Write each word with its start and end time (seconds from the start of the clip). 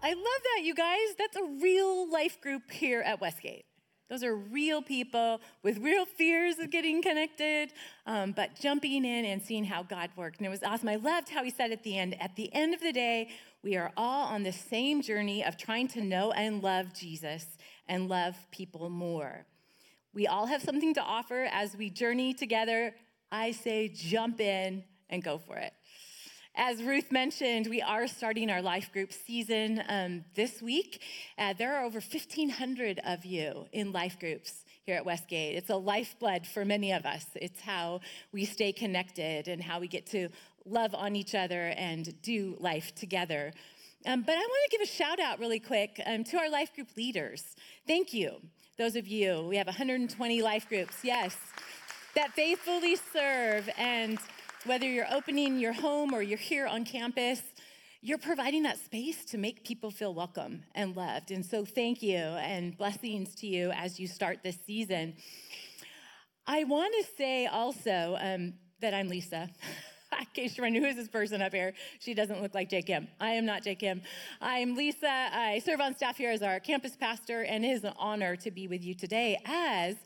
I 0.00 0.12
love 0.12 0.42
that, 0.54 0.64
you 0.64 0.74
guys. 0.74 1.16
That's 1.18 1.36
a 1.36 1.44
real 1.60 2.10
life 2.10 2.40
group 2.40 2.70
here 2.70 3.00
at 3.00 3.20
Westgate. 3.20 3.64
Those 4.08 4.22
are 4.22 4.36
real 4.36 4.80
people 4.80 5.40
with 5.62 5.78
real 5.78 6.06
fears 6.06 6.58
of 6.60 6.70
getting 6.70 7.02
connected, 7.02 7.72
um, 8.06 8.32
but 8.32 8.54
jumping 8.58 9.04
in 9.04 9.24
and 9.24 9.42
seeing 9.42 9.64
how 9.64 9.82
God 9.82 10.10
worked. 10.16 10.38
And 10.38 10.46
it 10.46 10.50
was 10.50 10.62
awesome. 10.62 10.88
I 10.88 10.96
loved 10.96 11.28
how 11.28 11.42
he 11.42 11.50
said 11.50 11.72
at 11.72 11.82
the 11.82 11.98
end, 11.98 12.16
at 12.22 12.36
the 12.36 12.54
end 12.54 12.74
of 12.74 12.80
the 12.80 12.92
day, 12.92 13.28
we 13.62 13.76
are 13.76 13.92
all 13.96 14.28
on 14.28 14.44
the 14.44 14.52
same 14.52 15.02
journey 15.02 15.44
of 15.44 15.56
trying 15.56 15.88
to 15.88 16.00
know 16.00 16.30
and 16.30 16.62
love 16.62 16.94
Jesus 16.94 17.44
and 17.86 18.08
love 18.08 18.36
people 18.50 18.88
more. 18.88 19.44
We 20.14 20.26
all 20.26 20.46
have 20.46 20.62
something 20.62 20.94
to 20.94 21.02
offer 21.02 21.48
as 21.52 21.76
we 21.76 21.90
journey 21.90 22.32
together. 22.32 22.94
I 23.30 23.50
say 23.50 23.88
jump 23.88 24.40
in 24.40 24.84
and 25.10 25.22
go 25.22 25.38
for 25.38 25.56
it. 25.56 25.74
As 26.60 26.82
Ruth 26.82 27.12
mentioned, 27.12 27.68
we 27.68 27.80
are 27.80 28.08
starting 28.08 28.50
our 28.50 28.60
life 28.60 28.92
group 28.92 29.12
season 29.12 29.80
um, 29.88 30.24
this 30.34 30.60
week. 30.60 31.00
Uh, 31.38 31.52
there 31.56 31.76
are 31.76 31.84
over 31.84 32.00
1,500 32.00 33.00
of 33.06 33.24
you 33.24 33.66
in 33.70 33.92
life 33.92 34.18
groups 34.18 34.64
here 34.84 34.96
at 34.96 35.06
Westgate. 35.06 35.54
It's 35.54 35.70
a 35.70 35.76
lifeblood 35.76 36.48
for 36.48 36.64
many 36.64 36.90
of 36.90 37.06
us. 37.06 37.26
It's 37.36 37.60
how 37.60 38.00
we 38.32 38.44
stay 38.44 38.72
connected 38.72 39.46
and 39.46 39.62
how 39.62 39.78
we 39.78 39.86
get 39.86 40.04
to 40.06 40.30
love 40.64 40.96
on 40.96 41.14
each 41.14 41.36
other 41.36 41.68
and 41.76 42.20
do 42.22 42.56
life 42.58 42.92
together. 42.96 43.52
Um, 44.04 44.22
but 44.22 44.32
I 44.32 44.40
want 44.40 44.70
to 44.72 44.76
give 44.76 44.84
a 44.84 44.90
shout 44.90 45.20
out 45.20 45.38
really 45.38 45.60
quick 45.60 46.02
um, 46.06 46.24
to 46.24 46.38
our 46.38 46.50
life 46.50 46.74
group 46.74 46.88
leaders. 46.96 47.54
Thank 47.86 48.12
you, 48.12 48.32
those 48.76 48.96
of 48.96 49.06
you. 49.06 49.46
We 49.48 49.58
have 49.58 49.68
120 49.68 50.42
life 50.42 50.68
groups, 50.68 50.96
yes, 51.04 51.36
that 52.16 52.32
faithfully 52.32 52.96
serve 53.12 53.68
and 53.78 54.18
whether 54.64 54.86
you're 54.86 55.12
opening 55.12 55.58
your 55.58 55.72
home 55.72 56.12
or 56.12 56.22
you're 56.22 56.38
here 56.38 56.66
on 56.66 56.84
campus, 56.84 57.40
you're 58.00 58.18
providing 58.18 58.64
that 58.64 58.78
space 58.78 59.24
to 59.26 59.38
make 59.38 59.64
people 59.64 59.90
feel 59.90 60.14
welcome 60.14 60.62
and 60.74 60.96
loved. 60.96 61.30
And 61.30 61.44
so, 61.44 61.64
thank 61.64 62.02
you 62.02 62.16
and 62.16 62.76
blessings 62.76 63.34
to 63.36 63.46
you 63.46 63.70
as 63.70 63.98
you 63.98 64.06
start 64.06 64.40
this 64.42 64.58
season. 64.66 65.14
I 66.46 66.64
want 66.64 66.94
to 66.98 67.16
say 67.16 67.46
also 67.46 68.16
um, 68.20 68.54
that 68.80 68.94
I'm 68.94 69.08
Lisa. 69.08 69.48
In 70.18 70.26
case 70.32 70.56
you're 70.56 70.64
wondering 70.64 70.82
who 70.82 70.90
is 70.90 70.96
this 70.96 71.08
person 71.08 71.42
up 71.42 71.52
here, 71.52 71.74
she 72.00 72.14
doesn't 72.14 72.40
look 72.40 72.54
like 72.54 72.70
Jay 72.70 72.82
Kim. 72.82 73.08
I 73.20 73.32
am 73.32 73.44
not 73.44 73.62
Jay 73.62 73.74
Kim. 73.74 74.00
I'm 74.40 74.74
Lisa. 74.74 75.28
I 75.32 75.60
serve 75.64 75.80
on 75.80 75.94
staff 75.94 76.16
here 76.16 76.30
as 76.30 76.42
our 76.42 76.58
campus 76.60 76.96
pastor, 76.96 77.42
and 77.42 77.64
it 77.64 77.68
is 77.68 77.84
an 77.84 77.92
honor 77.98 78.34
to 78.36 78.50
be 78.50 78.66
with 78.66 78.82
you 78.82 78.94
today 78.94 79.38
as 79.44 79.96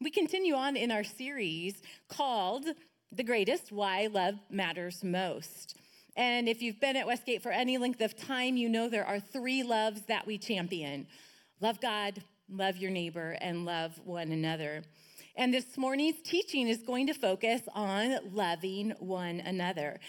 we 0.00 0.10
continue 0.10 0.54
on 0.54 0.76
in 0.76 0.90
our 0.90 1.04
series 1.04 1.80
called 2.08 2.66
the 3.12 3.22
greatest, 3.22 3.70
why 3.70 4.08
love 4.10 4.36
matters 4.50 5.04
most. 5.04 5.76
And 6.16 6.48
if 6.48 6.62
you've 6.62 6.80
been 6.80 6.96
at 6.96 7.06
Westgate 7.06 7.42
for 7.42 7.52
any 7.52 7.78
length 7.78 8.00
of 8.00 8.16
time, 8.16 8.56
you 8.56 8.68
know 8.68 8.88
there 8.88 9.06
are 9.06 9.20
three 9.20 9.62
loves 9.62 10.02
that 10.02 10.26
we 10.26 10.38
champion 10.38 11.06
love 11.60 11.80
God, 11.80 12.24
love 12.48 12.76
your 12.76 12.90
neighbor, 12.90 13.36
and 13.40 13.64
love 13.64 14.00
one 14.04 14.32
another. 14.32 14.82
And 15.36 15.54
this 15.54 15.78
morning's 15.78 16.20
teaching 16.22 16.68
is 16.68 16.82
going 16.82 17.06
to 17.06 17.14
focus 17.14 17.62
on 17.72 18.18
loving 18.34 18.90
one 18.98 19.40
another. 19.40 20.00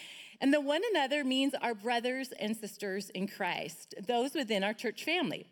And 0.41 0.51
the 0.53 0.59
one 0.59 0.81
another 0.91 1.23
means 1.23 1.53
our 1.61 1.75
brothers 1.75 2.33
and 2.39 2.57
sisters 2.57 3.09
in 3.11 3.27
Christ, 3.27 3.95
those 4.07 4.33
within 4.33 4.63
our 4.63 4.73
church 4.73 5.03
family. 5.03 5.45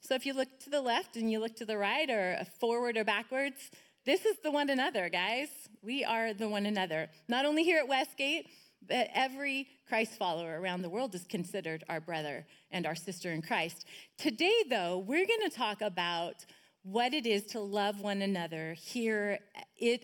So 0.00 0.14
if 0.14 0.26
you 0.26 0.32
look 0.32 0.48
to 0.60 0.70
the 0.70 0.80
left 0.80 1.16
and 1.16 1.30
you 1.30 1.38
look 1.38 1.56
to 1.56 1.64
the 1.64 1.78
right 1.78 2.10
or 2.10 2.44
forward 2.58 2.96
or 2.96 3.04
backwards, 3.04 3.70
this 4.04 4.24
is 4.24 4.36
the 4.42 4.50
one 4.50 4.70
another, 4.70 5.08
guys. 5.08 5.48
We 5.82 6.04
are 6.04 6.34
the 6.34 6.48
one 6.48 6.66
another. 6.66 7.08
Not 7.28 7.46
only 7.46 7.62
here 7.62 7.78
at 7.78 7.88
Westgate, 7.88 8.48
but 8.86 9.08
every 9.14 9.68
Christ 9.88 10.12
follower 10.18 10.60
around 10.60 10.82
the 10.82 10.90
world 10.90 11.14
is 11.14 11.24
considered 11.24 11.84
our 11.88 12.00
brother 12.00 12.46
and 12.70 12.86
our 12.86 12.94
sister 12.94 13.32
in 13.32 13.40
Christ. 13.40 13.86
Today, 14.18 14.64
though, 14.68 14.98
we're 14.98 15.26
going 15.26 15.48
to 15.48 15.56
talk 15.56 15.80
about 15.80 16.44
what 16.82 17.14
it 17.14 17.24
is 17.24 17.44
to 17.44 17.60
love 17.60 18.00
one 18.00 18.20
another 18.20 18.74
here 18.74 19.38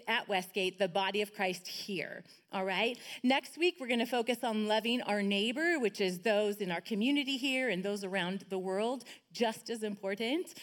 at 0.08 0.28
Westgate, 0.28 0.78
the 0.78 0.88
body 0.88 1.20
of 1.20 1.34
Christ 1.34 1.68
here. 1.68 2.24
All 2.52 2.64
right. 2.64 2.98
Next 3.22 3.58
week, 3.58 3.76
we're 3.78 3.86
going 3.86 3.98
to 3.98 4.06
focus 4.06 4.38
on 4.42 4.66
loving 4.66 5.02
our 5.02 5.22
neighbor, 5.22 5.78
which 5.78 6.00
is 6.00 6.20
those 6.20 6.56
in 6.56 6.70
our 6.70 6.80
community 6.80 7.36
here 7.36 7.68
and 7.68 7.84
those 7.84 8.02
around 8.02 8.46
the 8.48 8.58
world, 8.58 9.04
just 9.30 9.68
as 9.68 9.82
important. 9.82 10.54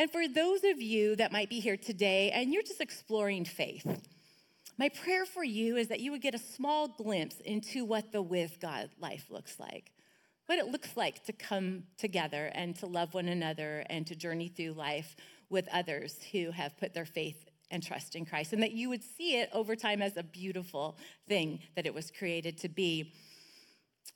And 0.00 0.10
for 0.10 0.26
those 0.26 0.64
of 0.64 0.80
you 0.80 1.14
that 1.16 1.30
might 1.30 1.50
be 1.50 1.60
here 1.60 1.76
today 1.76 2.30
and 2.30 2.54
you're 2.54 2.62
just 2.62 2.80
exploring 2.80 3.44
faith, 3.44 3.84
my 4.78 4.88
prayer 4.88 5.26
for 5.26 5.44
you 5.44 5.76
is 5.76 5.88
that 5.88 6.00
you 6.00 6.10
would 6.10 6.22
get 6.22 6.34
a 6.34 6.38
small 6.38 6.88
glimpse 6.88 7.38
into 7.40 7.84
what 7.84 8.10
the 8.10 8.22
with 8.22 8.60
God 8.62 8.88
life 8.98 9.26
looks 9.28 9.60
like, 9.60 9.92
what 10.46 10.58
it 10.58 10.68
looks 10.68 10.96
like 10.96 11.22
to 11.24 11.34
come 11.34 11.82
together 11.98 12.50
and 12.54 12.74
to 12.76 12.86
love 12.86 13.12
one 13.12 13.28
another 13.28 13.84
and 13.90 14.06
to 14.06 14.16
journey 14.16 14.48
through 14.48 14.72
life 14.72 15.16
with 15.50 15.68
others 15.70 16.16
who 16.32 16.50
have 16.50 16.78
put 16.78 16.94
their 16.94 17.04
faith 17.04 17.50
and 17.70 17.82
trust 17.82 18.16
in 18.16 18.24
Christ, 18.24 18.54
and 18.54 18.62
that 18.62 18.72
you 18.72 18.88
would 18.88 19.02
see 19.02 19.36
it 19.36 19.50
over 19.52 19.76
time 19.76 20.00
as 20.00 20.16
a 20.16 20.22
beautiful 20.22 20.96
thing 21.28 21.60
that 21.76 21.84
it 21.84 21.92
was 21.92 22.10
created 22.10 22.56
to 22.60 22.70
be. 22.70 23.12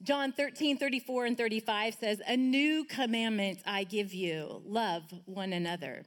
John 0.03 0.33
13, 0.33 0.77
34 0.77 1.27
and 1.27 1.39
35 1.39 1.95
says, 1.95 2.21
A 2.27 2.37
new 2.37 2.85
commandment 2.85 3.61
I 3.67 3.85
give 3.85 4.13
you 4.13 4.63
love 4.67 5.03
one 5.25 5.53
another. 5.53 6.05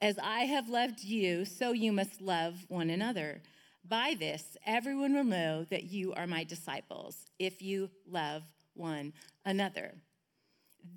As 0.00 0.18
I 0.18 0.40
have 0.40 0.68
loved 0.68 1.02
you, 1.02 1.44
so 1.44 1.72
you 1.72 1.92
must 1.92 2.20
love 2.20 2.66
one 2.68 2.90
another. 2.90 3.40
By 3.88 4.16
this, 4.18 4.56
everyone 4.66 5.14
will 5.14 5.24
know 5.24 5.64
that 5.70 5.84
you 5.84 6.12
are 6.14 6.26
my 6.26 6.44
disciples 6.44 7.16
if 7.38 7.62
you 7.62 7.90
love 8.08 8.42
one 8.74 9.12
another. 9.44 9.94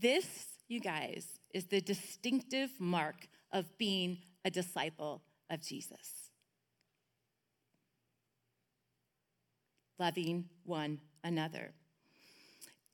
This, 0.02 0.28
you 0.68 0.80
guys, 0.80 1.28
is 1.53 1.66
the 1.66 1.82
distinctive 1.82 2.72
mark 2.80 3.28
of 3.52 3.78
being 3.78 4.18
a 4.44 4.50
disciple 4.50 5.22
of 5.50 5.62
Jesus. 5.62 6.32
Loving 9.97 10.50
one 10.64 11.00
another. 11.24 11.72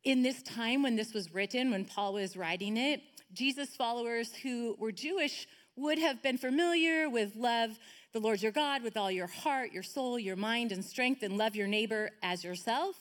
In 0.03 0.23
this 0.23 0.41
time 0.41 0.81
when 0.81 0.95
this 0.95 1.13
was 1.13 1.34
written, 1.34 1.69
when 1.69 1.85
Paul 1.85 2.13
was 2.13 2.35
writing 2.35 2.75
it, 2.75 3.01
Jesus' 3.34 3.75
followers 3.75 4.34
who 4.34 4.75
were 4.79 4.91
Jewish 4.91 5.47
would 5.75 6.00
have 6.00 6.23
been 6.23 6.38
familiar 6.38 7.07
with 7.09 7.35
love 7.35 7.78
the 8.13 8.19
Lord 8.19 8.41
your 8.41 8.51
God 8.51 8.84
with 8.84 8.97
all 8.97 9.11
your 9.11 9.28
heart, 9.28 9.72
your 9.72 9.84
soul, 9.84 10.19
your 10.19 10.35
mind, 10.35 10.72
and 10.72 10.84
strength, 10.84 11.23
and 11.23 11.38
love 11.38 11.56
your 11.56 11.67
neighbor 11.67 12.09
as 12.23 12.44
yourself. 12.44 12.95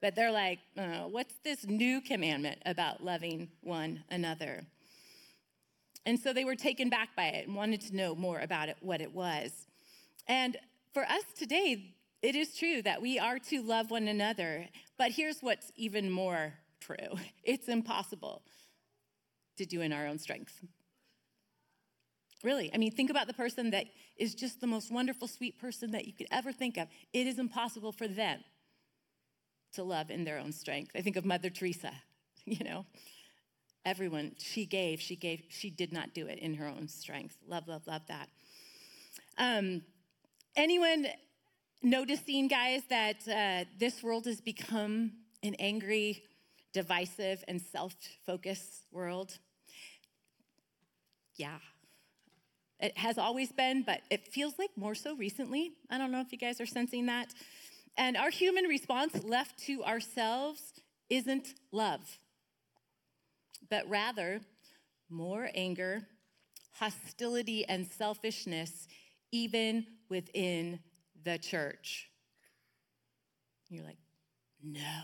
But 0.00 0.16
they're 0.16 0.32
like, 0.32 0.58
uh, 0.76 1.02
what's 1.02 1.34
this 1.44 1.64
new 1.66 2.00
commandment 2.00 2.60
about 2.66 3.04
loving 3.04 3.48
one 3.60 4.02
another? 4.10 4.64
And 6.04 6.18
so 6.18 6.32
they 6.32 6.44
were 6.44 6.56
taken 6.56 6.90
back 6.90 7.10
by 7.14 7.26
it 7.26 7.46
and 7.46 7.56
wanted 7.56 7.80
to 7.82 7.96
know 7.96 8.14
more 8.14 8.40
about 8.40 8.68
it, 8.68 8.76
what 8.80 9.00
it 9.00 9.14
was. 9.14 9.66
And 10.26 10.56
for 10.92 11.04
us 11.04 11.24
today, 11.38 11.93
it 12.24 12.34
is 12.34 12.56
true 12.56 12.80
that 12.80 13.02
we 13.02 13.18
are 13.18 13.38
to 13.38 13.62
love 13.62 13.90
one 13.90 14.08
another, 14.08 14.66
but 14.96 15.10
here's 15.10 15.40
what's 15.40 15.70
even 15.76 16.10
more 16.10 16.54
true 16.80 17.18
it's 17.44 17.68
impossible 17.68 18.42
to 19.58 19.66
do 19.66 19.82
in 19.82 19.92
our 19.92 20.06
own 20.06 20.18
strength. 20.18 20.64
Really, 22.42 22.70
I 22.74 22.78
mean, 22.78 22.92
think 22.92 23.10
about 23.10 23.26
the 23.26 23.34
person 23.34 23.70
that 23.70 23.86
is 24.16 24.34
just 24.34 24.60
the 24.60 24.66
most 24.66 24.90
wonderful, 24.90 25.28
sweet 25.28 25.58
person 25.58 25.90
that 25.92 26.06
you 26.06 26.12
could 26.12 26.26
ever 26.30 26.50
think 26.50 26.78
of. 26.78 26.88
It 27.12 27.26
is 27.26 27.38
impossible 27.38 27.92
for 27.92 28.08
them 28.08 28.40
to 29.74 29.82
love 29.82 30.10
in 30.10 30.24
their 30.24 30.38
own 30.38 30.52
strength. 30.52 30.92
I 30.94 31.02
think 31.02 31.16
of 31.16 31.24
Mother 31.24 31.50
Teresa, 31.50 31.92
you 32.46 32.64
know. 32.64 32.86
Everyone, 33.86 34.32
she 34.38 34.64
gave, 34.64 35.00
she 35.00 35.14
gave, 35.14 35.42
she 35.50 35.68
did 35.68 35.92
not 35.92 36.14
do 36.14 36.26
it 36.26 36.38
in 36.38 36.54
her 36.54 36.66
own 36.66 36.88
strength. 36.88 37.36
Love, 37.46 37.68
love, 37.68 37.86
love 37.86 38.02
that. 38.08 38.30
Um, 39.36 39.82
anyone 40.56 41.06
noticing, 41.84 42.48
guys, 42.48 42.82
that 42.88 43.28
uh, 43.28 43.68
this 43.78 44.02
world 44.02 44.24
has 44.24 44.40
become 44.40 45.12
an 45.42 45.54
angry, 45.58 46.22
divisive, 46.72 47.44
and 47.46 47.60
self 47.60 47.94
focused 48.26 48.86
world? 48.90 49.38
Yeah. 51.36 51.58
It 52.80 52.96
has 52.98 53.18
always 53.18 53.52
been, 53.52 53.82
but 53.82 54.00
it 54.10 54.28
feels 54.32 54.58
like 54.58 54.70
more 54.76 54.94
so 54.94 55.14
recently. 55.14 55.72
I 55.90 55.98
don't 55.98 56.10
know 56.10 56.20
if 56.20 56.32
you 56.32 56.38
guys 56.38 56.60
are 56.60 56.66
sensing 56.66 57.06
that. 57.06 57.32
And 57.96 58.16
our 58.16 58.30
human 58.30 58.64
response 58.64 59.22
left 59.22 59.58
to 59.66 59.84
ourselves 59.84 60.60
isn't 61.08 61.54
love, 61.70 62.18
but 63.70 63.88
rather 63.88 64.40
more 65.08 65.48
anger, 65.54 66.02
hostility, 66.72 67.64
and 67.66 67.86
selfishness, 67.86 68.88
even 69.30 69.86
within 70.08 70.80
the 71.24 71.38
church. 71.38 72.10
You're 73.68 73.84
like, 73.84 73.98
no, 74.62 75.02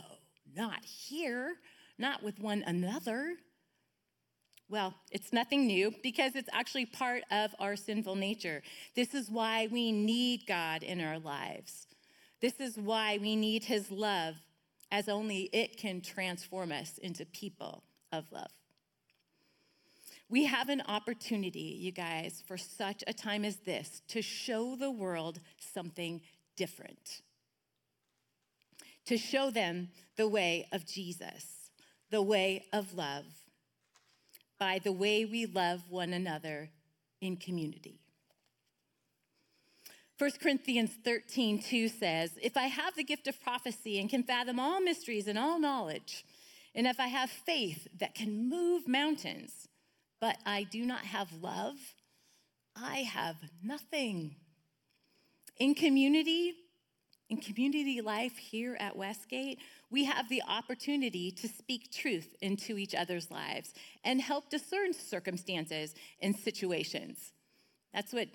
not 0.55 0.85
here, 0.85 1.55
not 1.99 2.23
with 2.23 2.39
one 2.39 2.63
another. 2.67 3.35
Well, 4.69 4.95
it's 5.11 5.33
nothing 5.33 5.67
new 5.67 5.93
because 6.03 6.37
it's 6.37 6.49
actually 6.53 6.87
part 6.87 7.25
of 7.31 7.55
our 7.59 7.75
sinful 7.75 8.15
nature. 8.15 8.63
This 8.95 9.15
is 9.15 9.31
why 9.31 9.69
we 9.71 9.91
need 9.91 10.47
God 10.47 10.83
in 10.83 11.01
our 11.01 11.19
lives. 11.19 11.89
This 12.41 12.61
is 12.61 12.79
why 12.79 13.19
we 13.21 13.35
need 13.35 13.65
His 13.65 13.91
love, 13.91 14.37
as 14.93 15.09
only 15.09 15.51
it 15.53 15.77
can 15.77 16.01
transform 16.01 16.71
us 16.71 16.99
into 16.99 17.27
people 17.27 17.83
of 18.13 18.25
love. 18.31 18.51
We 20.31 20.45
have 20.45 20.69
an 20.69 20.83
opportunity, 20.87 21.77
you 21.81 21.91
guys, 21.91 22.41
for 22.47 22.57
such 22.57 23.03
a 23.09 23.13
time 23.13 23.45
as 23.45 23.57
this 23.57 24.01
to 24.09 24.23
show 24.23 24.77
the 24.77 24.91
world 24.91 25.41
something 25.59 26.21
different. 26.57 27.23
To 29.07 29.19
show 29.19 29.51
them 29.51 29.89
the 30.17 30.29
way 30.29 30.69
of 30.71 30.87
Jesus, 30.87 31.73
the 32.11 32.23
way 32.23 32.65
of 32.73 32.95
love, 32.95 33.25
by 34.57 34.79
the 34.79 34.93
way 34.93 35.25
we 35.25 35.47
love 35.47 35.91
one 35.91 36.13
another 36.13 36.71
in 37.21 37.37
community. 37.37 37.99
1 40.17 40.31
Corinthians 40.41 40.93
13, 41.03 41.61
2 41.61 41.89
says, 41.89 42.39
If 42.41 42.57
I 42.57 42.65
have 42.65 42.95
the 42.95 43.03
gift 43.03 43.27
of 43.27 43.43
prophecy 43.43 43.99
and 43.99 44.09
can 44.09 44.23
fathom 44.23 44.61
all 44.61 44.81
mysteries 44.81 45.27
and 45.27 45.39
all 45.39 45.59
knowledge, 45.59 46.25
and 46.73 46.87
if 46.87 47.01
I 47.01 47.09
have 47.09 47.31
faith 47.31 47.89
that 47.99 48.15
can 48.15 48.49
move 48.49 48.87
mountains, 48.87 49.67
but 50.21 50.37
I 50.45 50.65
do 50.65 50.85
not 50.85 51.01
have 51.01 51.29
love, 51.41 51.77
I 52.77 52.99
have 52.99 53.37
nothing. 53.63 54.37
In 55.59 55.75
community, 55.75 56.55
in 57.29 57.39
community 57.39 58.01
life 58.01 58.37
here 58.37 58.77
at 58.81 58.97
Westgate, 58.97 59.59
we 59.91 60.05
have 60.05 60.29
the 60.29 60.43
opportunity 60.47 61.31
to 61.33 61.49
speak 61.49 61.93
truth 61.93 62.35
into 62.41 62.79
each 62.79 62.95
other's 62.95 63.31
lives 63.31 63.73
and 64.05 64.21
help 64.21 64.51
discern 64.51 64.93
circumstances 64.93 65.95
and 66.21 66.35
situations. 66.37 67.33
That's 67.93 68.13
what 68.13 68.29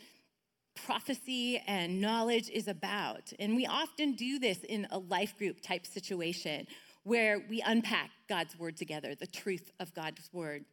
prophecy 0.76 1.62
and 1.66 2.02
knowledge 2.02 2.50
is 2.50 2.68
about. 2.68 3.32
And 3.40 3.56
we 3.56 3.66
often 3.66 4.14
do 4.14 4.40
this 4.40 4.60
in 4.60 4.88
a 4.92 5.00
life 5.00 5.38
group 5.38 5.62
type 5.62 5.86
situation 5.86 6.68
where 7.04 7.42
we 7.50 7.62
unpack 7.66 8.10
God's 8.28 8.58
word 8.58 8.78
together, 8.78 9.16
the 9.16 9.28
truth 9.28 9.72
of 9.80 9.94
God's 9.94 10.30
word. 10.34 10.66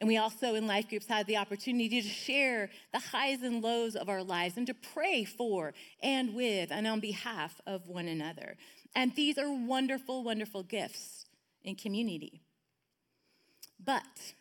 And 0.00 0.08
we 0.08 0.16
also, 0.16 0.54
in 0.54 0.66
life 0.66 0.88
groups, 0.88 1.06
have 1.06 1.26
the 1.26 1.36
opportunity 1.36 2.00
to 2.00 2.08
share 2.08 2.70
the 2.92 2.98
highs 2.98 3.42
and 3.42 3.62
lows 3.62 3.96
of 3.96 4.08
our 4.08 4.22
lives 4.22 4.56
and 4.56 4.66
to 4.66 4.74
pray 4.74 5.24
for 5.24 5.74
and 6.02 6.34
with 6.34 6.70
and 6.70 6.86
on 6.86 7.00
behalf 7.00 7.60
of 7.66 7.86
one 7.88 8.06
another. 8.06 8.56
And 8.94 9.14
these 9.14 9.38
are 9.38 9.50
wonderful, 9.50 10.22
wonderful 10.22 10.62
gifts 10.62 11.26
in 11.64 11.76
community. 11.76 12.40
But 13.82 14.34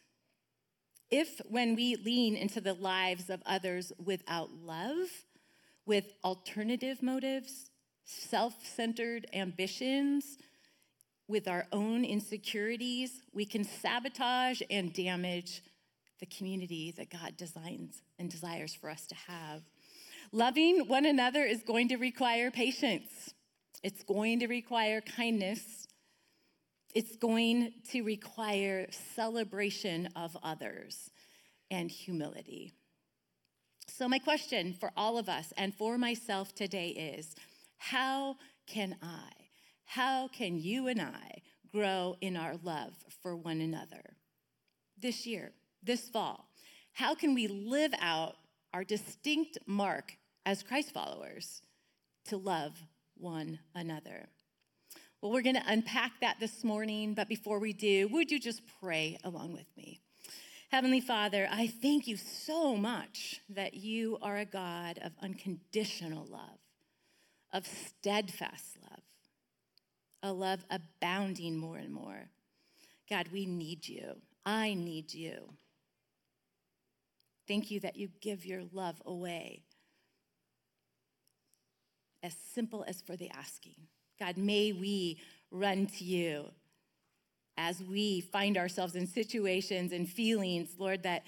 if, 1.09 1.39
when 1.49 1.75
we 1.75 1.95
lean 1.95 2.35
into 2.35 2.61
the 2.61 2.73
lives 2.73 3.29
of 3.29 3.41
others 3.45 3.91
without 4.03 4.49
love, 4.63 5.07
with 5.85 6.13
alternative 6.23 7.01
motives, 7.01 7.71
self 8.05 8.65
centered 8.65 9.27
ambitions, 9.33 10.37
with 11.29 11.47
our 11.47 11.67
own 11.71 12.03
insecurities, 12.03 13.21
we 13.33 13.45
can 13.45 13.63
sabotage 13.63 14.61
and 14.69 14.91
damage 14.91 15.61
the 16.19 16.25
community 16.25 16.91
that 16.97 17.09
God 17.09 17.37
designs 17.37 18.01
and 18.17 18.29
desires 18.29 18.73
for 18.73 18.89
us 18.89 19.05
to 19.07 19.15
have. 19.15 19.61
Loving 20.31 20.87
one 20.87 21.05
another 21.05 21.43
is 21.43 21.63
going 21.63 21.87
to 21.89 21.97
require 21.97 22.51
patience, 22.51 23.33
it's 23.83 24.03
going 24.03 24.39
to 24.39 24.47
require 24.47 25.01
kindness, 25.01 25.87
it's 26.93 27.15
going 27.15 27.73
to 27.91 28.01
require 28.01 28.87
celebration 29.15 30.09
of 30.15 30.35
others 30.43 31.11
and 31.71 31.89
humility. 31.91 32.73
So, 33.87 34.07
my 34.07 34.19
question 34.19 34.73
for 34.73 34.91
all 34.97 35.17
of 35.17 35.29
us 35.29 35.53
and 35.57 35.73
for 35.73 35.97
myself 35.97 36.53
today 36.53 36.89
is 36.89 37.35
how 37.77 38.37
can 38.67 38.95
I, 39.01 39.38
how 39.89 40.27
can 40.27 40.59
you 40.59 40.87
and 40.87 41.01
I 41.01 41.41
grow 41.71 42.15
in 42.21 42.37
our 42.37 42.57
love 42.61 42.93
for 43.23 43.35
one 43.35 43.59
another 43.59 44.17
this 45.01 45.25
year, 45.25 45.51
this 45.81 46.07
fall? 46.07 46.47
How 46.93 47.15
can 47.15 47.33
we 47.33 47.47
live 47.47 47.95
out 47.99 48.35
our 48.71 48.83
distinct 48.83 49.57
mark 49.65 50.15
as 50.45 50.61
Christ 50.61 50.93
followers 50.93 51.63
to 52.25 52.37
love 52.37 52.73
one 53.17 53.57
another? 53.73 54.29
Well, 55.23 55.31
we're 55.31 55.41
going 55.41 55.55
to 55.55 55.63
unpack 55.65 56.11
that 56.21 56.39
this 56.39 56.63
morning, 56.63 57.15
but 57.15 57.27
before 57.27 57.57
we 57.57 57.73
do, 57.73 58.09
would 58.09 58.29
you 58.29 58.39
just 58.39 58.61
pray 58.79 59.17
along 59.23 59.53
with 59.53 59.75
me? 59.75 60.01
Heavenly 60.69 61.01
Father, 61.01 61.49
I 61.51 61.65
thank 61.65 62.05
you 62.05 62.15
so 62.15 62.75
much 62.75 63.41
that 63.49 63.73
you 63.73 64.19
are 64.21 64.37
a 64.37 64.45
God 64.45 64.99
of 65.03 65.13
unconditional 65.19 66.27
love, 66.27 66.59
of 67.51 67.65
steadfast 67.65 68.77
love, 68.83 68.99
a 70.21 70.31
love 70.31 70.65
abounding 70.69 71.57
more 71.57 71.77
and 71.77 71.93
more. 71.93 72.29
God, 73.09 73.29
we 73.31 73.45
need 73.45 73.87
you. 73.87 74.21
I 74.45 74.73
need 74.73 75.13
you. 75.13 75.53
Thank 77.47 77.71
you 77.71 77.79
that 77.79 77.95
you 77.95 78.09
give 78.21 78.45
your 78.45 78.63
love 78.71 79.01
away 79.05 79.63
as 82.21 82.35
simple 82.53 82.83
as 82.87 83.01
for 83.01 83.15
the 83.15 83.29
asking. 83.31 83.75
God, 84.19 84.37
may 84.37 84.71
we 84.71 85.19
run 85.51 85.87
to 85.87 86.03
you 86.03 86.45
as 87.57 87.81
we 87.81 88.21
find 88.21 88.57
ourselves 88.57 88.95
in 88.95 89.07
situations 89.07 89.91
and 89.91 90.07
feelings, 90.07 90.75
Lord, 90.77 91.03
that 91.03 91.23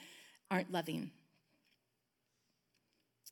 aren't 0.50 0.72
loving. 0.72 1.12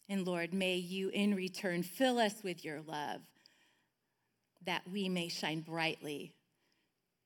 And 0.08 0.26
Lord, 0.26 0.54
may 0.54 0.76
you 0.76 1.10
in 1.10 1.36
return 1.36 1.84
fill 1.84 2.18
us 2.18 2.44
with 2.44 2.66
your 2.66 2.82
love 2.82 3.22
that 4.66 4.84
we 4.92 5.10
may 5.10 5.30
shine 5.30 5.62
brightly 5.62 6.34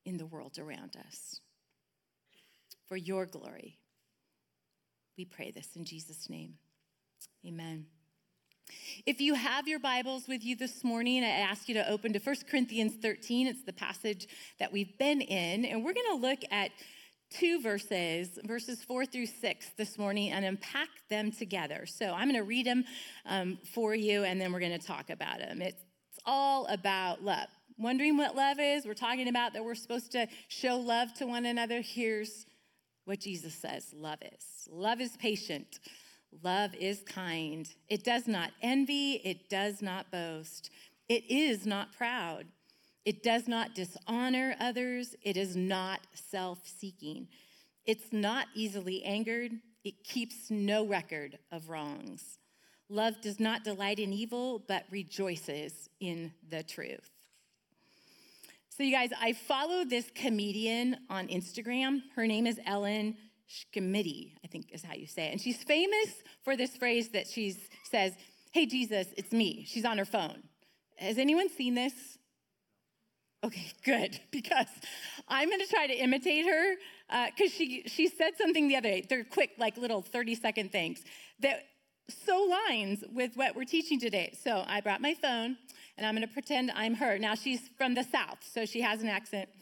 in 0.04 0.18
the 0.18 0.26
world 0.26 0.58
around 0.58 0.96
us. 0.96 1.40
For 2.86 2.96
your 2.96 3.26
glory, 3.26 3.78
we 5.16 5.24
pray 5.24 5.50
this 5.50 5.70
in 5.76 5.84
Jesus' 5.84 6.28
name. 6.28 6.54
Amen. 7.46 7.86
If 9.06 9.20
you 9.20 9.34
have 9.34 9.68
your 9.68 9.78
Bibles 9.78 10.26
with 10.28 10.44
you 10.44 10.56
this 10.56 10.84
morning, 10.84 11.22
I 11.22 11.28
ask 11.28 11.68
you 11.68 11.74
to 11.74 11.88
open 11.88 12.12
to 12.14 12.18
1 12.18 12.36
Corinthians 12.50 12.94
13. 13.00 13.46
It's 13.46 13.64
the 13.64 13.72
passage 13.72 14.28
that 14.58 14.72
we've 14.72 14.96
been 14.98 15.20
in, 15.20 15.64
and 15.64 15.84
we're 15.84 15.92
going 15.92 16.06
to 16.12 16.26
look 16.26 16.40
at 16.50 16.70
two 17.30 17.60
verses, 17.60 18.38
verses 18.44 18.82
four 18.82 19.04
through 19.04 19.26
six 19.26 19.70
this 19.76 19.98
morning, 19.98 20.30
and 20.30 20.44
unpack 20.44 20.88
them 21.10 21.32
together. 21.32 21.84
So 21.86 22.12
I'm 22.12 22.28
going 22.28 22.40
to 22.40 22.46
read 22.46 22.66
them 22.66 22.84
um, 23.26 23.58
for 23.74 23.94
you, 23.94 24.24
and 24.24 24.40
then 24.40 24.52
we're 24.52 24.60
going 24.60 24.78
to 24.78 24.86
talk 24.86 25.10
about 25.10 25.38
them. 25.38 25.60
It's 25.60 25.82
all 26.26 26.66
about 26.66 27.22
love. 27.24 27.48
Wondering 27.78 28.16
what 28.16 28.36
love 28.36 28.58
is? 28.60 28.86
We're 28.86 28.94
talking 28.94 29.28
about 29.28 29.52
that 29.52 29.64
we're 29.64 29.74
supposed 29.74 30.12
to 30.12 30.28
show 30.48 30.76
love 30.76 31.12
to 31.14 31.26
one 31.26 31.44
another. 31.46 31.80
Here's 31.80 32.46
what 33.04 33.20
Jesus 33.20 33.54
says 33.54 33.92
love 33.94 34.18
is 34.22 34.68
love 34.70 35.00
is 35.00 35.16
patient. 35.16 35.80
Love 36.42 36.74
is 36.74 37.02
kind. 37.06 37.68
It 37.88 38.02
does 38.02 38.26
not 38.26 38.50
envy. 38.60 39.20
It 39.24 39.48
does 39.48 39.80
not 39.80 40.10
boast. 40.10 40.70
It 41.08 41.30
is 41.30 41.64
not 41.66 41.92
proud. 41.96 42.46
It 43.04 43.22
does 43.22 43.46
not 43.46 43.74
dishonor 43.74 44.56
others. 44.58 45.14
It 45.22 45.36
is 45.36 45.54
not 45.54 46.00
self 46.14 46.66
seeking. 46.66 47.28
It's 47.84 48.12
not 48.12 48.46
easily 48.54 49.04
angered. 49.04 49.52
It 49.84 50.02
keeps 50.04 50.50
no 50.50 50.86
record 50.86 51.38
of 51.52 51.68
wrongs. 51.68 52.38
Love 52.88 53.20
does 53.20 53.40
not 53.40 53.64
delight 53.64 53.98
in 53.98 54.12
evil, 54.12 54.62
but 54.66 54.84
rejoices 54.90 55.88
in 56.00 56.32
the 56.50 56.62
truth. 56.62 57.10
So, 58.76 58.82
you 58.82 58.92
guys, 58.92 59.10
I 59.20 59.32
follow 59.32 59.84
this 59.84 60.10
comedian 60.14 60.96
on 61.08 61.28
Instagram. 61.28 62.02
Her 62.16 62.26
name 62.26 62.46
is 62.46 62.60
Ellen 62.66 63.16
Schmidt, 63.46 64.32
I 64.42 64.48
think 64.48 64.72
is 64.72 64.82
how 64.82 64.94
you 64.94 65.06
say 65.06 65.26
it. 65.26 65.32
And 65.32 65.40
she's 65.40 65.62
famous 65.62 66.22
for 66.42 66.56
this 66.56 66.76
phrase 66.76 67.10
that 67.10 67.28
she 67.28 67.56
says, 67.90 68.12
Hey, 68.52 68.66
Jesus, 68.66 69.08
it's 69.16 69.32
me. 69.32 69.64
She's 69.66 69.84
on 69.84 69.98
her 69.98 70.04
phone. 70.04 70.42
Has 70.96 71.18
anyone 71.18 71.48
seen 71.48 71.74
this? 71.74 71.92
Okay, 73.44 73.72
good, 73.84 74.18
because 74.30 74.66
I'm 75.28 75.50
gonna 75.50 75.66
try 75.66 75.86
to 75.86 75.94
imitate 75.94 76.46
her 76.46 76.74
because 77.26 77.52
uh, 77.52 77.56
she, 77.56 77.82
she 77.86 78.08
said 78.08 78.32
something 78.38 78.68
the 78.68 78.76
other 78.76 78.88
day. 78.88 79.06
They're 79.08 79.24
quick, 79.24 79.52
like 79.58 79.76
little 79.76 80.02
30 80.02 80.34
second 80.34 80.72
things 80.72 81.02
that 81.40 81.64
so 82.08 82.48
lines 82.68 83.02
with 83.12 83.36
what 83.36 83.56
we're 83.56 83.64
teaching 83.64 83.98
today. 83.98 84.36
So 84.42 84.64
I 84.66 84.80
brought 84.80 85.00
my 85.00 85.14
phone 85.14 85.56
and 85.96 86.06
I'm 86.06 86.14
gonna 86.14 86.26
pretend 86.26 86.70
I'm 86.74 86.94
her. 86.94 87.18
Now 87.18 87.34
she's 87.34 87.68
from 87.76 87.94
the 87.94 88.02
South, 88.02 88.38
so 88.40 88.64
she 88.64 88.80
has 88.80 89.02
an 89.02 89.08
accent. 89.08 89.48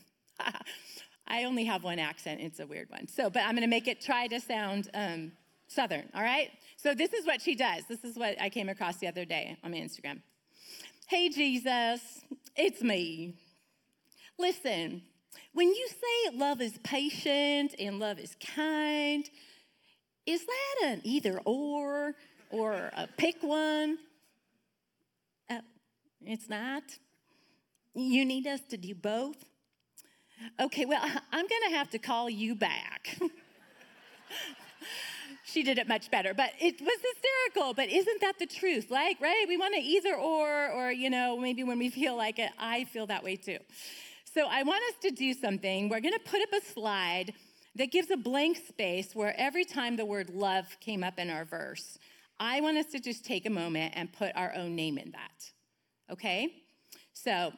I 1.26 1.44
only 1.44 1.64
have 1.64 1.84
one 1.84 1.98
accent. 1.98 2.40
It's 2.40 2.60
a 2.60 2.66
weird 2.66 2.90
one. 2.90 3.08
So, 3.08 3.30
but 3.30 3.42
I'm 3.42 3.52
going 3.52 3.62
to 3.62 3.66
make 3.66 3.88
it 3.88 4.00
try 4.00 4.26
to 4.26 4.40
sound 4.40 4.90
um, 4.92 5.32
Southern, 5.68 6.08
all 6.14 6.22
right? 6.22 6.50
So, 6.76 6.94
this 6.94 7.12
is 7.12 7.26
what 7.26 7.40
she 7.40 7.54
does. 7.54 7.84
This 7.88 8.04
is 8.04 8.16
what 8.16 8.40
I 8.40 8.48
came 8.50 8.68
across 8.68 8.96
the 8.98 9.06
other 9.06 9.24
day 9.24 9.56
on 9.62 9.70
my 9.70 9.78
Instagram. 9.78 10.20
Hey, 11.08 11.28
Jesus, 11.28 12.00
it's 12.56 12.82
me. 12.82 13.34
Listen, 14.38 15.02
when 15.52 15.68
you 15.68 15.88
say 15.88 16.36
love 16.36 16.60
is 16.60 16.78
patient 16.82 17.74
and 17.78 17.98
love 17.98 18.18
is 18.18 18.36
kind, 18.54 19.28
is 20.26 20.44
that 20.44 20.88
an 20.88 21.00
either 21.04 21.40
or 21.44 22.14
or 22.52 22.90
a 22.96 23.08
pick 23.16 23.42
one? 23.42 23.98
Uh, 25.50 25.58
it's 26.24 26.48
not. 26.48 26.84
You 27.94 28.24
need 28.24 28.46
us 28.46 28.60
to 28.70 28.76
do 28.76 28.94
both. 28.94 29.36
Okay, 30.60 30.84
well, 30.84 31.02
I'm 31.02 31.46
going 31.46 31.70
to 31.70 31.76
have 31.76 31.90
to 31.90 31.98
call 31.98 32.30
you 32.30 32.54
back. 32.54 33.18
she 35.44 35.62
did 35.62 35.78
it 35.78 35.88
much 35.88 36.10
better, 36.10 36.34
but 36.34 36.50
it 36.60 36.80
was 36.80 36.98
hysterical. 37.12 37.74
But 37.74 37.90
isn't 37.90 38.20
that 38.20 38.38
the 38.38 38.46
truth? 38.46 38.90
Like, 38.90 39.20
right? 39.20 39.44
We 39.48 39.56
want 39.56 39.74
to 39.74 39.80
either 39.80 40.14
or, 40.14 40.70
or, 40.70 40.92
you 40.92 41.10
know, 41.10 41.38
maybe 41.38 41.64
when 41.64 41.78
we 41.78 41.90
feel 41.90 42.16
like 42.16 42.38
it, 42.38 42.50
I 42.58 42.84
feel 42.84 43.06
that 43.06 43.22
way 43.22 43.36
too. 43.36 43.58
So 44.34 44.46
I 44.48 44.62
want 44.62 44.82
us 44.90 44.96
to 45.02 45.10
do 45.10 45.34
something. 45.34 45.88
We're 45.88 46.00
going 46.00 46.14
to 46.14 46.30
put 46.30 46.42
up 46.42 46.52
a 46.52 46.64
slide 46.64 47.34
that 47.76 47.90
gives 47.90 48.10
a 48.10 48.16
blank 48.16 48.56
space 48.56 49.14
where 49.14 49.34
every 49.38 49.64
time 49.64 49.96
the 49.96 50.04
word 50.04 50.30
love 50.30 50.66
came 50.80 51.04
up 51.04 51.18
in 51.18 51.30
our 51.30 51.44
verse, 51.44 51.98
I 52.44 52.60
want 52.60 52.76
us 52.76 52.86
to 52.86 52.98
just 52.98 53.24
take 53.24 53.46
a 53.46 53.50
moment 53.50 53.92
and 53.94 54.12
put 54.12 54.32
our 54.34 54.52
own 54.56 54.74
name 54.74 54.98
in 54.98 55.12
that. 55.12 55.52
Okay? 56.10 56.64
So 57.12 57.52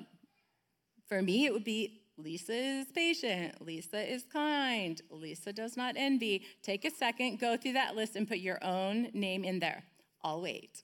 for 1.08 1.22
me, 1.22 1.46
it 1.46 1.54
would 1.54 1.64
be 1.64 2.02
Lisa 2.18 2.52
is 2.52 2.86
patient. 2.94 3.64
Lisa 3.64 4.12
is 4.12 4.24
kind. 4.30 5.00
Lisa 5.10 5.54
does 5.54 5.78
not 5.78 5.94
envy. 5.96 6.44
Take 6.62 6.84
a 6.84 6.90
second, 6.90 7.40
go 7.40 7.56
through 7.56 7.72
that 7.72 7.96
list, 7.96 8.14
and 8.14 8.28
put 8.28 8.38
your 8.38 8.62
own 8.62 9.08
name 9.14 9.42
in 9.42 9.58
there. 9.58 9.84
I'll 10.22 10.42
wait. 10.42 10.82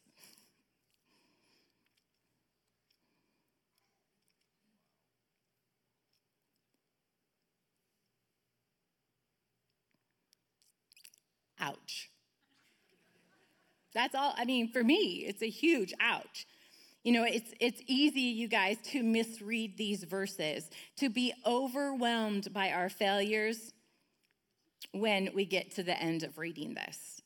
Ouch. 11.60 12.09
That's 13.94 14.14
all, 14.14 14.34
I 14.36 14.44
mean, 14.44 14.70
for 14.72 14.84
me, 14.84 15.24
it's 15.26 15.42
a 15.42 15.48
huge 15.48 15.92
ouch. 16.00 16.46
You 17.02 17.12
know, 17.12 17.24
it's, 17.24 17.52
it's 17.60 17.80
easy, 17.86 18.20
you 18.20 18.46
guys, 18.46 18.76
to 18.92 19.02
misread 19.02 19.76
these 19.78 20.04
verses, 20.04 20.68
to 20.96 21.08
be 21.08 21.32
overwhelmed 21.46 22.52
by 22.52 22.70
our 22.70 22.88
failures 22.90 23.72
when 24.92 25.30
we 25.34 25.44
get 25.44 25.74
to 25.76 25.82
the 25.82 25.98
end 25.98 26.22
of 26.22 26.36
reading 26.36 26.74
this. 26.74 27.22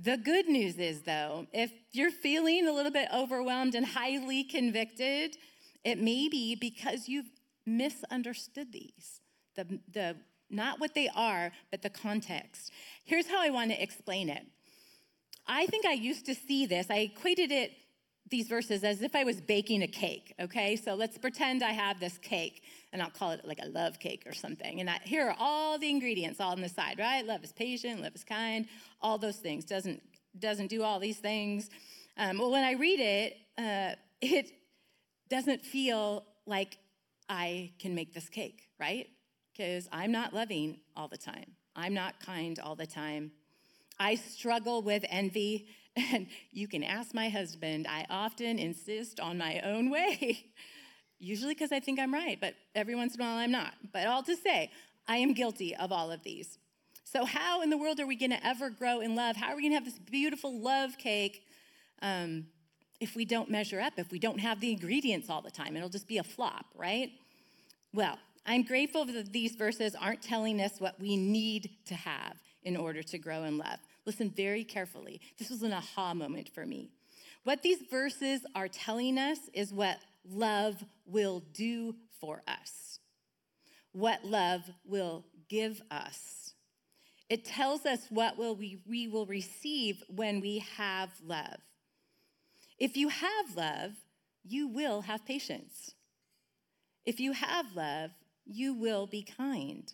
The 0.00 0.16
good 0.16 0.48
news 0.48 0.78
is, 0.78 1.02
though, 1.02 1.46
if 1.52 1.72
you're 1.92 2.12
feeling 2.12 2.68
a 2.68 2.72
little 2.72 2.92
bit 2.92 3.08
overwhelmed 3.12 3.74
and 3.74 3.84
highly 3.84 4.44
convicted, 4.44 5.36
it 5.84 5.98
may 5.98 6.28
be 6.28 6.54
because 6.54 7.08
you've 7.08 7.30
misunderstood 7.66 8.72
these. 8.72 9.20
The, 9.56 9.80
the, 9.92 10.16
not 10.48 10.78
what 10.78 10.94
they 10.94 11.08
are, 11.14 11.50
but 11.72 11.82
the 11.82 11.90
context. 11.90 12.72
Here's 13.04 13.26
how 13.26 13.42
I 13.42 13.50
want 13.50 13.72
to 13.72 13.82
explain 13.82 14.28
it. 14.28 14.46
I 15.48 15.66
think 15.66 15.86
I 15.86 15.94
used 15.94 16.26
to 16.26 16.34
see 16.34 16.66
this, 16.66 16.86
I 16.90 16.98
equated 16.98 17.50
it 17.50 17.72
these 18.30 18.46
verses 18.46 18.84
as 18.84 19.00
if 19.00 19.16
I 19.16 19.24
was 19.24 19.40
baking 19.40 19.82
a 19.82 19.86
cake, 19.86 20.34
okay? 20.38 20.76
So 20.76 20.94
let's 20.94 21.16
pretend 21.16 21.62
I 21.62 21.70
have 21.70 21.98
this 21.98 22.18
cake, 22.18 22.62
and 22.92 23.00
I'll 23.00 23.10
call 23.10 23.30
it 23.30 23.40
like 23.44 23.58
a 23.62 23.68
love 23.68 23.98
cake 23.98 24.24
or 24.26 24.34
something. 24.34 24.80
And 24.80 24.90
I, 24.90 24.98
here 25.02 25.28
are 25.28 25.36
all 25.38 25.78
the 25.78 25.88
ingredients 25.88 26.38
all 26.40 26.52
on 26.52 26.60
the 26.60 26.68
side, 26.68 26.98
right? 26.98 27.24
Love 27.24 27.42
is 27.42 27.52
patient, 27.52 28.02
love 28.02 28.14
is 28.14 28.24
kind, 28.24 28.66
all 29.00 29.16
those 29.16 29.36
things. 29.36 29.64
Doesn't, 29.64 30.02
doesn't 30.38 30.68
do 30.68 30.82
all 30.82 30.98
these 30.98 31.18
things. 31.18 31.70
Um, 32.18 32.38
well, 32.38 32.50
when 32.50 32.64
I 32.64 32.72
read 32.72 33.00
it, 33.00 33.36
uh, 33.56 33.94
it 34.20 34.50
doesn't 35.30 35.64
feel 35.64 36.24
like 36.46 36.76
I 37.28 37.72
can 37.78 37.94
make 37.94 38.12
this 38.12 38.28
cake, 38.28 38.68
right? 38.78 39.08
Because 39.56 39.88
I'm 39.92 40.12
not 40.12 40.34
loving 40.34 40.80
all 40.96 41.08
the 41.08 41.18
time. 41.18 41.52
I'm 41.74 41.94
not 41.94 42.20
kind 42.20 42.58
all 42.58 42.74
the 42.74 42.86
time. 42.86 43.32
I 43.98 44.14
struggle 44.14 44.82
with 44.82 45.04
envy 45.08 45.68
and 46.12 46.26
you 46.52 46.68
can 46.68 46.84
ask 46.84 47.14
my 47.14 47.28
husband, 47.28 47.86
I 47.88 48.06
often 48.08 48.58
insist 48.58 49.20
on 49.20 49.38
my 49.38 49.60
own 49.60 49.90
way, 49.98 50.46
usually 51.18 51.54
because 51.54 51.72
I 51.72 51.80
think 51.80 51.98
I'm 51.98 52.12
right, 52.12 52.38
but 52.40 52.54
every 52.74 52.94
once 52.94 53.14
in 53.14 53.20
a 53.20 53.24
while 53.24 53.36
I'm 53.36 53.50
not. 53.50 53.74
But 53.92 54.06
all 54.06 54.22
to 54.22 54.36
say, 54.36 54.70
I 55.06 55.16
am 55.16 55.32
guilty 55.32 55.74
of 55.74 55.90
all 55.90 56.10
of 56.10 56.22
these. 56.22 56.58
So, 57.04 57.24
how 57.24 57.62
in 57.62 57.70
the 57.70 57.78
world 57.78 58.00
are 58.00 58.06
we 58.06 58.16
going 58.16 58.32
to 58.32 58.46
ever 58.46 58.68
grow 58.68 59.00
in 59.00 59.16
love? 59.16 59.36
How 59.36 59.52
are 59.52 59.56
we 59.56 59.62
going 59.62 59.72
to 59.72 59.76
have 59.76 59.86
this 59.86 59.98
beautiful 59.98 60.60
love 60.60 60.98
cake 60.98 61.42
um, 62.02 62.46
if 63.00 63.16
we 63.16 63.24
don't 63.24 63.50
measure 63.50 63.80
up, 63.80 63.94
if 63.96 64.12
we 64.12 64.18
don't 64.18 64.38
have 64.38 64.60
the 64.60 64.70
ingredients 64.70 65.30
all 65.30 65.40
the 65.40 65.50
time? 65.50 65.74
It'll 65.74 65.88
just 65.88 66.06
be 66.06 66.18
a 66.18 66.22
flop, 66.22 66.66
right? 66.76 67.10
Well, 67.94 68.18
I'm 68.44 68.62
grateful 68.62 69.06
that 69.06 69.32
these 69.32 69.56
verses 69.56 69.94
aren't 69.94 70.20
telling 70.20 70.60
us 70.60 70.80
what 70.80 71.00
we 71.00 71.16
need 71.16 71.70
to 71.86 71.94
have 71.94 72.36
in 72.62 72.76
order 72.76 73.02
to 73.02 73.18
grow 73.18 73.44
in 73.44 73.56
love. 73.56 73.78
Listen 74.08 74.30
very 74.30 74.64
carefully. 74.64 75.20
This 75.38 75.50
was 75.50 75.62
an 75.62 75.74
aha 75.74 76.14
moment 76.14 76.48
for 76.54 76.64
me. 76.64 76.88
What 77.44 77.60
these 77.60 77.80
verses 77.90 78.40
are 78.54 78.66
telling 78.66 79.18
us 79.18 79.36
is 79.52 79.70
what 79.70 79.98
love 80.26 80.82
will 81.04 81.40
do 81.52 81.94
for 82.18 82.40
us, 82.48 83.00
what 83.92 84.24
love 84.24 84.62
will 84.86 85.26
give 85.50 85.82
us. 85.90 86.54
It 87.28 87.44
tells 87.44 87.84
us 87.84 88.06
what 88.08 88.38
will 88.38 88.56
we, 88.56 88.80
we 88.88 89.08
will 89.08 89.26
receive 89.26 90.02
when 90.08 90.40
we 90.40 90.64
have 90.78 91.10
love. 91.22 91.58
If 92.78 92.96
you 92.96 93.10
have 93.10 93.56
love, 93.56 93.92
you 94.42 94.68
will 94.68 95.02
have 95.02 95.26
patience. 95.26 95.92
If 97.04 97.20
you 97.20 97.32
have 97.32 97.66
love, 97.74 98.12
you 98.46 98.72
will 98.72 99.06
be 99.06 99.22
kind. 99.22 99.92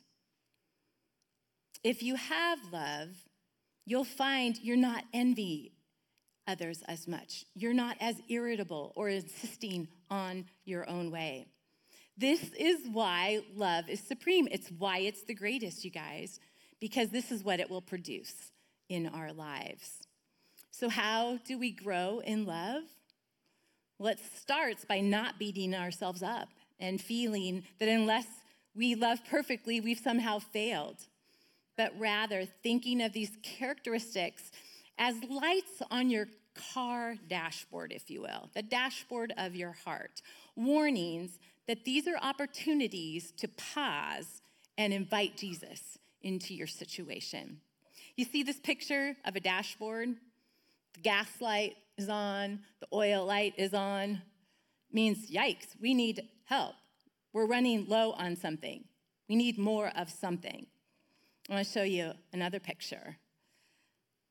If 1.83 2.00
you 2.00 2.14
have 2.14 2.61
love, 2.71 3.09
you'll 3.87 4.05
find 4.05 4.59
you're 4.62 4.76
not 4.76 5.05
envy 5.12 5.73
others 6.47 6.83
as 6.88 7.09
much. 7.09 7.45
You're 7.55 7.75
not 7.75 7.97
as 8.00 8.21
irritable 8.29 8.93
or 8.97 9.09
insisting 9.09 9.88
on 10.11 10.47
your 10.64 10.88
own 10.88 11.11
way. 11.11 11.47
This 12.17 12.53
is 12.59 12.87
why 12.93 13.41
love 13.55 13.88
is 13.88 14.00
supreme. 14.00 14.47
It's 14.50 14.71
why 14.71 14.99
it's 14.99 15.25
the 15.25 15.35
greatest, 15.35 15.85
you 15.85 15.91
guys, 15.91 16.38
because 16.81 17.11
this 17.11 17.33
is 17.33 17.43
what 17.43 17.61
it 17.61 17.69
will 17.69 17.83
produce 17.83 18.53
in 18.88 19.09
our 19.09 19.33
lives. 19.33 20.07
So, 20.71 20.88
how 20.88 21.38
do 21.45 21.59
we 21.59 21.73
grow 21.73 22.21
in 22.25 22.47
love? 22.47 22.83
Well, 23.99 24.12
it 24.12 24.21
starts 24.37 24.85
by 24.85 25.00
not 25.00 25.38
beating 25.38 25.75
ourselves 25.75 26.23
up 26.23 26.49
and 26.79 27.00
feeling 27.00 27.64
that 27.79 27.88
unless 27.88 28.26
we 28.75 28.95
love 28.95 29.21
perfectly, 29.29 29.81
we've 29.81 29.99
somehow 29.99 30.41
failed 30.41 30.99
but 31.76 31.93
rather 31.99 32.45
thinking 32.62 33.02
of 33.02 33.12
these 33.12 33.33
characteristics 33.43 34.50
as 34.99 35.16
lights 35.25 35.83
on 35.90 36.11
your 36.11 36.28
car 36.73 37.16
dashboard, 37.28 37.93
if 37.93 38.11
you 38.11 38.23
will, 38.23 38.49
the 38.54 38.62
dashboard 38.62 39.33
of 39.37 39.57
your 39.57 39.73
heart, 39.73 40.23
warnings 40.57 41.38
that 41.66 41.85
these 41.85 42.07
are 42.07 42.16
opportunities 42.23 43.33
to 43.33 43.49
pause 43.49 44.43
and 44.78 44.93
invite 44.93 45.37
Jesus 45.37 45.99
into 46.23 46.54
your 46.54 46.66
situation. 46.66 47.61
You 48.16 48.25
see 48.25 48.43
this 48.43 48.59
picture 48.59 49.16
of 49.25 49.37
a 49.37 49.40
dashboard? 49.40 50.11
The 50.95 51.00
gas 51.00 51.28
light 51.40 51.76
is 51.97 52.09
on, 52.09 52.61
the 52.81 52.87
oil 52.93 53.25
light 53.25 53.54
is 53.57 53.75
on. 53.75 54.23
Means, 54.93 55.28
yikes, 55.31 55.75
we 55.81 55.93
need 55.93 56.28
help. 56.45 56.75
We're 57.33 57.47
running 57.47 57.87
low 57.88 58.12
on 58.12 58.37
something. 58.37 58.85
We 59.28 59.35
need 59.35 59.59
more 59.59 59.90
of 59.97 60.09
something. 60.09 60.66
I 61.48 61.54
want 61.54 61.66
to 61.66 61.72
show 61.72 61.82
you 61.82 62.12
another 62.32 62.58
picture. 62.58 63.16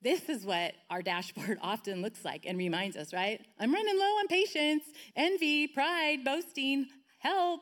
This 0.01 0.27
is 0.29 0.45
what 0.45 0.73
our 0.89 1.01
dashboard 1.01 1.59
often 1.61 2.01
looks 2.01 2.25
like 2.25 2.45
and 2.45 2.57
reminds 2.57 2.97
us, 2.97 3.13
right? 3.13 3.39
I'm 3.59 3.73
running 3.73 3.97
low 3.97 4.03
on 4.03 4.27
patience, 4.27 4.83
envy, 5.15 5.67
pride, 5.67 6.25
boasting, 6.25 6.87
help. 7.19 7.61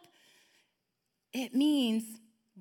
It 1.34 1.54
means 1.54 2.04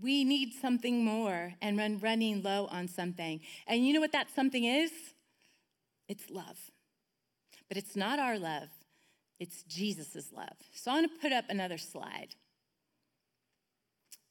we 0.01 0.25
need 0.25 0.53
something 0.61 1.05
more 1.05 1.55
and 1.63 1.79
run 1.79 1.99
running 1.99 2.43
low 2.43 2.67
on 2.71 2.89
something. 2.89 3.41
And 3.67 3.87
you 3.87 3.93
know 3.93 4.01
what 4.01 4.13
that 4.13 4.29
something 4.35 4.65
is? 4.65 4.91
It's 6.09 6.29
love. 6.31 6.59
But 7.69 7.77
it's 7.77 7.97
not 7.97 8.19
our 8.19 8.39
love, 8.39 8.69
it's 9.39 9.63
Jesus' 9.63 10.33
love. 10.37 10.57
So 10.75 10.91
I 10.91 10.95
want 10.95 11.13
to 11.13 11.21
put 11.21 11.33
up 11.33 11.45
another 11.49 11.79
slide. 11.79 12.35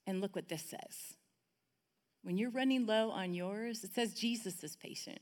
And 0.06 0.22
look 0.22 0.36
what 0.36 0.50
this 0.50 0.64
says. 0.64 1.16
When 2.24 2.38
you're 2.38 2.50
running 2.50 2.86
low 2.86 3.10
on 3.12 3.34
yours, 3.34 3.84
it 3.84 3.94
says 3.94 4.14
Jesus 4.14 4.64
is 4.64 4.76
patient, 4.76 5.20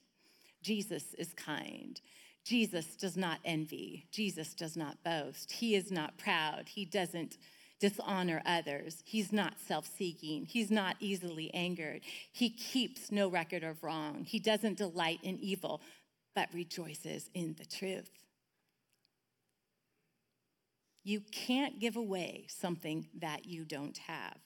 Jesus 0.62 1.14
is 1.18 1.34
kind. 1.34 2.00
Jesus 2.44 2.96
does 2.96 3.18
not 3.18 3.40
envy. 3.44 4.08
Jesus 4.10 4.54
does 4.54 4.78
not 4.78 5.04
boast. 5.04 5.52
He 5.52 5.76
is 5.76 5.92
not 5.92 6.18
proud. 6.18 6.70
He 6.70 6.86
doesn't 6.86 7.36
dishonor 7.78 8.42
others. 8.46 9.04
He's 9.06 9.34
not 9.34 9.60
self 9.60 9.90
seeking. 9.98 10.46
He's 10.46 10.72
not 10.72 10.96
easily 11.02 11.54
angered. 11.54 12.02
He 12.32 12.50
keeps 12.50 13.12
no 13.12 13.28
record 13.28 13.64
of 13.64 13.84
wrong. 13.84 14.24
He 14.24 14.40
doesn't 14.40 14.78
delight 14.78 15.20
in 15.24 15.38
evil, 15.40 15.82
but 16.36 16.48
rejoices 16.54 17.30
in 17.34 17.56
the 17.58 17.66
truth. 17.66 18.12
You 21.04 21.22
can't 21.32 21.80
give 21.80 21.98
away 21.98 22.46
something 22.48 23.08
that 23.20 23.46
you 23.46 23.66
don't 23.66 23.98
have. 23.98 24.38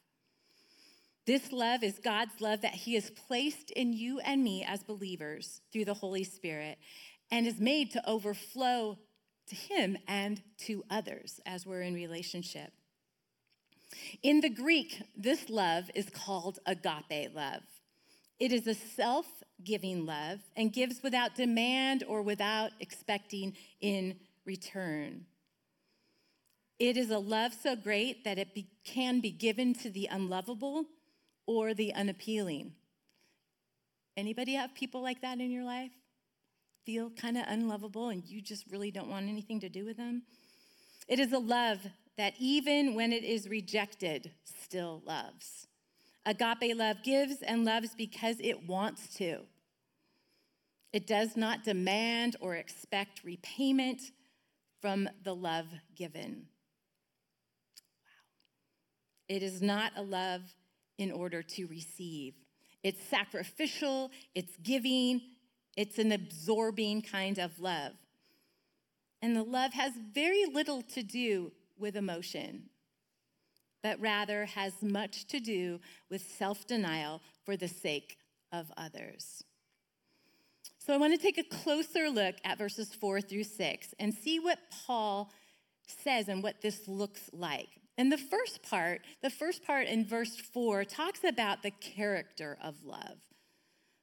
This 1.25 1.51
love 1.51 1.83
is 1.83 1.99
God's 1.99 2.41
love 2.41 2.61
that 2.61 2.73
He 2.73 2.95
has 2.95 3.11
placed 3.11 3.71
in 3.71 3.93
you 3.93 4.19
and 4.19 4.43
me 4.43 4.65
as 4.67 4.83
believers 4.83 5.61
through 5.71 5.85
the 5.85 5.93
Holy 5.93 6.23
Spirit 6.23 6.77
and 7.29 7.45
is 7.45 7.59
made 7.59 7.91
to 7.91 8.09
overflow 8.09 8.97
to 9.47 9.55
Him 9.55 9.97
and 10.07 10.41
to 10.59 10.83
others 10.89 11.39
as 11.45 11.65
we're 11.65 11.81
in 11.81 11.93
relationship. 11.93 12.71
In 14.23 14.41
the 14.41 14.49
Greek, 14.49 15.01
this 15.15 15.49
love 15.49 15.91
is 15.93 16.09
called 16.09 16.59
agape 16.65 17.35
love. 17.35 17.63
It 18.39 18.51
is 18.51 18.65
a 18.65 18.73
self 18.73 19.27
giving 19.63 20.05
love 20.07 20.39
and 20.55 20.73
gives 20.73 21.03
without 21.03 21.35
demand 21.35 22.03
or 22.07 22.23
without 22.23 22.71
expecting 22.79 23.55
in 23.79 24.15
return. 24.45 25.25
It 26.79 26.97
is 26.97 27.11
a 27.11 27.19
love 27.19 27.53
so 27.53 27.75
great 27.75 28.23
that 28.23 28.39
it 28.39 28.55
be, 28.55 28.67
can 28.83 29.19
be 29.19 29.29
given 29.29 29.75
to 29.75 29.91
the 29.91 30.07
unlovable 30.09 30.85
or 31.51 31.73
the 31.73 31.93
unappealing. 31.93 32.73
Anybody 34.15 34.53
have 34.53 34.73
people 34.73 35.01
like 35.01 35.21
that 35.21 35.39
in 35.39 35.51
your 35.51 35.63
life? 35.63 35.91
Feel 36.85 37.09
kind 37.09 37.37
of 37.37 37.43
unlovable 37.47 38.09
and 38.09 38.25
you 38.25 38.41
just 38.41 38.65
really 38.71 38.91
don't 38.91 39.09
want 39.09 39.27
anything 39.27 39.59
to 39.59 39.69
do 39.69 39.85
with 39.85 39.97
them? 39.97 40.23
It 41.07 41.19
is 41.19 41.31
a 41.31 41.39
love 41.39 41.79
that 42.17 42.33
even 42.39 42.95
when 42.95 43.11
it 43.11 43.23
is 43.23 43.49
rejected, 43.49 44.31
still 44.43 45.01
loves. 45.05 45.67
Agape 46.25 46.75
love 46.75 46.97
gives 47.03 47.41
and 47.41 47.65
loves 47.65 47.95
because 47.95 48.37
it 48.39 48.67
wants 48.67 49.13
to. 49.15 49.39
It 50.93 51.07
does 51.07 51.35
not 51.35 51.63
demand 51.63 52.35
or 52.39 52.55
expect 52.55 53.23
repayment 53.23 54.01
from 54.81 55.09
the 55.23 55.33
love 55.33 55.67
given. 55.95 56.47
Wow. 58.03 59.35
It 59.35 59.43
is 59.43 59.61
not 59.61 59.93
a 59.95 60.01
love 60.01 60.41
in 61.01 61.11
order 61.11 61.41
to 61.41 61.65
receive. 61.65 62.35
It's 62.83 63.03
sacrificial, 63.03 64.11
it's 64.35 64.55
giving, 64.57 65.19
it's 65.75 65.97
an 65.97 66.11
absorbing 66.11 67.01
kind 67.01 67.39
of 67.39 67.59
love. 67.59 67.93
And 69.19 69.35
the 69.35 69.41
love 69.41 69.73
has 69.73 69.93
very 70.13 70.45
little 70.45 70.83
to 70.93 71.01
do 71.01 71.53
with 71.79 71.95
emotion, 71.95 72.69
but 73.81 73.99
rather 73.99 74.45
has 74.45 74.73
much 74.83 75.25
to 75.29 75.39
do 75.39 75.79
with 76.11 76.21
self 76.21 76.67
denial 76.67 77.23
for 77.45 77.57
the 77.57 77.67
sake 77.67 78.19
of 78.51 78.71
others. 78.77 79.43
So 80.77 80.93
I 80.93 80.97
want 80.97 81.19
to 81.19 81.21
take 81.21 81.39
a 81.39 81.43
closer 81.43 82.11
look 82.11 82.35
at 82.45 82.59
verses 82.59 82.93
four 82.93 83.21
through 83.21 83.45
six 83.45 83.95
and 83.99 84.13
see 84.13 84.39
what 84.39 84.59
Paul 84.85 85.31
says 85.87 86.27
and 86.27 86.43
what 86.43 86.61
this 86.61 86.87
looks 86.87 87.27
like. 87.33 87.80
And 88.01 88.11
the 88.11 88.17
first 88.17 88.63
part, 88.63 89.01
the 89.21 89.29
first 89.29 89.63
part 89.63 89.85
in 89.85 90.07
verse 90.07 90.35
four, 90.35 90.83
talks 90.83 91.23
about 91.23 91.61
the 91.61 91.69
character 91.69 92.57
of 92.63 92.83
love 92.83 93.19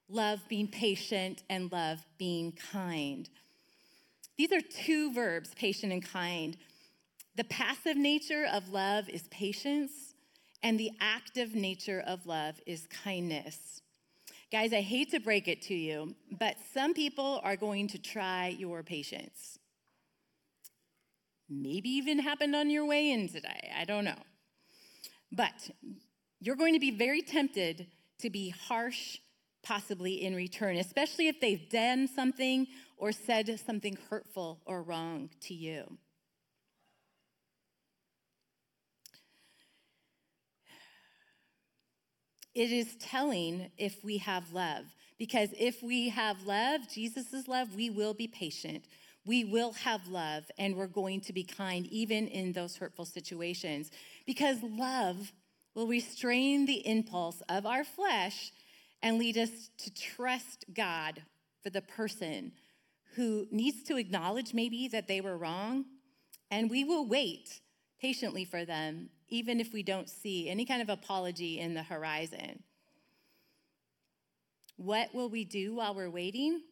love 0.08 0.40
being 0.48 0.68
patient 0.68 1.42
and 1.50 1.72
love 1.72 2.06
being 2.16 2.52
kind. 2.52 3.28
These 4.36 4.52
are 4.52 4.60
two 4.60 5.12
verbs, 5.12 5.50
patient 5.56 5.92
and 5.92 6.04
kind. 6.04 6.56
The 7.34 7.42
passive 7.42 7.96
nature 7.96 8.46
of 8.46 8.68
love 8.68 9.08
is 9.08 9.22
patience, 9.32 10.14
and 10.62 10.78
the 10.78 10.92
active 11.00 11.56
nature 11.56 12.04
of 12.06 12.24
love 12.24 12.60
is 12.66 12.86
kindness. 13.02 13.82
Guys, 14.52 14.72
I 14.72 14.80
hate 14.80 15.10
to 15.10 15.18
break 15.18 15.48
it 15.48 15.60
to 15.62 15.74
you, 15.74 16.14
but 16.30 16.54
some 16.72 16.94
people 16.94 17.40
are 17.42 17.56
going 17.56 17.88
to 17.88 17.98
try 17.98 18.54
your 18.56 18.84
patience. 18.84 19.58
Maybe 21.50 21.88
even 21.90 22.18
happened 22.18 22.54
on 22.54 22.70
your 22.70 22.84
way 22.86 23.10
in 23.10 23.28
today. 23.28 23.70
I 23.76 23.84
don't 23.84 24.04
know. 24.04 24.22
But 25.32 25.70
you're 26.40 26.56
going 26.56 26.74
to 26.74 26.80
be 26.80 26.90
very 26.90 27.22
tempted 27.22 27.86
to 28.20 28.30
be 28.30 28.50
harsh, 28.50 29.18
possibly 29.62 30.22
in 30.24 30.34
return, 30.34 30.76
especially 30.76 31.28
if 31.28 31.40
they've 31.40 31.68
done 31.70 32.08
something 32.08 32.66
or 32.96 33.12
said 33.12 33.58
something 33.64 33.96
hurtful 34.10 34.60
or 34.66 34.82
wrong 34.82 35.30
to 35.42 35.54
you. 35.54 35.98
It 42.54 42.72
is 42.72 42.96
telling 42.96 43.70
if 43.78 44.02
we 44.04 44.18
have 44.18 44.52
love, 44.52 44.84
because 45.16 45.50
if 45.56 45.80
we 45.82 46.08
have 46.08 46.42
love, 46.42 46.80
Jesus' 46.92 47.46
love, 47.46 47.74
we 47.76 47.88
will 47.88 48.14
be 48.14 48.26
patient. 48.26 48.84
We 49.28 49.44
will 49.44 49.72
have 49.72 50.08
love, 50.08 50.50
and 50.56 50.74
we're 50.74 50.86
going 50.86 51.20
to 51.20 51.34
be 51.34 51.44
kind 51.44 51.86
even 51.88 52.28
in 52.28 52.54
those 52.54 52.78
hurtful 52.78 53.04
situations, 53.04 53.90
because 54.24 54.56
love 54.62 55.34
will 55.74 55.86
restrain 55.86 56.64
the 56.64 56.86
impulse 56.86 57.42
of 57.46 57.66
our 57.66 57.84
flesh 57.84 58.52
and 59.02 59.18
lead 59.18 59.36
us 59.36 59.68
to 59.84 59.92
trust 59.92 60.64
God 60.72 61.24
for 61.62 61.68
the 61.68 61.82
person 61.82 62.52
who 63.16 63.46
needs 63.50 63.82
to 63.82 63.98
acknowledge 63.98 64.54
maybe 64.54 64.88
that 64.88 65.08
they 65.08 65.20
were 65.20 65.36
wrong, 65.36 65.84
and 66.50 66.70
we 66.70 66.82
will 66.82 67.06
wait 67.06 67.60
patiently 68.00 68.46
for 68.46 68.64
them, 68.64 69.10
even 69.28 69.60
if 69.60 69.74
we 69.74 69.82
don't 69.82 70.08
see 70.08 70.48
any 70.48 70.64
kind 70.64 70.80
of 70.80 70.88
apology 70.88 71.60
in 71.60 71.74
the 71.74 71.82
horizon. 71.82 72.62
What 74.78 75.14
will 75.14 75.28
we 75.28 75.44
do 75.44 75.74
while 75.74 75.94
we're 75.94 76.08
waiting? 76.08 76.62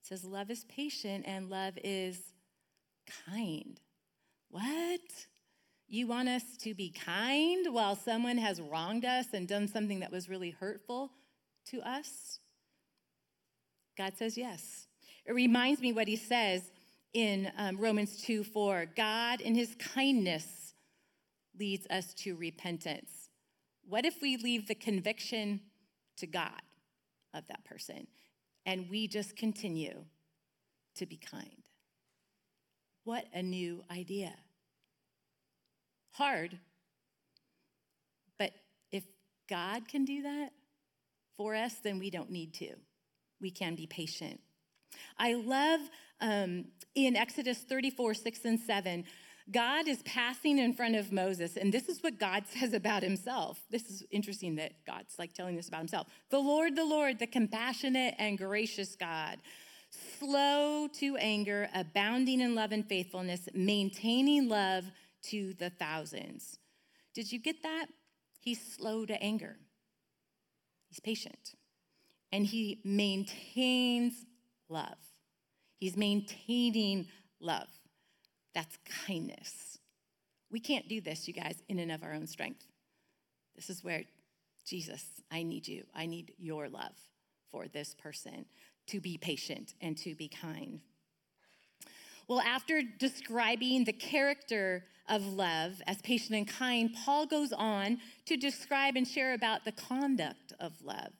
It 0.00 0.06
says, 0.06 0.24
Love 0.24 0.50
is 0.50 0.64
patient 0.64 1.24
and 1.26 1.50
love 1.50 1.74
is 1.82 2.18
kind. 3.26 3.78
What? 4.50 5.00
You 5.88 6.06
want 6.06 6.28
us 6.28 6.44
to 6.60 6.74
be 6.74 6.90
kind 6.90 7.74
while 7.74 7.96
someone 7.96 8.38
has 8.38 8.60
wronged 8.60 9.04
us 9.04 9.26
and 9.32 9.48
done 9.48 9.66
something 9.66 10.00
that 10.00 10.12
was 10.12 10.28
really 10.28 10.50
hurtful 10.50 11.10
to 11.66 11.80
us? 11.80 12.38
God 13.98 14.16
says 14.16 14.38
yes. 14.38 14.86
It 15.26 15.32
reminds 15.32 15.80
me 15.80 15.92
what 15.92 16.08
he 16.08 16.16
says 16.16 16.70
in 17.12 17.50
um, 17.58 17.76
Romans 17.76 18.22
2 18.22 18.44
4. 18.44 18.86
God, 18.96 19.40
in 19.40 19.54
his 19.54 19.74
kindness, 19.74 20.74
leads 21.58 21.86
us 21.88 22.14
to 22.14 22.36
repentance. 22.36 23.28
What 23.86 24.04
if 24.04 24.22
we 24.22 24.36
leave 24.36 24.68
the 24.68 24.74
conviction 24.74 25.60
to 26.18 26.26
God 26.26 26.62
of 27.34 27.46
that 27.48 27.64
person 27.64 28.06
and 28.70 28.88
we 28.88 29.08
just 29.08 29.34
continue 29.36 30.04
to 30.94 31.04
be 31.04 31.16
kind? 31.16 31.62
What 33.02 33.24
a 33.34 33.42
new 33.42 33.82
idea. 33.90 34.32
Hard, 36.12 36.56
but 38.38 38.52
if 38.92 39.02
God 39.48 39.88
can 39.88 40.04
do 40.04 40.22
that 40.22 40.50
for 41.36 41.56
us, 41.56 41.74
then 41.82 41.98
we 41.98 42.10
don't 42.10 42.30
need 42.30 42.54
to 42.54 42.74
we 43.40 43.50
can 43.50 43.74
be 43.74 43.86
patient. 43.86 44.40
I 45.18 45.34
love 45.34 45.80
um, 46.20 46.66
in 46.94 47.16
Exodus 47.16 47.58
34, 47.58 48.14
6 48.14 48.44
and 48.44 48.60
7, 48.60 49.04
God 49.50 49.88
is 49.88 50.02
passing 50.02 50.58
in 50.58 50.74
front 50.74 50.96
of 50.96 51.12
Moses, 51.12 51.56
and 51.56 51.72
this 51.72 51.88
is 51.88 52.02
what 52.02 52.18
God 52.18 52.44
says 52.46 52.72
about 52.72 53.02
himself. 53.02 53.60
This 53.70 53.88
is 53.90 54.02
interesting 54.10 54.56
that 54.56 54.72
God's 54.86 55.18
like 55.18 55.34
telling 55.34 55.56
this 55.56 55.68
about 55.68 55.78
himself. 55.78 56.08
The 56.30 56.38
Lord, 56.38 56.76
the 56.76 56.84
Lord, 56.84 57.18
the 57.18 57.26
compassionate 57.26 58.14
and 58.18 58.38
gracious 58.38 58.96
God, 58.96 59.38
slow 60.18 60.88
to 60.98 61.16
anger, 61.16 61.68
abounding 61.74 62.40
in 62.40 62.54
love 62.54 62.72
and 62.72 62.86
faithfulness, 62.86 63.48
maintaining 63.54 64.48
love 64.48 64.84
to 65.30 65.54
the 65.54 65.70
thousands. 65.70 66.58
Did 67.14 67.30
you 67.30 67.38
get 67.40 67.62
that? 67.62 67.86
He's 68.40 68.74
slow 68.74 69.04
to 69.04 69.22
anger, 69.22 69.56
he's 70.88 71.00
patient 71.00 71.54
and 72.32 72.46
he 72.46 72.80
maintains 72.84 74.24
love. 74.68 74.98
He's 75.76 75.96
maintaining 75.96 77.08
love. 77.40 77.68
That's 78.54 78.78
kindness. 79.06 79.78
We 80.50 80.60
can't 80.60 80.88
do 80.88 81.00
this, 81.00 81.28
you 81.28 81.34
guys, 81.34 81.62
in 81.68 81.78
and 81.78 81.92
of 81.92 82.02
our 82.02 82.12
own 82.12 82.26
strength. 82.26 82.66
This 83.54 83.70
is 83.70 83.84
where 83.84 84.04
Jesus, 84.66 85.04
I 85.30 85.42
need 85.42 85.68
you. 85.68 85.84
I 85.94 86.06
need 86.06 86.32
your 86.38 86.68
love 86.68 86.96
for 87.50 87.66
this 87.68 87.94
person 87.94 88.46
to 88.88 89.00
be 89.00 89.18
patient 89.18 89.74
and 89.80 89.96
to 89.98 90.14
be 90.14 90.28
kind. 90.28 90.80
Well, 92.28 92.40
after 92.40 92.82
describing 92.82 93.84
the 93.84 93.92
character 93.92 94.84
of 95.08 95.26
love 95.26 95.82
as 95.86 96.00
patient 96.02 96.36
and 96.36 96.46
kind, 96.46 96.94
Paul 97.04 97.26
goes 97.26 97.52
on 97.52 97.98
to 98.26 98.36
describe 98.36 98.96
and 98.96 99.06
share 99.06 99.34
about 99.34 99.64
the 99.64 99.72
conduct 99.72 100.52
of 100.60 100.72
love. 100.82 101.12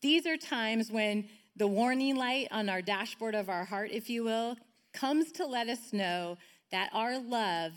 These 0.00 0.26
are 0.26 0.36
times 0.36 0.90
when 0.90 1.28
the 1.56 1.66
warning 1.66 2.16
light 2.16 2.48
on 2.50 2.68
our 2.68 2.80
dashboard 2.80 3.34
of 3.34 3.50
our 3.50 3.64
heart, 3.64 3.90
if 3.92 4.08
you 4.08 4.24
will, 4.24 4.56
comes 4.94 5.32
to 5.32 5.44
let 5.44 5.68
us 5.68 5.92
know 5.92 6.38
that 6.70 6.90
our 6.92 7.18
love 7.18 7.72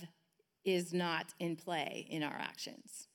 is 0.64 0.94
not 0.94 1.34
in 1.40 1.56
play 1.56 2.08
in 2.10 2.24
our 2.24 2.38
actions. 2.38 3.08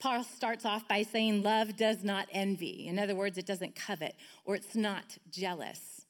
Paul 0.00 0.24
starts 0.24 0.64
off 0.64 0.88
by 0.88 1.02
saying, 1.02 1.42
Love 1.42 1.76
does 1.76 2.02
not 2.02 2.28
envy. 2.32 2.86
In 2.86 2.98
other 2.98 3.14
words, 3.14 3.38
it 3.38 3.46
doesn't 3.46 3.76
covet 3.76 4.14
or 4.44 4.54
it's 4.54 4.74
not 4.74 5.18
jealous. 5.30 6.06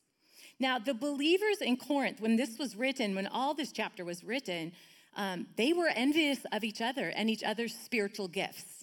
Now, 0.60 0.78
the 0.78 0.94
believers 0.94 1.58
in 1.60 1.76
Corinth, 1.76 2.20
when 2.20 2.36
this 2.36 2.58
was 2.58 2.76
written, 2.76 3.14
when 3.14 3.26
all 3.26 3.54
this 3.54 3.72
chapter 3.72 4.04
was 4.04 4.24
written, 4.24 4.72
um, 5.16 5.46
they 5.56 5.72
were 5.72 5.88
envious 5.88 6.40
of 6.52 6.64
each 6.64 6.80
other 6.80 7.08
and 7.08 7.30
each 7.30 7.44
other's 7.44 7.74
spiritual 7.74 8.28
gifts 8.28 8.78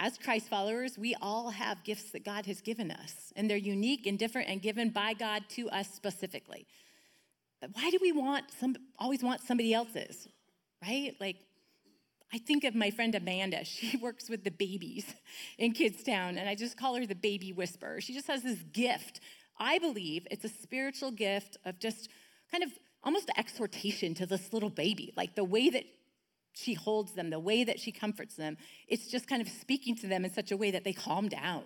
as 0.00 0.16
Christ 0.16 0.48
followers, 0.48 0.96
we 0.96 1.14
all 1.20 1.50
have 1.50 1.84
gifts 1.84 2.10
that 2.12 2.24
God 2.24 2.46
has 2.46 2.62
given 2.62 2.90
us, 2.90 3.34
and 3.36 3.48
they're 3.48 3.58
unique 3.58 4.06
and 4.06 4.18
different 4.18 4.48
and 4.48 4.62
given 4.62 4.88
by 4.88 5.12
God 5.12 5.44
to 5.50 5.68
us 5.68 5.90
specifically. 5.90 6.66
Why 7.72 7.90
do 7.90 7.98
we 8.00 8.12
want 8.12 8.50
some 8.58 8.76
always 8.98 9.22
want 9.22 9.40
somebody 9.42 9.74
else's? 9.74 10.28
Right? 10.82 11.14
Like 11.20 11.36
I 12.32 12.38
think 12.38 12.64
of 12.64 12.74
my 12.74 12.90
friend 12.90 13.14
Amanda. 13.14 13.64
She 13.64 13.96
works 13.96 14.28
with 14.28 14.44
the 14.44 14.50
babies 14.50 15.06
in 15.58 15.72
Kidstown, 15.72 16.38
and 16.38 16.48
I 16.48 16.54
just 16.54 16.76
call 16.76 16.94
her 16.96 17.06
the 17.06 17.14
baby 17.14 17.52
whisperer. 17.52 18.00
She 18.00 18.14
just 18.14 18.28
has 18.28 18.42
this 18.42 18.62
gift. 18.72 19.20
I 19.58 19.78
believe 19.78 20.26
it's 20.30 20.44
a 20.44 20.48
spiritual 20.48 21.10
gift 21.10 21.58
of 21.64 21.78
just 21.78 22.08
kind 22.50 22.64
of 22.64 22.70
almost 23.02 23.30
exhortation 23.36 24.14
to 24.14 24.26
this 24.26 24.52
little 24.52 24.70
baby, 24.70 25.12
like 25.16 25.34
the 25.34 25.44
way 25.44 25.70
that 25.70 25.84
she 26.54 26.74
holds 26.74 27.12
them, 27.12 27.30
the 27.30 27.38
way 27.38 27.64
that 27.64 27.78
she 27.78 27.92
comforts 27.92 28.34
them. 28.34 28.56
It's 28.88 29.08
just 29.08 29.28
kind 29.28 29.40
of 29.40 29.48
speaking 29.48 29.96
to 29.96 30.06
them 30.06 30.24
in 30.24 30.32
such 30.32 30.50
a 30.50 30.56
way 30.56 30.70
that 30.70 30.84
they 30.84 30.92
calm 30.92 31.28
down. 31.28 31.62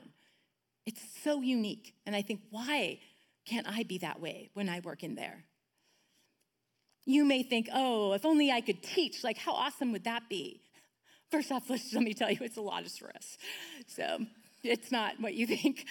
It's 0.87 1.01
so 1.23 1.41
unique. 1.41 1.95
And 2.05 2.15
I 2.15 2.23
think, 2.23 2.41
why 2.51 3.01
can't 3.47 3.67
I 3.69 3.83
be 3.83 3.99
that 3.99 4.21
way 4.21 4.51
when 4.55 4.69
I 4.69 4.81
work 4.81 5.03
in 5.03 5.15
there? 5.15 5.45
You 7.07 7.25
may 7.25 7.43
think, 7.43 7.69
oh, 7.73 8.13
if 8.13 8.25
only 8.25 8.51
I 8.51 8.61
could 8.61 8.83
teach, 8.83 9.23
like 9.23 9.39
how 9.39 9.53
awesome 9.53 9.93
would 9.93 10.05
that 10.05 10.29
be? 10.29 10.61
First 11.31 11.53
off, 11.53 11.69
let 11.69 11.81
me 11.95 12.15
tell 12.15 12.31
you, 12.31 12.39
it's 12.41 12.57
a 12.57 12.63
lot 12.63 12.83
of 12.83 12.91
stress. 12.91 13.37
So 13.87 14.27
it's 14.63 14.91
not 14.91 15.21
what 15.21 15.35
you 15.35 15.47
think. 15.57 15.87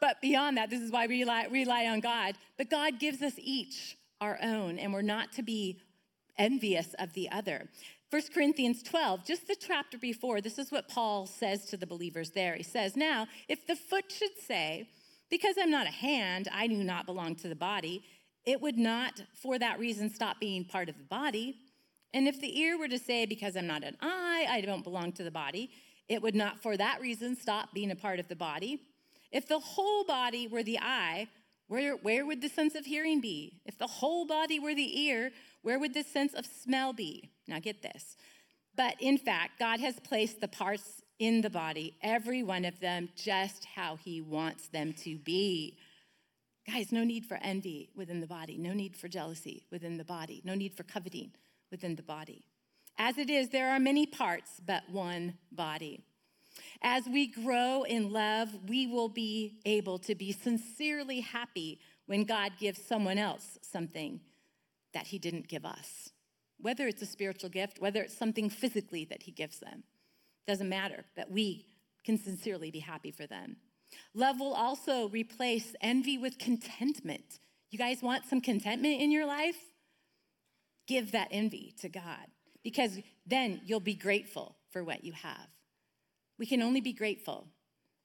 But 0.00 0.20
beyond 0.20 0.56
that, 0.56 0.70
this 0.70 0.80
is 0.80 0.90
why 0.90 1.06
we 1.06 1.20
rely, 1.20 1.46
rely 1.50 1.86
on 1.86 2.00
God. 2.00 2.36
But 2.56 2.70
God 2.70 2.98
gives 2.98 3.22
us 3.22 3.34
each 3.38 3.96
our 4.20 4.38
own, 4.42 4.78
and 4.78 4.92
we're 4.92 5.02
not 5.02 5.32
to 5.32 5.42
be 5.42 5.80
envious 6.36 6.94
of 6.98 7.12
the 7.12 7.30
other. 7.30 7.68
1 8.10 8.22
Corinthians 8.32 8.82
12, 8.82 9.24
just 9.24 9.46
the 9.46 9.56
chapter 9.56 9.98
before, 9.98 10.40
this 10.40 10.58
is 10.58 10.72
what 10.72 10.88
Paul 10.88 11.26
says 11.26 11.66
to 11.66 11.76
the 11.76 11.86
believers 11.86 12.30
there. 12.30 12.54
He 12.54 12.62
says, 12.62 12.96
Now, 12.96 13.26
if 13.48 13.66
the 13.66 13.76
foot 13.76 14.10
should 14.10 14.36
say, 14.46 14.88
Because 15.30 15.56
I'm 15.60 15.70
not 15.70 15.86
a 15.86 15.90
hand, 15.90 16.48
I 16.52 16.66
do 16.66 16.82
not 16.82 17.06
belong 17.06 17.36
to 17.36 17.48
the 17.48 17.54
body, 17.54 18.02
it 18.48 18.62
would 18.62 18.78
not, 18.78 19.20
for 19.34 19.58
that 19.58 19.78
reason, 19.78 20.08
stop 20.08 20.40
being 20.40 20.64
part 20.64 20.88
of 20.88 20.96
the 20.96 21.04
body. 21.04 21.56
And 22.14 22.26
if 22.26 22.40
the 22.40 22.58
ear 22.58 22.78
were 22.78 22.88
to 22.88 22.98
say, 22.98 23.26
Because 23.26 23.56
I'm 23.56 23.66
not 23.66 23.84
an 23.84 23.98
eye, 24.00 24.46
I 24.48 24.62
don't 24.62 24.82
belong 24.82 25.12
to 25.12 25.22
the 25.22 25.30
body, 25.30 25.70
it 26.08 26.22
would 26.22 26.34
not, 26.34 26.62
for 26.62 26.74
that 26.78 26.98
reason, 27.02 27.36
stop 27.36 27.74
being 27.74 27.90
a 27.90 27.96
part 27.96 28.18
of 28.18 28.28
the 28.28 28.36
body. 28.36 28.80
If 29.30 29.46
the 29.46 29.58
whole 29.58 30.02
body 30.04 30.48
were 30.48 30.62
the 30.62 30.78
eye, 30.78 31.28
where, 31.66 31.96
where 31.96 32.24
would 32.24 32.40
the 32.40 32.48
sense 32.48 32.74
of 32.74 32.86
hearing 32.86 33.20
be? 33.20 33.60
If 33.66 33.76
the 33.76 33.86
whole 33.86 34.26
body 34.26 34.58
were 34.58 34.74
the 34.74 34.98
ear, 34.98 35.30
where 35.60 35.78
would 35.78 35.92
the 35.92 36.02
sense 36.02 36.32
of 36.32 36.46
smell 36.46 36.94
be? 36.94 37.28
Now 37.46 37.58
get 37.58 37.82
this. 37.82 38.16
But 38.74 38.94
in 38.98 39.18
fact, 39.18 39.58
God 39.58 39.80
has 39.80 40.00
placed 40.00 40.40
the 40.40 40.48
parts 40.48 41.02
in 41.18 41.42
the 41.42 41.50
body, 41.50 41.98
every 42.00 42.42
one 42.42 42.64
of 42.64 42.80
them, 42.80 43.10
just 43.14 43.66
how 43.66 43.96
He 43.96 44.22
wants 44.22 44.68
them 44.68 44.94
to 45.04 45.18
be. 45.18 45.76
Guys, 46.70 46.92
no 46.92 47.02
need 47.02 47.24
for 47.24 47.38
envy 47.40 47.88
within 47.96 48.20
the 48.20 48.26
body, 48.26 48.58
no 48.58 48.74
need 48.74 48.94
for 48.94 49.08
jealousy 49.08 49.64
within 49.70 49.96
the 49.96 50.04
body, 50.04 50.42
no 50.44 50.54
need 50.54 50.74
for 50.74 50.82
coveting 50.82 51.32
within 51.70 51.96
the 51.96 52.02
body. 52.02 52.44
As 52.98 53.16
it 53.16 53.30
is, 53.30 53.48
there 53.48 53.70
are 53.70 53.80
many 53.80 54.04
parts, 54.04 54.60
but 54.66 54.82
one 54.90 55.38
body. 55.50 56.04
As 56.82 57.06
we 57.06 57.26
grow 57.26 57.84
in 57.84 58.12
love, 58.12 58.50
we 58.68 58.86
will 58.86 59.08
be 59.08 59.60
able 59.64 59.98
to 60.00 60.14
be 60.14 60.30
sincerely 60.30 61.20
happy 61.20 61.80
when 62.04 62.24
God 62.24 62.52
gives 62.58 62.84
someone 62.84 63.16
else 63.16 63.58
something 63.62 64.20
that 64.92 65.06
He 65.06 65.18
didn't 65.18 65.48
give 65.48 65.64
us. 65.64 66.10
Whether 66.60 66.86
it's 66.86 67.00
a 67.00 67.06
spiritual 67.06 67.48
gift, 67.48 67.80
whether 67.80 68.02
it's 68.02 68.18
something 68.18 68.50
physically 68.50 69.06
that 69.06 69.22
He 69.22 69.32
gives 69.32 69.60
them, 69.60 69.84
doesn't 70.46 70.68
matter, 70.68 71.06
that 71.16 71.30
we 71.30 71.66
can 72.04 72.18
sincerely 72.18 72.70
be 72.70 72.80
happy 72.80 73.10
for 73.10 73.26
them. 73.26 73.56
Love 74.14 74.40
will 74.40 74.54
also 74.54 75.08
replace 75.08 75.74
envy 75.80 76.18
with 76.18 76.38
contentment. 76.38 77.38
You 77.70 77.78
guys 77.78 78.02
want 78.02 78.24
some 78.24 78.40
contentment 78.40 79.00
in 79.00 79.10
your 79.10 79.26
life? 79.26 79.58
Give 80.86 81.12
that 81.12 81.28
envy 81.30 81.74
to 81.80 81.88
God 81.88 82.26
because 82.64 82.98
then 83.26 83.60
you'll 83.64 83.80
be 83.80 83.94
grateful 83.94 84.56
for 84.70 84.82
what 84.82 85.04
you 85.04 85.12
have. 85.12 85.48
We 86.38 86.46
can 86.46 86.62
only 86.62 86.80
be 86.80 86.92
grateful 86.92 87.48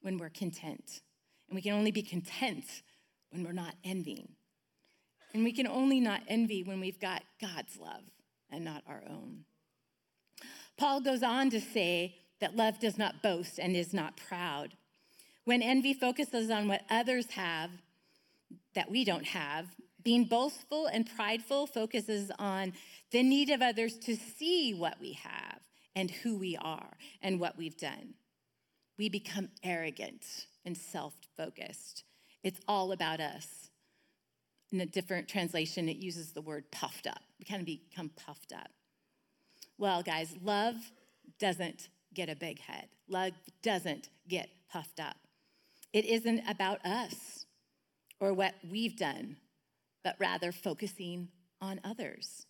when 0.02 0.18
we're 0.18 0.30
content. 0.30 1.02
And 1.48 1.56
we 1.56 1.62
can 1.62 1.74
only 1.74 1.92
be 1.92 2.04
content 2.04 2.66
when 3.32 3.44
we're 3.44 3.52
not 3.52 3.76
envying. 3.84 4.30
And 5.34 5.44
we 5.44 5.52
can 5.52 5.68
only 5.68 6.00
not 6.00 6.22
envy 6.28 6.64
when 6.64 6.80
we've 6.80 7.00
got 7.00 7.24
God's 7.42 7.78
love 7.80 8.04
and 8.52 8.64
not 8.64 8.84
our 8.88 9.04
own. 9.10 9.46
Paul 10.78 11.02
goes 11.02 11.24
on 11.24 11.50
to 11.52 11.60
say 11.60 12.16
that 12.40 12.56
love 12.56 12.80
does 12.80 12.98
not 12.98 13.24
boast 13.24 13.60
and 13.60 13.76
is 13.76 13.94
not 13.94 14.18
proud. 14.18 14.76
When 15.46 15.62
envy 15.62 15.94
focuses 15.94 16.50
on 16.50 16.68
what 16.68 16.82
others 16.90 17.32
have 17.32 17.70
that 18.76 18.90
we 18.90 19.04
don't 19.04 19.26
have, 19.26 19.68
being 20.04 20.26
boastful 20.26 20.88
and 20.88 21.10
prideful 21.16 21.68
focuses 21.68 22.32
on 22.40 22.74
the 23.12 23.24
need 23.24 23.50
of 23.50 23.62
others 23.62 23.98
to 24.00 24.16
see 24.16 24.74
what 24.74 25.00
we 25.00 25.14
have 25.14 25.60
and 25.96 26.10
who 26.10 26.38
we 26.38 26.58
are 26.58 26.98
and 27.22 27.40
what 27.40 27.58
we've 27.58 27.78
done 27.78 28.16
we 28.98 29.10
become 29.10 29.50
arrogant 29.64 30.46
and 30.66 30.78
self 30.78 31.14
focused. 31.36 32.04
It's 32.44 32.60
all 32.68 32.92
about 32.92 33.20
us. 33.20 33.70
In 34.72 34.82
a 34.82 34.86
different 34.86 35.28
translation, 35.28 35.88
it 35.88 35.98
uses 35.98 36.32
the 36.32 36.42
word 36.42 36.72
puffed 36.72 37.06
up. 37.06 37.22
We 37.38 37.46
kind 37.46 37.60
of 37.60 37.66
become 37.66 38.10
puffed 38.10 38.54
up. 38.54 38.70
Well, 39.78 40.02
guys, 40.02 40.36
love 40.42 40.76
doesn't 41.40 41.90
get 42.14 42.30
a 42.30 42.36
big 42.36 42.60
head, 42.60 42.88
love 43.08 43.34
doesn't 43.62 44.10
get 44.28 44.50
puffed 44.72 45.00
up. 45.00 45.18
It 45.94 46.06
isn't 46.06 46.42
about 46.50 46.84
us 46.84 47.46
or 48.20 48.34
what 48.34 48.56
we've 48.70 48.98
done, 48.98 49.38
but 50.04 50.16
rather 50.20 50.52
focusing 50.52 51.30
on 51.62 51.80
others. 51.84 52.48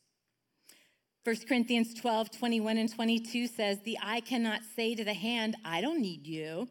1 1.26 1.36
Corinthians 1.48 1.94
12, 1.94 2.32
21 2.32 2.78
and 2.78 2.94
22 2.94 3.48
says, 3.48 3.80
The 3.80 3.98
eye 4.02 4.22
cannot 4.22 4.62
say 4.76 4.96
to 4.96 5.04
the 5.04 5.14
hand, 5.14 5.56
I 5.64 5.82
don't 5.82 6.02
need 6.02 6.26
you. 6.26 6.68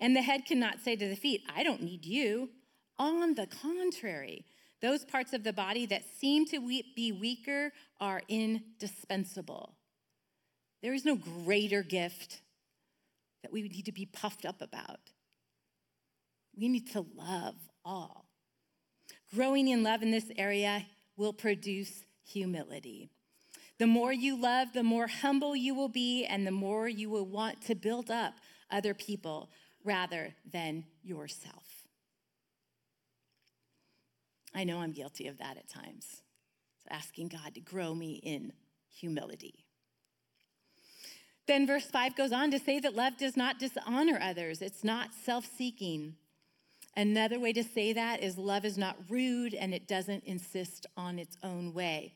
And 0.00 0.16
the 0.16 0.22
head 0.22 0.46
cannot 0.46 0.80
say 0.80 0.96
to 0.96 1.08
the 1.08 1.16
feet, 1.16 1.42
I 1.54 1.62
don't 1.62 1.82
need 1.82 2.04
you. 2.04 2.50
On 2.98 3.34
the 3.34 3.46
contrary, 3.46 4.44
those 4.82 5.04
parts 5.04 5.32
of 5.32 5.44
the 5.44 5.52
body 5.52 5.86
that 5.86 6.02
seem 6.18 6.44
to 6.46 6.60
be 6.60 7.12
weaker 7.12 7.72
are 8.00 8.22
indispensable. 8.28 9.74
There 10.82 10.92
is 10.92 11.04
no 11.04 11.16
greater 11.16 11.82
gift 11.82 12.40
that 13.42 13.52
we 13.52 13.62
need 13.62 13.86
to 13.86 13.92
be 13.92 14.06
puffed 14.06 14.44
up 14.44 14.60
about. 14.60 15.00
We 16.58 16.68
need 16.68 16.90
to 16.92 17.06
love 17.16 17.56
all. 17.84 18.26
Growing 19.34 19.68
in 19.68 19.82
love 19.82 20.02
in 20.02 20.10
this 20.10 20.30
area 20.36 20.86
will 21.16 21.32
produce 21.32 22.04
humility. 22.24 23.10
The 23.78 23.86
more 23.86 24.12
you 24.12 24.40
love, 24.40 24.72
the 24.72 24.84
more 24.84 25.08
humble 25.08 25.56
you 25.56 25.74
will 25.74 25.88
be, 25.88 26.24
and 26.24 26.46
the 26.46 26.52
more 26.52 26.88
you 26.88 27.10
will 27.10 27.26
want 27.26 27.60
to 27.62 27.74
build 27.74 28.10
up 28.10 28.34
other 28.70 28.94
people 28.94 29.50
rather 29.82 30.34
than 30.50 30.84
yourself. 31.02 31.64
I 34.54 34.64
know 34.64 34.78
I'm 34.78 34.92
guilty 34.92 35.26
of 35.26 35.38
that 35.38 35.56
at 35.56 35.68
times. 35.68 36.22
So 36.82 36.88
asking 36.90 37.28
God 37.28 37.54
to 37.54 37.60
grow 37.60 37.94
me 37.94 38.20
in 38.22 38.52
humility. 38.88 39.64
Then 41.46 41.66
verse 41.66 41.84
5 41.84 42.16
goes 42.16 42.32
on 42.32 42.50
to 42.52 42.58
say 42.58 42.78
that 42.80 42.94
love 42.94 43.18
does 43.18 43.36
not 43.36 43.58
dishonor 43.58 44.18
others, 44.22 44.62
it's 44.62 44.84
not 44.84 45.10
self 45.12 45.46
seeking. 45.46 46.14
Another 46.96 47.40
way 47.40 47.52
to 47.52 47.64
say 47.64 47.92
that 47.92 48.22
is 48.22 48.38
love 48.38 48.64
is 48.64 48.78
not 48.78 48.96
rude 49.08 49.54
and 49.54 49.74
it 49.74 49.88
doesn't 49.88 50.24
insist 50.24 50.86
on 50.96 51.18
its 51.18 51.36
own 51.42 51.74
way. 51.74 52.14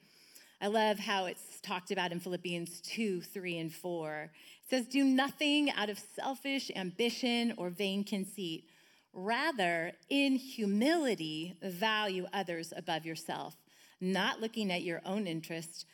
I 0.60 0.68
love 0.68 0.98
how 0.98 1.26
it's 1.26 1.60
talked 1.62 1.90
about 1.90 2.12
in 2.12 2.20
Philippians 2.20 2.80
2, 2.82 3.20
3, 3.20 3.58
and 3.58 3.72
4. 3.72 4.30
It 4.32 4.70
says, 4.70 4.86
Do 4.86 5.04
nothing 5.04 5.70
out 5.70 5.88
of 5.88 6.00
selfish 6.16 6.70
ambition 6.74 7.54
or 7.56 7.70
vain 7.70 8.04
conceit. 8.04 8.64
Rather, 9.12 9.92
in 10.08 10.36
humility, 10.36 11.56
value 11.62 12.26
others 12.32 12.72
above 12.76 13.04
yourself, 13.04 13.56
not 14.00 14.40
looking 14.40 14.70
at 14.70 14.82
your 14.82 15.00
own 15.04 15.26
interest, 15.26 15.86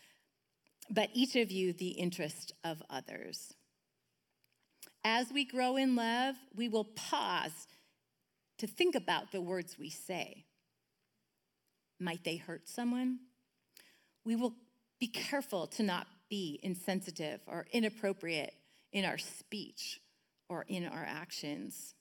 but 0.91 1.11
each 1.15 1.37
of 1.37 1.51
you 1.51 1.73
the 1.73 1.89
interest 1.89 2.53
of 2.65 2.83
others. 2.91 3.55
As 5.05 5.31
we 5.33 5.45
grow 5.45 5.77
in 5.77 5.97
love, 5.97 6.37
we 6.55 6.69
will 6.69 6.85
pause 6.85 7.67
to 8.59 8.67
think 8.67 8.95
about 8.95 9.33
the 9.33 9.41
words 9.41 9.79
we 9.79 9.91
say. 9.91 10.45
Might 11.99 12.25
they 12.25 12.37
hurt 12.37 12.69
someone? 12.69 13.19
we 14.25 14.37
will 14.37 14.55
be 14.99 15.07
careful 15.07 15.67
to 15.67 15.83
not 15.83 16.07
be 16.31 16.59
insensitive 16.63 17.41
or 17.47 17.67
inappropriate 17.73 18.55
in 18.93 19.05
our 19.05 19.19
speech 19.19 20.01
or 20.49 20.65
in 20.69 20.87
our 20.87 21.05
actions. 21.07 21.95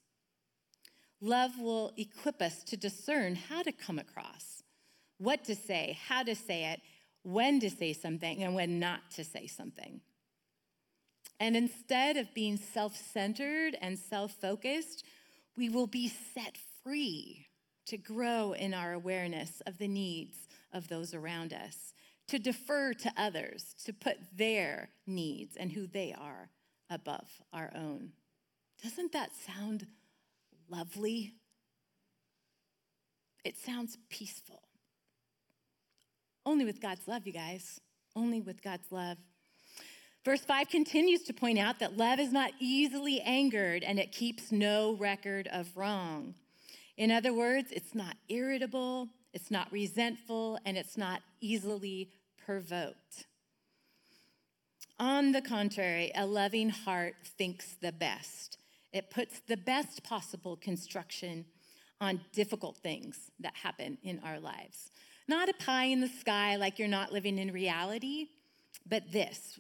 Love 1.22 1.52
will 1.60 1.92
equip 1.98 2.42
us 2.42 2.63
to 2.63 2.78
discern 2.78 3.36
how 3.36 3.62
to 3.62 3.72
come 3.72 4.00
across, 4.00 4.63
what 5.18 5.44
to 5.46 5.56
say, 5.56 5.98
how 6.08 6.24
to 6.24 6.36
say 6.36 6.66
it, 6.72 6.82
when 7.24 7.60
to 7.60 7.70
say 7.70 7.94
something, 7.94 8.44
and 8.44 8.56
when 8.56 8.80
not 8.80 9.00
to 9.16 9.24
say 9.24 9.48
something. 9.48 10.02
And 11.39 11.56
instead 11.56 12.18
of 12.18 12.34
being 12.34 12.58
self 12.58 12.96
centered 12.96 13.78
and 13.82 13.98
self 13.98 14.34
focused, 14.34 15.06
we 15.58 15.70
will 15.70 15.88
be 15.88 16.08
set 16.08 16.58
free 16.84 17.48
to 17.86 17.98
grow 17.98 18.54
in 18.54 18.74
our 18.74 18.94
awareness 18.94 19.62
of 19.68 19.78
the 19.78 19.88
needs 19.88 20.48
of 20.72 20.88
those 20.88 21.13
around 21.13 21.54
us 21.54 21.94
to 22.28 22.39
defer 22.39 22.94
to 22.94 23.12
others, 23.18 23.76
to 23.86 23.94
put 23.94 24.18
their 24.36 24.89
needs 25.06 25.56
and 25.58 25.72
who 25.72 25.86
they 25.88 26.16
are 26.18 26.50
above 26.89 27.30
our 27.52 27.72
own. 27.76 28.12
Doesn't 28.82 29.12
that 29.12 29.32
sound 29.36 29.88
lovely? 30.70 31.34
It 33.44 33.58
sounds 33.58 33.98
peaceful. 34.10 34.63
Only 36.46 36.66
with 36.66 36.82
God's 36.82 37.08
love, 37.08 37.28
you 37.28 37.34
guys. 37.34 37.80
Only 38.16 38.42
with 38.42 38.62
God's 38.62 38.92
love. 38.92 39.18
Verse 40.26 40.42
5 40.42 40.70
continues 40.70 41.24
to 41.24 41.34
point 41.34 41.60
out 41.60 41.80
that 41.80 41.98
love 41.98 42.20
is 42.20 42.32
not 42.32 42.52
easily 42.60 43.20
angered 43.22 43.84
and 43.84 44.00
it 44.00 44.14
keeps 44.14 44.52
no 44.52 44.96
record 44.96 45.50
of 45.52 45.76
wrong. 45.76 46.36
In 46.96 47.12
other 47.12 47.34
words, 47.34 47.72
it's 47.72 47.94
not 47.94 48.16
irritable, 48.30 49.10
it's 49.34 49.52
not 49.52 49.72
resentful, 49.72 50.60
and 50.66 50.78
it's 50.78 50.98
not 50.98 51.22
easily 51.42 52.10
provoked. 52.46 53.26
On 55.00 55.32
the 55.32 55.42
contrary, 55.42 56.12
a 56.16 56.26
loving 56.26 56.70
heart 56.70 57.16
thinks 57.38 57.76
the 57.82 57.92
best. 57.92 58.58
It 58.94 59.10
puts 59.10 59.42
the 59.48 59.58
best 59.58 60.04
possible 60.04 60.56
construction 60.56 61.46
on 62.00 62.22
difficult 62.32 62.78
things 62.78 63.32
that 63.40 63.56
happen 63.56 63.98
in 64.04 64.20
our 64.24 64.40
lives. 64.40 64.92
Not 65.28 65.50
a 65.50 65.54
pie 65.54 65.86
in 65.86 66.00
the 66.00 66.08
sky 66.08 66.56
like 66.58 66.80
you're 66.80 66.88
not 66.88 67.12
living 67.12 67.40
in 67.40 67.52
reality, 67.52 68.28
but 68.88 69.12
this. 69.12 69.60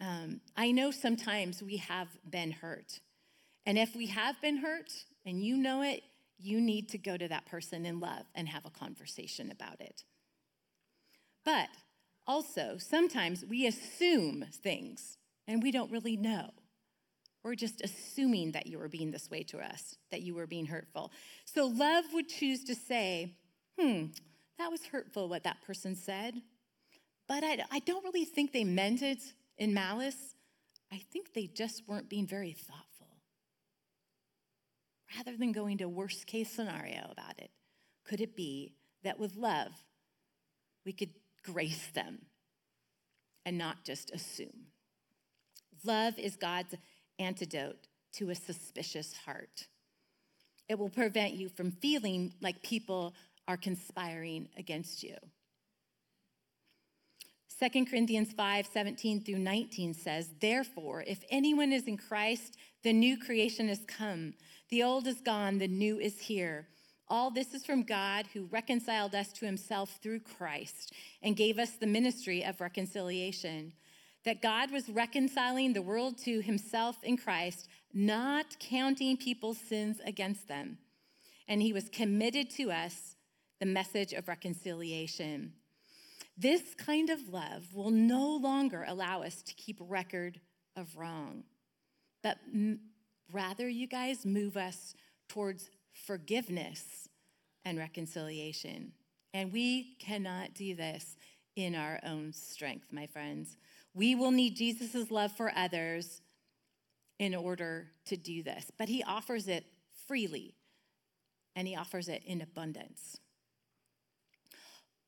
Um, 0.00 0.40
I 0.56 0.72
know 0.72 0.90
sometimes 0.90 1.62
we 1.62 1.76
have 1.78 2.08
been 2.28 2.50
hurt. 2.50 3.00
And 3.66 3.78
if 3.78 3.94
we 3.94 4.06
have 4.08 4.40
been 4.40 4.58
hurt 4.58 4.90
and 5.24 5.42
you 5.42 5.56
know 5.56 5.82
it, 5.82 6.02
you 6.38 6.60
need 6.60 6.88
to 6.90 6.98
go 6.98 7.16
to 7.16 7.28
that 7.28 7.46
person 7.46 7.86
in 7.86 8.00
love 8.00 8.24
and 8.34 8.48
have 8.48 8.66
a 8.66 8.70
conversation 8.70 9.50
about 9.50 9.80
it. 9.80 10.04
But 11.44 11.68
also, 12.26 12.76
sometimes 12.78 13.44
we 13.44 13.66
assume 13.66 14.46
things 14.52 15.16
and 15.46 15.62
we 15.62 15.70
don't 15.70 15.90
really 15.90 16.16
know. 16.16 16.50
We're 17.42 17.54
just 17.54 17.82
assuming 17.82 18.52
that 18.52 18.66
you 18.66 18.78
were 18.78 18.88
being 18.88 19.10
this 19.10 19.30
way 19.30 19.42
to 19.44 19.58
us, 19.58 19.96
that 20.10 20.22
you 20.22 20.34
were 20.34 20.46
being 20.46 20.66
hurtful. 20.66 21.12
So 21.44 21.66
love 21.66 22.06
would 22.14 22.28
choose 22.28 22.64
to 22.64 22.74
say, 22.74 23.34
hmm, 23.78 24.06
that 24.58 24.70
was 24.70 24.86
hurtful 24.86 25.28
what 25.28 25.44
that 25.44 25.60
person 25.62 25.94
said, 25.94 26.40
but 27.28 27.44
I, 27.44 27.58
I 27.70 27.78
don't 27.80 28.04
really 28.04 28.24
think 28.24 28.52
they 28.52 28.64
meant 28.64 29.02
it 29.02 29.18
in 29.58 29.74
malice. 29.74 30.36
I 30.92 31.00
think 31.12 31.32
they 31.32 31.46
just 31.46 31.88
weren't 31.88 32.08
being 32.08 32.26
very 32.26 32.52
thoughtful. 32.52 33.18
Rather 35.16 35.36
than 35.36 35.52
going 35.52 35.78
to 35.78 35.88
worst 35.88 36.26
case 36.26 36.50
scenario 36.50 37.08
about 37.10 37.38
it, 37.38 37.50
could 38.04 38.20
it 38.20 38.36
be 38.36 38.74
that 39.02 39.18
with 39.18 39.36
love, 39.36 39.72
we 40.84 40.92
could 40.92 41.10
grace 41.42 41.88
them 41.94 42.26
and 43.44 43.56
not 43.58 43.84
just 43.84 44.10
assume? 44.10 44.66
Love 45.84 46.18
is 46.18 46.36
God's 46.36 46.74
antidote 47.18 47.88
to 48.14 48.30
a 48.30 48.34
suspicious 48.34 49.12
heart. 49.24 49.66
It 50.68 50.78
will 50.78 50.88
prevent 50.88 51.34
you 51.34 51.48
from 51.48 51.70
feeling 51.70 52.32
like 52.40 52.62
people 52.62 53.14
are 53.46 53.56
conspiring 53.56 54.48
against 54.56 55.02
you. 55.02 55.16
2 57.60 57.84
Corinthians 57.84 58.32
5 58.32 58.66
17 58.66 59.22
through 59.22 59.38
19 59.38 59.94
says, 59.94 60.30
Therefore, 60.40 61.04
if 61.06 61.22
anyone 61.30 61.72
is 61.72 61.84
in 61.84 61.96
Christ, 61.96 62.56
the 62.82 62.92
new 62.92 63.16
creation 63.16 63.68
has 63.68 63.80
come. 63.86 64.34
The 64.70 64.82
old 64.82 65.06
is 65.06 65.20
gone, 65.20 65.58
the 65.58 65.68
new 65.68 66.00
is 66.00 66.18
here. 66.18 66.66
All 67.06 67.30
this 67.30 67.54
is 67.54 67.64
from 67.64 67.82
God 67.82 68.26
who 68.32 68.46
reconciled 68.46 69.14
us 69.14 69.32
to 69.34 69.46
himself 69.46 69.98
through 70.02 70.20
Christ 70.20 70.92
and 71.22 71.36
gave 71.36 71.58
us 71.58 71.72
the 71.72 71.86
ministry 71.86 72.44
of 72.44 72.60
reconciliation. 72.60 73.72
That 74.24 74.42
God 74.42 74.70
was 74.72 74.88
reconciling 74.88 75.74
the 75.74 75.82
world 75.82 76.18
to 76.24 76.40
himself 76.40 76.96
in 77.04 77.18
Christ, 77.18 77.68
not 77.92 78.58
counting 78.58 79.16
people's 79.16 79.58
sins 79.58 80.00
against 80.04 80.48
them. 80.48 80.78
And 81.46 81.60
he 81.60 81.74
was 81.74 81.90
committed 81.90 82.48
to 82.50 82.72
us 82.72 83.16
the 83.60 83.66
message 83.66 84.12
of 84.12 84.26
reconciliation. 84.26 85.52
This 86.36 86.74
kind 86.74 87.10
of 87.10 87.28
love 87.28 87.74
will 87.74 87.90
no 87.90 88.36
longer 88.36 88.84
allow 88.86 89.22
us 89.22 89.42
to 89.42 89.54
keep 89.54 89.78
record 89.80 90.40
of 90.76 90.96
wrong, 90.96 91.44
but 92.22 92.38
m- 92.52 92.80
rather, 93.32 93.68
you 93.68 93.86
guys, 93.86 94.26
move 94.26 94.56
us 94.56 94.94
towards 95.28 95.70
forgiveness 95.92 97.08
and 97.64 97.78
reconciliation. 97.78 98.92
And 99.32 99.52
we 99.52 99.96
cannot 100.00 100.54
do 100.54 100.74
this 100.74 101.16
in 101.56 101.74
our 101.74 102.00
own 102.04 102.32
strength, 102.32 102.92
my 102.92 103.06
friends. 103.06 103.56
We 103.94 104.14
will 104.14 104.32
need 104.32 104.56
Jesus' 104.56 105.10
love 105.10 105.32
for 105.32 105.52
others 105.54 106.20
in 107.18 107.34
order 107.34 107.88
to 108.06 108.16
do 108.16 108.42
this, 108.42 108.70
but 108.76 108.88
he 108.88 109.04
offers 109.04 109.46
it 109.46 109.64
freely 110.08 110.54
and 111.54 111.68
he 111.68 111.76
offers 111.76 112.08
it 112.08 112.22
in 112.26 112.40
abundance. 112.40 113.18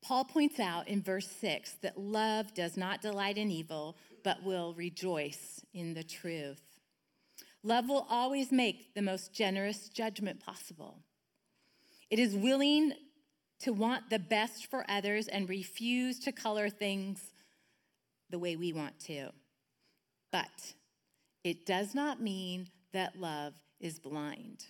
Paul 0.07 0.25
points 0.25 0.61
out 0.61 0.87
in 0.87 1.03
verse 1.03 1.27
6 1.41 1.79
that 1.83 1.99
love 1.99 2.55
does 2.55 2.77
not 2.77 3.03
delight 3.03 3.37
in 3.37 3.51
evil, 3.51 3.97
but 4.23 4.45
will 4.45 4.73
rejoice 4.75 5.65
in 5.75 5.95
the 5.95 6.05
truth. 6.05 6.63
Love 7.65 7.89
will 7.89 8.07
always 8.09 8.53
make 8.53 8.95
the 8.95 9.03
most 9.03 9.33
generous 9.33 9.89
judgment 9.89 10.39
possible. 10.39 11.01
It 12.09 12.21
is 12.21 12.37
willing 12.37 12.93
to 13.59 13.73
want 13.73 14.09
the 14.09 14.21
best 14.21 14.71
for 14.71 14.85
others 14.89 15.27
and 15.27 15.49
refuse 15.49 16.21
to 16.21 16.31
color 16.31 16.69
things 16.69 17.33
the 18.31 18.39
way 18.39 18.55
we 18.55 18.73
want 18.73 19.01
to. 19.07 19.31
But 20.31 20.75
it 21.43 21.67
does 21.67 21.97
not 21.97 22.23
mean 22.23 22.69
that 22.93 23.19
love 23.19 23.55
is 23.81 23.99
blind. 23.99 24.67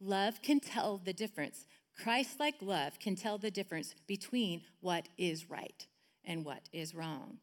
Love 0.00 0.40
can 0.40 0.60
tell 0.60 0.98
the 0.98 1.12
difference 1.12 1.66
Christ 2.02 2.40
like 2.40 2.56
love 2.60 2.98
can 2.98 3.14
tell 3.14 3.38
the 3.38 3.50
difference 3.50 3.94
between 4.06 4.62
what 4.80 5.08
is 5.16 5.48
right 5.48 5.86
and 6.24 6.44
what 6.44 6.68
is 6.72 6.94
wrong. 6.94 7.38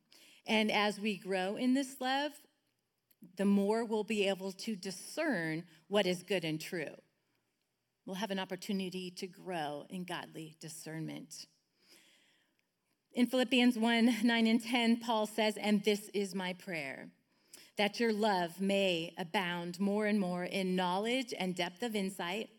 And 0.46 0.72
as 0.72 1.00
we 1.00 1.18
grow 1.18 1.56
in 1.56 1.74
this 1.74 2.02
love, 2.02 2.32
the 3.38 3.46
more 3.46 3.86
we'll 3.86 4.04
be 4.04 4.28
able 4.28 4.52
to 4.52 4.76
discern 4.76 5.64
what 5.88 6.06
is 6.06 6.24
good 6.24 6.44
and 6.44 6.60
true. 6.60 6.96
We'll 8.06 8.16
have 8.16 8.32
an 8.32 8.40
opportunity 8.40 9.12
to 9.12 9.28
grow 9.28 9.86
in 9.90 10.04
godly 10.04 10.56
discernment. 10.60 11.46
In 13.14 13.28
Philippians 13.28 13.78
1 13.78 14.16
9 14.24 14.48
and 14.48 14.64
10, 14.64 14.98
Paul 14.98 15.28
says, 15.28 15.56
And 15.58 15.84
this 15.84 16.10
is 16.14 16.34
my 16.34 16.54
prayer, 16.54 17.10
that 17.78 18.00
your 18.00 18.12
love 18.12 18.60
may 18.60 19.14
abound 19.18 19.80
more 19.80 20.08
and 20.08 20.20
more 20.20 20.46
in 20.46 20.76
knowledge 20.76 21.34
and 21.38 21.56
depth 21.56 21.84
of 21.84 21.96
insight 21.96 22.50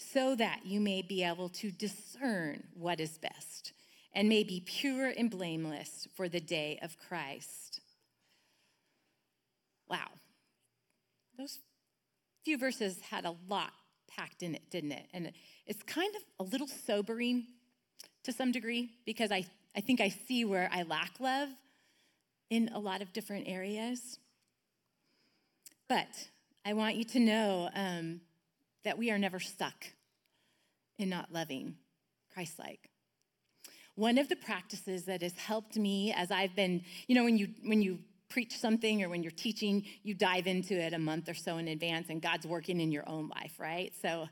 so 0.00 0.34
that 0.34 0.60
you 0.64 0.80
may 0.80 1.02
be 1.02 1.22
able 1.22 1.48
to 1.48 1.70
discern 1.70 2.64
what 2.74 3.00
is 3.00 3.18
best 3.18 3.72
and 4.12 4.28
may 4.28 4.42
be 4.42 4.62
pure 4.64 5.12
and 5.16 5.30
blameless 5.30 6.08
for 6.16 6.28
the 6.28 6.40
day 6.40 6.78
of 6.82 6.96
Christ. 6.98 7.80
Wow. 9.88 10.08
Those 11.38 11.58
few 12.44 12.58
verses 12.58 13.00
had 13.10 13.24
a 13.24 13.34
lot 13.48 13.72
packed 14.08 14.42
in 14.42 14.54
it, 14.54 14.62
didn't 14.70 14.92
it? 14.92 15.06
And 15.12 15.32
it's 15.66 15.82
kind 15.82 16.12
of 16.16 16.46
a 16.46 16.50
little 16.50 16.66
sobering 16.66 17.46
to 18.24 18.32
some 18.32 18.52
degree 18.52 18.90
because 19.06 19.30
I, 19.30 19.44
I 19.76 19.80
think 19.80 20.00
I 20.00 20.08
see 20.08 20.44
where 20.44 20.68
I 20.72 20.82
lack 20.82 21.20
love 21.20 21.48
in 22.48 22.70
a 22.74 22.78
lot 22.78 23.02
of 23.02 23.12
different 23.12 23.48
areas. 23.48 24.18
But 25.88 26.28
I 26.64 26.72
want 26.72 26.96
you 26.96 27.04
to 27.04 27.20
know 27.20 27.70
um, 27.74 28.20
that 28.84 28.98
we 28.98 29.10
are 29.10 29.18
never 29.18 29.40
stuck 29.40 29.86
in 30.98 31.08
not 31.08 31.32
loving 31.32 31.76
Christ 32.32 32.58
like. 32.58 32.90
One 33.96 34.18
of 34.18 34.28
the 34.28 34.36
practices 34.36 35.04
that 35.04 35.22
has 35.22 35.34
helped 35.34 35.76
me 35.76 36.12
as 36.12 36.30
I've 36.30 36.54
been, 36.54 36.82
you 37.06 37.14
know, 37.14 37.24
when 37.24 37.36
you 37.36 37.48
when 37.64 37.82
you 37.82 37.98
preach 38.28 38.56
something 38.56 39.02
or 39.02 39.08
when 39.08 39.22
you're 39.22 39.32
teaching, 39.32 39.84
you 40.02 40.14
dive 40.14 40.46
into 40.46 40.74
it 40.74 40.92
a 40.92 40.98
month 40.98 41.28
or 41.28 41.34
so 41.34 41.58
in 41.58 41.68
advance 41.68 42.08
and 42.08 42.22
God's 42.22 42.46
working 42.46 42.80
in 42.80 42.92
your 42.92 43.06
own 43.08 43.28
life, 43.28 43.58
right? 43.58 43.92
So, 44.00 44.28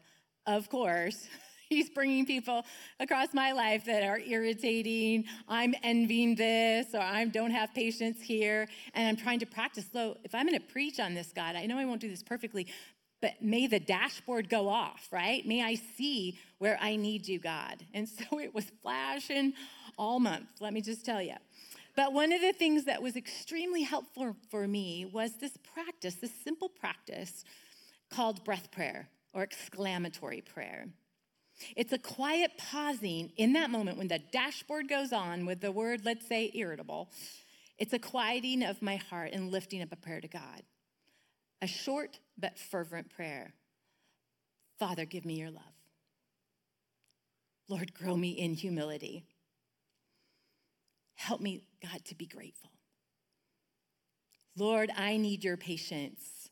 of 0.46 0.70
course, 0.70 1.26
He's 1.68 1.90
bringing 1.90 2.24
people 2.24 2.64
across 2.98 3.34
my 3.34 3.52
life 3.52 3.84
that 3.84 4.02
are 4.02 4.18
irritating. 4.18 5.26
I'm 5.48 5.74
envying 5.82 6.34
this, 6.34 6.94
or 6.94 7.00
I 7.00 7.26
don't 7.26 7.50
have 7.50 7.74
patience 7.74 8.22
here, 8.22 8.68
and 8.94 9.06
I'm 9.06 9.16
trying 9.16 9.40
to 9.40 9.46
practice. 9.46 9.84
So, 9.92 10.16
if 10.24 10.34
I'm 10.34 10.46
going 10.46 10.58
to 10.58 10.64
preach 10.64 10.98
on 10.98 11.12
this, 11.12 11.30
God, 11.34 11.56
I 11.56 11.66
know 11.66 11.76
I 11.76 11.84
won't 11.84 12.00
do 12.00 12.08
this 12.08 12.22
perfectly, 12.22 12.68
but 13.20 13.42
may 13.42 13.66
the 13.66 13.80
dashboard 13.80 14.48
go 14.48 14.68
off, 14.68 15.08
right? 15.10 15.46
May 15.46 15.62
I 15.62 15.74
see 15.74 16.38
where 16.58 16.78
I 16.80 16.96
need 16.96 17.26
you, 17.26 17.38
God. 17.38 17.84
And 17.94 18.08
so 18.30 18.38
it 18.38 18.54
was 18.54 18.66
flashing 18.82 19.54
all 19.96 20.20
month, 20.20 20.48
let 20.60 20.72
me 20.72 20.80
just 20.80 21.04
tell 21.04 21.20
you. 21.20 21.34
But 21.96 22.12
one 22.12 22.32
of 22.32 22.40
the 22.40 22.52
things 22.52 22.84
that 22.84 23.02
was 23.02 23.16
extremely 23.16 23.82
helpful 23.82 24.36
for 24.50 24.68
me 24.68 25.04
was 25.12 25.32
this 25.40 25.56
practice, 25.74 26.14
this 26.14 26.30
simple 26.44 26.68
practice 26.68 27.44
called 28.08 28.44
breath 28.44 28.70
prayer 28.70 29.08
or 29.32 29.42
exclamatory 29.42 30.40
prayer. 30.40 30.86
It's 31.76 31.92
a 31.92 31.98
quiet 31.98 32.52
pausing 32.56 33.32
in 33.36 33.52
that 33.54 33.70
moment 33.70 33.98
when 33.98 34.06
the 34.06 34.20
dashboard 34.32 34.88
goes 34.88 35.12
on 35.12 35.44
with 35.44 35.60
the 35.60 35.72
word, 35.72 36.04
let's 36.04 36.28
say, 36.28 36.52
irritable. 36.54 37.10
It's 37.78 37.92
a 37.92 37.98
quieting 37.98 38.62
of 38.62 38.80
my 38.80 38.96
heart 38.96 39.30
and 39.32 39.50
lifting 39.50 39.82
up 39.82 39.92
a 39.92 39.96
prayer 39.96 40.20
to 40.20 40.28
God. 40.28 40.62
A 41.60 41.66
short 41.66 42.20
but 42.38 42.58
fervent 42.58 43.10
prayer. 43.10 43.52
Father, 44.78 45.04
give 45.04 45.24
me 45.24 45.34
your 45.34 45.50
love. 45.50 45.62
Lord, 47.68 47.92
grow 47.92 48.16
me 48.16 48.30
in 48.30 48.54
humility. 48.54 49.26
Help 51.14 51.40
me, 51.40 51.62
God, 51.82 52.04
to 52.06 52.14
be 52.14 52.26
grateful. 52.26 52.70
Lord, 54.56 54.90
I 54.96 55.16
need 55.16 55.44
your 55.44 55.56
patience. 55.56 56.48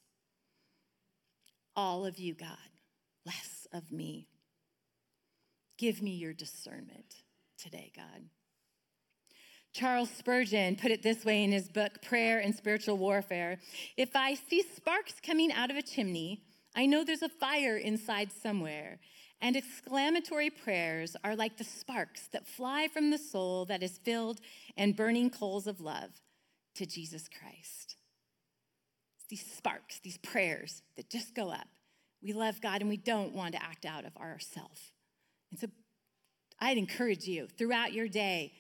All 1.75 2.05
of 2.05 2.19
you, 2.19 2.35
God, 2.35 2.57
less 3.25 3.67
of 3.73 3.93
me. 3.93 4.29
Give 5.79 6.03
me 6.03 6.13
your 6.13 6.33
discernment 6.33 7.23
today, 7.59 7.93
God. 7.95 8.25
Charles 9.77 10.09
Spurgeon 10.09 10.77
put 10.77 10.91
it 10.91 11.03
this 11.03 11.23
way 11.23 11.45
in 11.45 11.53
his 11.53 11.69
book, 11.69 12.01
Prayer 12.01 12.39
and 12.39 12.55
Spiritual 12.55 12.97
Warfare 12.97 13.59
If 13.99 14.17
I 14.17 14.33
see 14.33 14.63
sparks 14.75 15.17
coming 15.23 15.53
out 15.53 15.71
of 15.71 15.77
a 15.77 15.83
chimney, 15.83 16.41
I 16.75 16.87
know 16.87 17.05
there's 17.05 17.21
a 17.21 17.29
fire 17.29 17.77
inside 17.77 18.33
somewhere. 18.33 19.01
And 19.43 19.55
exclamatory 19.55 20.49
prayers 20.49 21.15
are 21.23 21.37
like 21.37 21.59
the 21.59 21.65
sparks 21.65 22.27
that 22.33 22.49
fly 22.49 22.89
from 22.89 23.11
the 23.11 23.19
soul 23.19 23.67
that 23.67 23.83
is 23.83 23.99
filled 23.99 24.41
and 24.79 24.97
burning 24.97 25.29
coals 25.29 25.67
of 25.67 25.79
love 25.79 26.23
to 26.77 26.87
Jesus 26.87 27.29
Christ. 27.29 27.97
These 29.29 29.45
sparks, 29.45 30.01
these 30.03 30.17
prayers 30.17 30.81
that 30.97 31.11
just 31.11 31.35
go 31.35 31.51
up. 31.51 31.69
We 32.23 32.33
love 32.33 32.63
God 32.63 32.81
and 32.81 32.89
we 32.89 32.97
don't 32.97 33.35
want 33.35 33.55
to 33.55 33.63
act 33.63 33.85
out 33.85 34.07
of 34.07 34.17
ourself. 34.17 34.93
And 35.51 35.61
so 35.61 35.67
I'd 36.59 36.79
encourage 36.79 37.27
you 37.27 37.47
throughout 37.59 37.93
your 37.93 38.09
day. 38.09 38.55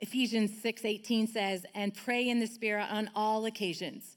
Ephesians 0.00 0.60
6:18 0.62 1.26
says, 1.26 1.64
"And 1.74 1.94
pray 1.94 2.28
in 2.28 2.38
the 2.38 2.46
spirit 2.46 2.90
on 2.90 3.10
all 3.14 3.44
occasions 3.46 4.16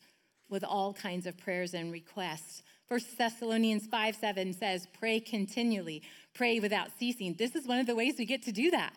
with 0.50 0.64
all 0.64 0.94
kinds 0.94 1.26
of 1.26 1.38
prayers 1.38 1.74
and 1.74 1.92
requests." 1.92 2.64
1 2.90 3.00
Thessalonians 3.20 3.86
5 3.86 4.16
7 4.16 4.52
says, 4.52 4.88
Pray 4.98 5.20
continually, 5.20 6.02
pray 6.34 6.60
without 6.60 6.90
ceasing. 6.98 7.36
This 7.36 7.56
is 7.56 7.68
one 7.68 7.80
of 7.80 7.86
the 7.86 7.94
ways 7.94 8.16
we 8.18 8.26
get 8.26 8.42
to 8.44 8.52
do 8.52 8.72
that, 8.72 8.94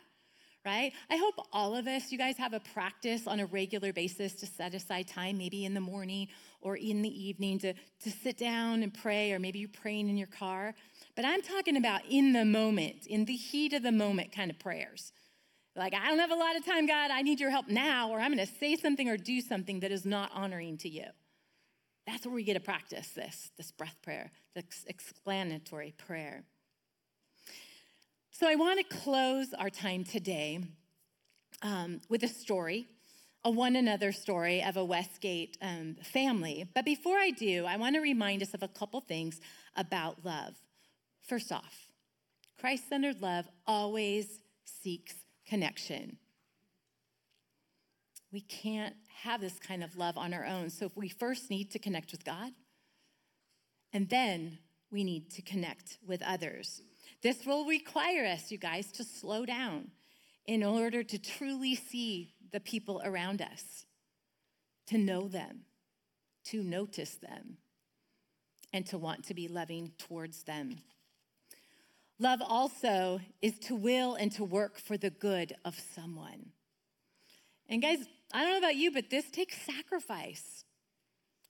right? 0.64 0.94
I 1.10 1.16
hope 1.16 1.34
all 1.52 1.76
of 1.76 1.86
us, 1.86 2.10
you 2.10 2.16
guys 2.16 2.38
have 2.38 2.54
a 2.54 2.60
practice 2.60 3.26
on 3.26 3.38
a 3.38 3.44
regular 3.44 3.92
basis 3.92 4.32
to 4.36 4.46
set 4.46 4.72
aside 4.72 5.08
time, 5.08 5.36
maybe 5.36 5.66
in 5.66 5.74
the 5.74 5.80
morning 5.80 6.28
or 6.62 6.74
in 6.74 7.02
the 7.02 7.10
evening, 7.10 7.58
to, 7.58 7.74
to 7.74 8.10
sit 8.10 8.38
down 8.38 8.82
and 8.82 8.94
pray, 8.94 9.32
or 9.32 9.38
maybe 9.38 9.58
you're 9.58 9.68
praying 9.68 10.08
in 10.08 10.16
your 10.16 10.26
car. 10.26 10.74
But 11.14 11.26
I'm 11.26 11.42
talking 11.42 11.76
about 11.76 12.00
in 12.08 12.32
the 12.32 12.46
moment, 12.46 13.06
in 13.06 13.26
the 13.26 13.36
heat 13.36 13.74
of 13.74 13.82
the 13.82 13.92
moment 13.92 14.32
kind 14.32 14.50
of 14.50 14.58
prayers. 14.58 15.12
Like, 15.74 15.94
I 15.94 16.08
don't 16.08 16.18
have 16.18 16.30
a 16.30 16.36
lot 16.36 16.56
of 16.56 16.64
time, 16.66 16.86
God. 16.86 17.10
I 17.10 17.22
need 17.22 17.40
your 17.40 17.50
help 17.50 17.68
now, 17.68 18.10
or 18.10 18.20
I'm 18.20 18.34
going 18.34 18.46
to 18.46 18.54
say 18.54 18.76
something 18.76 19.08
or 19.08 19.16
do 19.16 19.40
something 19.40 19.80
that 19.80 19.90
is 19.90 20.04
not 20.04 20.30
honoring 20.34 20.76
to 20.78 20.88
you. 20.88 21.06
That's 22.06 22.26
where 22.26 22.34
we 22.34 22.44
get 22.44 22.54
to 22.54 22.60
practice 22.60 23.08
this, 23.10 23.50
this 23.56 23.70
breath 23.70 23.96
prayer, 24.02 24.32
this 24.54 24.84
exclamatory 24.88 25.94
prayer. 25.96 26.44
So 28.32 28.48
I 28.48 28.56
want 28.56 28.78
to 28.80 28.96
close 28.96 29.54
our 29.58 29.70
time 29.70 30.04
today 30.04 30.60
um, 31.62 32.00
with 32.08 32.22
a 32.22 32.28
story, 32.28 32.88
a 33.44 33.50
one 33.50 33.76
another 33.76 34.12
story 34.12 34.62
of 34.62 34.76
a 34.76 34.84
Westgate 34.84 35.56
um, 35.62 35.96
family. 36.02 36.66
But 36.74 36.84
before 36.84 37.16
I 37.16 37.30
do, 37.30 37.64
I 37.66 37.76
want 37.76 37.94
to 37.94 38.00
remind 38.00 38.42
us 38.42 38.52
of 38.52 38.62
a 38.62 38.68
couple 38.68 39.00
things 39.00 39.40
about 39.76 40.24
love. 40.24 40.54
First 41.22 41.52
off, 41.52 41.88
Christ 42.58 42.88
centered 42.88 43.22
love 43.22 43.46
always 43.66 44.40
seeks 44.64 45.14
connection. 45.52 46.16
We 48.32 48.40
can't 48.40 48.94
have 49.22 49.42
this 49.42 49.58
kind 49.58 49.84
of 49.84 49.98
love 49.98 50.16
on 50.16 50.32
our 50.32 50.46
own. 50.46 50.70
So 50.70 50.90
we 50.94 51.10
first 51.10 51.50
need 51.50 51.70
to 51.72 51.78
connect 51.78 52.10
with 52.10 52.24
God, 52.24 52.52
and 53.92 54.08
then 54.08 54.60
we 54.90 55.04
need 55.04 55.30
to 55.32 55.42
connect 55.42 55.98
with 56.08 56.22
others. 56.22 56.80
This 57.22 57.44
will 57.44 57.66
require 57.66 58.24
us, 58.24 58.50
you 58.50 58.56
guys, 58.56 58.92
to 58.92 59.04
slow 59.04 59.44
down 59.44 59.90
in 60.46 60.64
order 60.64 61.02
to 61.02 61.18
truly 61.18 61.74
see 61.74 62.32
the 62.50 62.60
people 62.60 63.02
around 63.04 63.42
us, 63.42 63.84
to 64.86 64.96
know 64.96 65.28
them, 65.28 65.66
to 66.44 66.62
notice 66.62 67.16
them, 67.16 67.58
and 68.72 68.86
to 68.86 68.96
want 68.96 69.26
to 69.26 69.34
be 69.34 69.48
loving 69.48 69.92
towards 69.98 70.44
them. 70.44 70.78
Love 72.22 72.40
also 72.40 73.20
is 73.40 73.58
to 73.58 73.74
will 73.74 74.14
and 74.14 74.30
to 74.30 74.44
work 74.44 74.78
for 74.78 74.96
the 74.96 75.10
good 75.10 75.56
of 75.64 75.76
someone. 75.92 76.50
And 77.68 77.82
guys, 77.82 77.98
I 78.32 78.44
don't 78.44 78.52
know 78.52 78.58
about 78.58 78.76
you, 78.76 78.92
but 78.92 79.10
this 79.10 79.28
takes 79.28 79.60
sacrifice. 79.62 80.64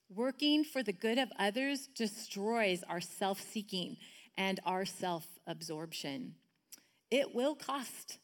Working 0.08 0.64
for 0.64 0.82
the 0.82 0.94
good 0.94 1.18
of 1.18 1.30
others 1.38 1.88
destroys 1.94 2.82
our 2.88 3.02
self 3.02 3.38
seeking 3.38 3.98
and 4.38 4.60
our 4.64 4.86
self 4.86 5.26
absorption. 5.46 6.36
It 7.10 7.34
will 7.34 7.54
cost 7.54 8.16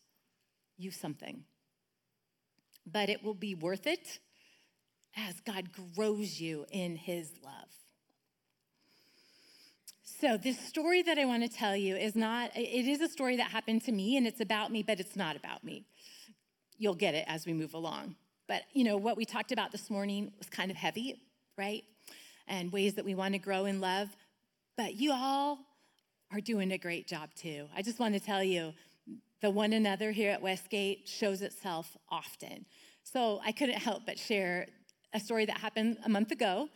you 0.79 0.91
something, 0.91 1.45
but 2.91 3.11
it 3.11 3.23
will 3.23 3.35
be 3.35 3.57
worth 3.57 3.87
it 3.87 4.21
as 5.15 5.39
God 5.41 5.69
grows 5.95 6.41
you 6.41 6.65
in 6.73 6.97
his 6.97 7.31
love. 7.45 7.69
So, 10.21 10.37
this 10.37 10.59
story 10.59 11.03
that 11.03 11.17
I 11.17 11.27
want 11.27 11.45
to 11.45 11.49
tell 11.49 11.77
you 11.77 11.95
is 11.95 12.17
not, 12.17 12.51
it 12.57 12.89
is 12.89 13.01
a 13.01 13.09
story 13.09 13.37
that 13.37 13.53
happened 13.53 13.85
to 13.85 13.93
me 13.93 14.17
and 14.17 14.27
it's 14.27 14.41
about 14.41 14.73
me, 14.73 14.83
but 14.83 14.99
it's 14.99 15.15
not 15.15 15.37
about 15.37 15.63
me. 15.63 15.85
You'll 16.77 16.97
get 16.97 17.15
it 17.15 17.25
as 17.29 17.47
we 17.47 17.53
move 17.53 17.73
along. 17.73 18.17
But, 18.49 18.63
you 18.73 18.83
know, 18.83 18.97
what 18.97 19.17
we 19.17 19.25
talked 19.25 19.53
about 19.53 19.71
this 19.71 19.91
morning 19.91 20.33
was 20.37 20.49
kind 20.49 20.73
of 20.73 20.77
heavy, 20.77 21.23
right? 21.57 21.85
And 22.49 22.73
ways 22.73 22.95
that 22.95 23.05
we 23.05 23.15
want 23.15 23.35
to 23.35 23.39
grow 23.39 23.67
in 23.67 23.81
love. 23.81 24.09
But 24.77 24.97
you 24.97 25.13
all 25.13 25.61
are 26.33 26.41
doing 26.41 26.73
a 26.73 26.79
great 26.79 27.07
job 27.07 27.29
too. 27.37 27.69
I 27.77 27.83
just 27.83 28.01
want 28.01 28.15
to 28.15 28.21
tell 28.21 28.43
you, 28.43 28.73
the 29.41 29.51
one 29.51 29.73
another 29.73 30.11
here 30.11 30.33
at 30.33 30.43
Westgate 30.43 31.07
shows 31.07 31.43
itself 31.43 31.97
often. 32.09 32.67
So 33.05 33.41
I 33.45 33.53
couldn't 33.53 33.79
help 33.79 34.05
but 34.05 34.19
share 34.19 34.67
a 35.15 35.21
story 35.21 35.45
that 35.45 35.59
happened 35.59 35.99
a 36.05 36.09
month 36.09 36.33
ago. 36.33 36.69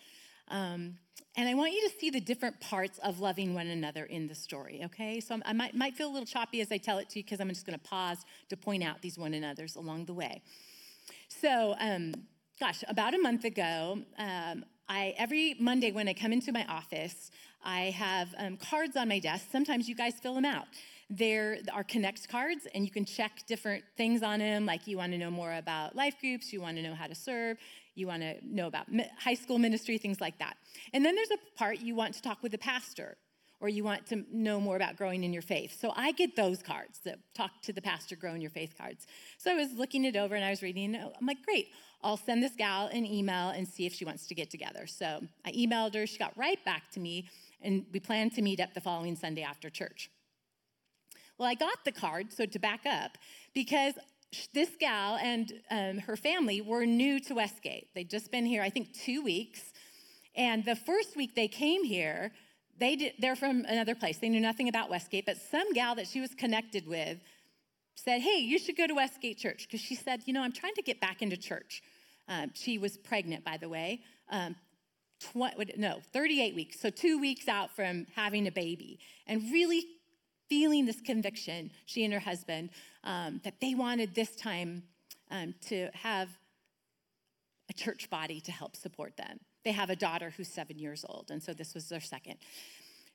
Um, 0.46 0.98
and 1.37 1.48
I 1.48 1.55
want 1.55 1.72
you 1.72 1.88
to 1.88 1.94
see 1.98 2.11
the 2.11 2.20
different 2.20 2.61
parts 2.61 2.98
of 3.03 3.20
loving 3.20 3.55
one 3.55 3.66
another 3.66 4.05
in 4.05 4.29
the 4.29 4.35
story, 4.35 4.83
okay? 4.85 5.18
So 5.18 5.40
I 5.46 5.53
might, 5.55 5.75
might 5.75 5.94
feel 5.94 6.09
a 6.09 6.12
little 6.12 6.27
choppy 6.27 6.61
as 6.61 6.70
I 6.70 6.77
tell 6.77 6.98
it 6.98 7.09
to 7.11 7.18
you 7.18 7.25
because 7.25 7.40
I'm 7.40 7.48
just 7.48 7.64
going 7.64 7.79
to 7.79 7.85
pause 7.85 8.18
to 8.51 8.57
point 8.57 8.83
out 8.83 9.01
these 9.01 9.18
one 9.18 9.33
another's 9.33 9.77
along 9.77 10.05
the 10.05 10.14
way. 10.14 10.42
So, 11.29 11.75
um, 11.79 12.12
gosh, 12.61 12.85
about 12.87 13.14
a 13.14 13.18
month 13.18 13.44
ago, 13.44 13.98
um, 14.18 14.64
I 14.88 15.14
every 15.16 15.57
Monday 15.59 15.90
when 15.90 16.07
I 16.07 16.12
come 16.12 16.33
into 16.33 16.53
my 16.53 16.66
office, 16.66 17.31
I 17.64 17.85
have 17.96 18.35
um, 18.37 18.59
cards 18.59 18.96
on 18.96 19.09
my 19.09 19.18
desk. 19.18 19.46
Sometimes 19.51 19.88
you 19.88 19.94
guys 19.94 20.14
fill 20.14 20.35
them 20.35 20.44
out. 20.44 20.66
There 21.09 21.59
are 21.72 21.85
connect 21.85 22.29
cards, 22.29 22.66
and 22.75 22.85
you 22.85 22.90
can 22.90 23.05
check 23.05 23.46
different 23.46 23.85
things 23.96 24.22
on 24.22 24.38
them, 24.38 24.66
like 24.66 24.87
you 24.87 24.96
want 24.96 25.12
to 25.12 25.18
know 25.18 25.31
more 25.31 25.55
about 25.55 25.94
life 25.94 26.14
groups, 26.20 26.53
you 26.53 26.61
want 26.61 26.77
to 26.77 26.83
know 26.83 26.94
how 26.94 27.07
to 27.07 27.14
serve, 27.14 27.59
you 27.94 28.07
want 28.07 28.22
to 28.22 28.37
know 28.42 28.66
about 28.66 28.87
high 29.18 29.35
school 29.35 29.59
ministry, 29.59 29.98
things 29.98 30.20
like 30.20 30.38
that. 30.38 30.57
And 30.92 31.05
then 31.05 31.14
there's 31.14 31.31
a 31.31 31.59
part 31.59 31.81
you 31.81 31.94
want 31.94 32.14
to 32.14 32.22
talk 32.22 32.42
with 32.42 32.52
the 32.52 32.59
pastor 32.59 33.16
or 33.61 33.68
you 33.68 33.85
want 33.85 34.07
to 34.09 34.24
know 34.33 34.61
more 34.61 34.74
about 34.74 34.96
growing 34.96 35.22
in 35.22 35.33
your 35.33 35.42
faith. 35.42 35.78
So 35.81 35.92
I 35.94 36.11
get 36.12 36.35
those 36.35 36.62
cards 36.62 36.98
that 37.05 37.20
talk 37.33 37.50
to 37.62 37.72
the 37.72 37.81
pastor, 37.81 38.16
grow 38.16 38.35
in 38.35 38.40
your 38.40 38.50
faith 38.50 38.74
cards. 38.76 39.07
So 39.38 39.52
I 39.52 39.55
was 39.55 39.72
looking 39.74 40.05
it 40.05 40.16
over 40.16 40.35
and 40.35 40.44
I 40.44 40.50
was 40.50 40.62
reading 40.62 40.96
it. 40.96 41.12
I'm 41.20 41.26
like, 41.26 41.44
great, 41.44 41.68
I'll 42.02 42.16
send 42.16 42.42
this 42.42 42.57
gal 42.57 42.88
an 42.88 43.07
email 43.07 43.50
and 43.50 43.66
see 43.68 43.87
if 43.87 43.92
she 43.92 44.05
wants 44.05 44.26
to 44.26 44.35
get 44.35 44.50
together. 44.50 44.88
So 44.88 45.20
I 45.44 45.52
emailed 45.52 45.94
her, 45.94 46.07
she 46.09 46.18
got 46.18 46.37
right 46.37 46.62
back 46.64 46.90
to 46.92 47.00
me, 47.00 47.28
and 47.61 47.87
we 47.92 48.00
planned 48.00 48.35
to 48.35 48.42
meet 48.42 48.59
up 48.59 48.74
the 48.74 48.81
following 48.81 49.14
Sunday 49.14 49.42
after 49.42 49.70
church. 49.70 50.11
Well, 51.38 51.48
I 51.48 51.55
got 51.55 51.85
the 51.85 51.92
card, 51.92 52.33
so 52.33 52.46
to 52.46 52.59
back 52.59 52.85
up, 52.85 53.16
because 53.54 53.94
this 54.54 54.70
gal 54.78 55.16
and 55.16 55.52
um, 55.70 55.98
her 55.98 56.16
family 56.16 56.60
were 56.60 56.87
new 56.87 57.20
to 57.20 57.35
Westgate. 57.35 57.88
They'd 57.94 58.10
just 58.10 58.30
been 58.30 58.46
here, 58.46 58.62
I 58.62 58.70
think, 58.70 58.92
two 58.92 59.22
weeks. 59.22 59.72
And 60.35 60.64
the 60.64 60.76
first 60.76 61.16
week 61.16 61.35
they 61.35 61.48
came 61.48 61.85
here, 61.85 62.33
they 62.78 62.96
did, 62.96 63.12
they're 63.18 63.37
from 63.37 63.64
another 63.66 63.94
place. 63.94 64.18
They 64.18 64.28
knew 64.28 64.40
nothing 64.40 64.68
about 64.68 64.88
Westgate, 64.88 65.26
but 65.26 65.37
some 65.37 65.72
gal 65.72 65.94
that 65.96 66.06
she 66.06 66.20
was 66.20 66.35
connected 66.35 66.87
with 66.87 67.18
said, 67.94 68.20
Hey, 68.20 68.38
you 68.38 68.58
should 68.58 68.76
go 68.76 68.87
to 68.87 68.94
Westgate 68.94 69.38
Church. 69.38 69.66
Because 69.68 69.80
she 69.80 69.94
said, 69.94 70.22
You 70.24 70.33
know, 70.33 70.42
I'm 70.42 70.52
trying 70.52 70.74
to 70.74 70.83
get 70.83 71.00
back 71.00 71.22
into 71.22 71.37
church. 71.37 71.83
Um, 72.28 72.50
she 72.54 72.78
was 72.78 72.96
pregnant, 72.96 73.44
by 73.44 73.58
the 73.58 73.68
way. 73.68 74.00
Um, 74.30 74.56
20, 75.33 75.74
no, 75.76 76.00
38 76.12 76.54
weeks, 76.54 76.80
so 76.80 76.90
two 76.90 77.20
weeks 77.20 77.46
out 77.46 77.74
from 77.76 78.06
having 78.14 78.46
a 78.48 78.50
baby, 78.50 78.98
and 79.26 79.42
really 79.52 79.85
feeling 80.53 80.85
this 80.85 81.00
conviction, 81.00 81.71
she 81.87 82.05
and 82.05 82.13
her 82.13 82.21
husband, 82.21 82.69
um, 83.05 83.40
that 83.42 83.59
they 83.63 83.75
wanted 83.75 84.15
this 84.15 84.37
time 84.37 84.83
um, 85.31 85.55
to 85.63 85.88
have 85.94 86.29
a 87.71 87.73
church 87.73 88.11
body 88.11 88.38
to 88.38 88.53
help 88.53 88.77
support 88.77 89.17
them. 89.17 89.40
They 89.65 89.73
have 89.73 89.88
a 89.88 89.96
daughter 89.96 90.29
who's 90.37 90.48
seven 90.48 90.79
years 90.79 91.07
old, 91.09 91.31
and 91.31 91.42
so 91.42 91.55
this 91.55 91.73
was 91.73 91.88
their 91.88 92.03
second. 92.03 92.37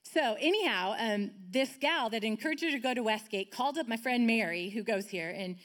So, 0.02 0.36
anyhow, 0.40 0.96
um, 0.98 1.30
this 1.48 1.78
gal 1.80 2.10
that 2.10 2.24
encouraged 2.24 2.64
her 2.64 2.72
to 2.72 2.80
go 2.80 2.96
to 2.96 3.04
Westgate 3.04 3.52
called 3.52 3.78
up 3.78 3.88
my 3.88 3.98
friend 3.98 4.26
Mary, 4.26 4.70
who 4.72 4.82
goes 4.82 5.08
here, 5.08 5.30
and 5.30 5.58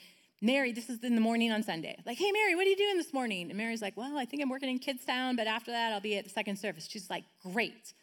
Mary, 0.43 0.73
this 0.73 0.91
is 0.91 1.03
in 1.03 1.15
the 1.15 1.21
morning 1.21 1.51
on 1.51 1.63
Sunday. 1.63 1.97
Like, 2.05 2.19
hey, 2.19 2.31
Mary, 2.31 2.53
what 2.53 2.67
are 2.67 2.69
you 2.69 2.77
doing 2.77 2.97
this 2.97 3.13
morning? 3.13 3.49
And 3.49 3.57
Mary's 3.57 3.81
like, 3.81 3.97
well, 3.97 4.15
I 4.15 4.25
think 4.25 4.43
I'm 4.43 4.49
working 4.49 4.69
in 4.69 4.77
Kidstown, 4.77 5.35
but 5.37 5.47
after 5.47 5.71
that, 5.71 5.91
I'll 5.91 6.01
be 6.01 6.17
at 6.19 6.23
the 6.23 6.29
second 6.29 6.57
service. 6.59 6.87
She's 6.87 7.09
like, 7.09 7.23
great. 7.51 7.93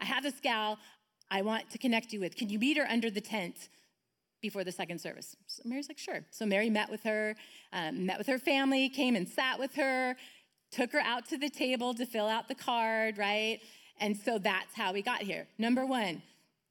I 0.00 0.06
have 0.06 0.22
this 0.22 0.40
gal 0.40 0.78
I 1.30 1.42
want 1.42 1.70
to 1.70 1.78
connect 1.78 2.12
you 2.12 2.20
with. 2.20 2.36
Can 2.36 2.48
you 2.48 2.58
meet 2.58 2.76
her 2.76 2.86
under 2.88 3.10
the 3.10 3.20
tent 3.20 3.68
before 4.40 4.64
the 4.64 4.72
second 4.72 5.00
service? 5.00 5.36
So 5.46 5.62
Mary's 5.64 5.88
like, 5.88 5.98
sure. 5.98 6.24
So 6.30 6.46
Mary 6.46 6.70
met 6.70 6.90
with 6.90 7.02
her, 7.04 7.36
um, 7.72 8.06
met 8.06 8.18
with 8.18 8.26
her 8.26 8.38
family, 8.38 8.88
came 8.88 9.16
and 9.16 9.28
sat 9.28 9.58
with 9.58 9.74
her, 9.74 10.16
took 10.70 10.92
her 10.92 11.00
out 11.00 11.28
to 11.28 11.38
the 11.38 11.50
table 11.50 11.94
to 11.94 12.06
fill 12.06 12.26
out 12.26 12.48
the 12.48 12.54
card, 12.54 13.18
right? 13.18 13.60
And 14.00 14.16
so 14.16 14.38
that's 14.38 14.74
how 14.74 14.92
we 14.92 15.02
got 15.02 15.22
here. 15.22 15.46
Number 15.58 15.84
one, 15.86 16.22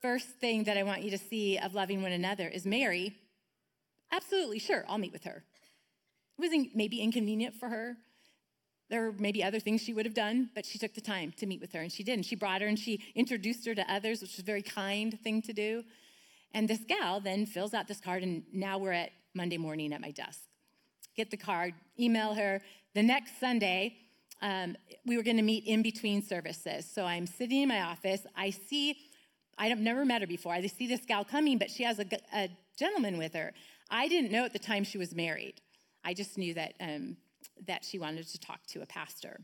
first 0.01 0.27
thing 0.27 0.63
that 0.65 0.77
I 0.77 0.83
want 0.83 1.03
you 1.03 1.11
to 1.11 1.17
see 1.17 1.57
of 1.57 1.73
loving 1.73 2.01
one 2.01 2.11
another 2.11 2.47
is 2.47 2.65
Mary 2.65 3.15
Absolutely, 4.11 4.59
sure, 4.59 4.85
I'll 4.87 4.97
meet 4.97 5.13
with 5.13 5.23
her. 5.23 5.43
It 6.37 6.41
was 6.41 6.67
maybe 6.73 7.01
inconvenient 7.01 7.55
for 7.55 7.69
her. 7.69 7.97
There 8.89 9.03
were 9.03 9.13
maybe 9.19 9.43
other 9.43 9.59
things 9.59 9.81
she 9.81 9.93
would 9.93 10.05
have 10.05 10.15
done, 10.15 10.49
but 10.55 10.65
she 10.65 10.79
took 10.79 10.95
the 10.95 11.01
time 11.01 11.31
to 11.37 11.45
meet 11.45 11.61
with 11.61 11.73
her, 11.73 11.81
and 11.81 11.91
she 11.91 12.03
did. 12.03 12.13
And 12.13 12.25
she 12.25 12.35
brought 12.35 12.61
her 12.61 12.67
and 12.67 12.77
she 12.77 13.03
introduced 13.15 13.65
her 13.67 13.75
to 13.75 13.91
others, 13.91 14.21
which 14.21 14.31
was 14.31 14.39
a 14.39 14.43
very 14.43 14.63
kind 14.63 15.19
thing 15.21 15.41
to 15.43 15.53
do. 15.53 15.83
And 16.53 16.67
this 16.67 16.79
gal 16.87 17.19
then 17.19 17.45
fills 17.45 17.73
out 17.73 17.87
this 17.87 18.01
card, 18.01 18.23
and 18.23 18.43
now 18.51 18.79
we're 18.79 18.91
at 18.91 19.11
Monday 19.35 19.57
morning 19.57 19.93
at 19.93 20.01
my 20.01 20.11
desk. 20.11 20.39
Get 21.15 21.29
the 21.29 21.37
card, 21.37 21.73
email 21.99 22.33
her. 22.33 22.61
The 22.95 23.03
next 23.03 23.39
Sunday, 23.39 23.97
um, 24.41 24.75
we 25.05 25.17
were 25.17 25.23
going 25.23 25.37
to 25.37 25.43
meet 25.43 25.65
in 25.65 25.83
between 25.83 26.23
services. 26.23 26.89
So 26.91 27.05
I'm 27.05 27.27
sitting 27.27 27.61
in 27.61 27.69
my 27.69 27.81
office. 27.81 28.25
I 28.35 28.49
see, 28.49 28.97
I've 29.57 29.79
never 29.79 30.05
met 30.05 30.21
her 30.21 30.27
before. 30.27 30.53
I 30.53 30.65
see 30.65 30.87
this 30.87 31.01
gal 31.05 31.23
coming, 31.23 31.57
but 31.59 31.69
she 31.69 31.83
has 31.83 31.99
a, 31.99 32.05
a 32.33 32.49
gentleman 32.77 33.17
with 33.17 33.33
her. 33.33 33.53
I 33.91 34.07
didn't 34.07 34.31
know 34.31 34.45
at 34.45 34.53
the 34.53 34.59
time 34.59 34.83
she 34.83 34.97
was 34.97 35.13
married. 35.13 35.61
I 36.03 36.13
just 36.13 36.37
knew 36.37 36.53
that, 36.55 36.73
um, 36.79 37.17
that 37.67 37.83
she 37.83 37.99
wanted 37.99 38.27
to 38.27 38.39
talk 38.39 38.65
to 38.67 38.81
a 38.81 38.85
pastor. 38.85 39.41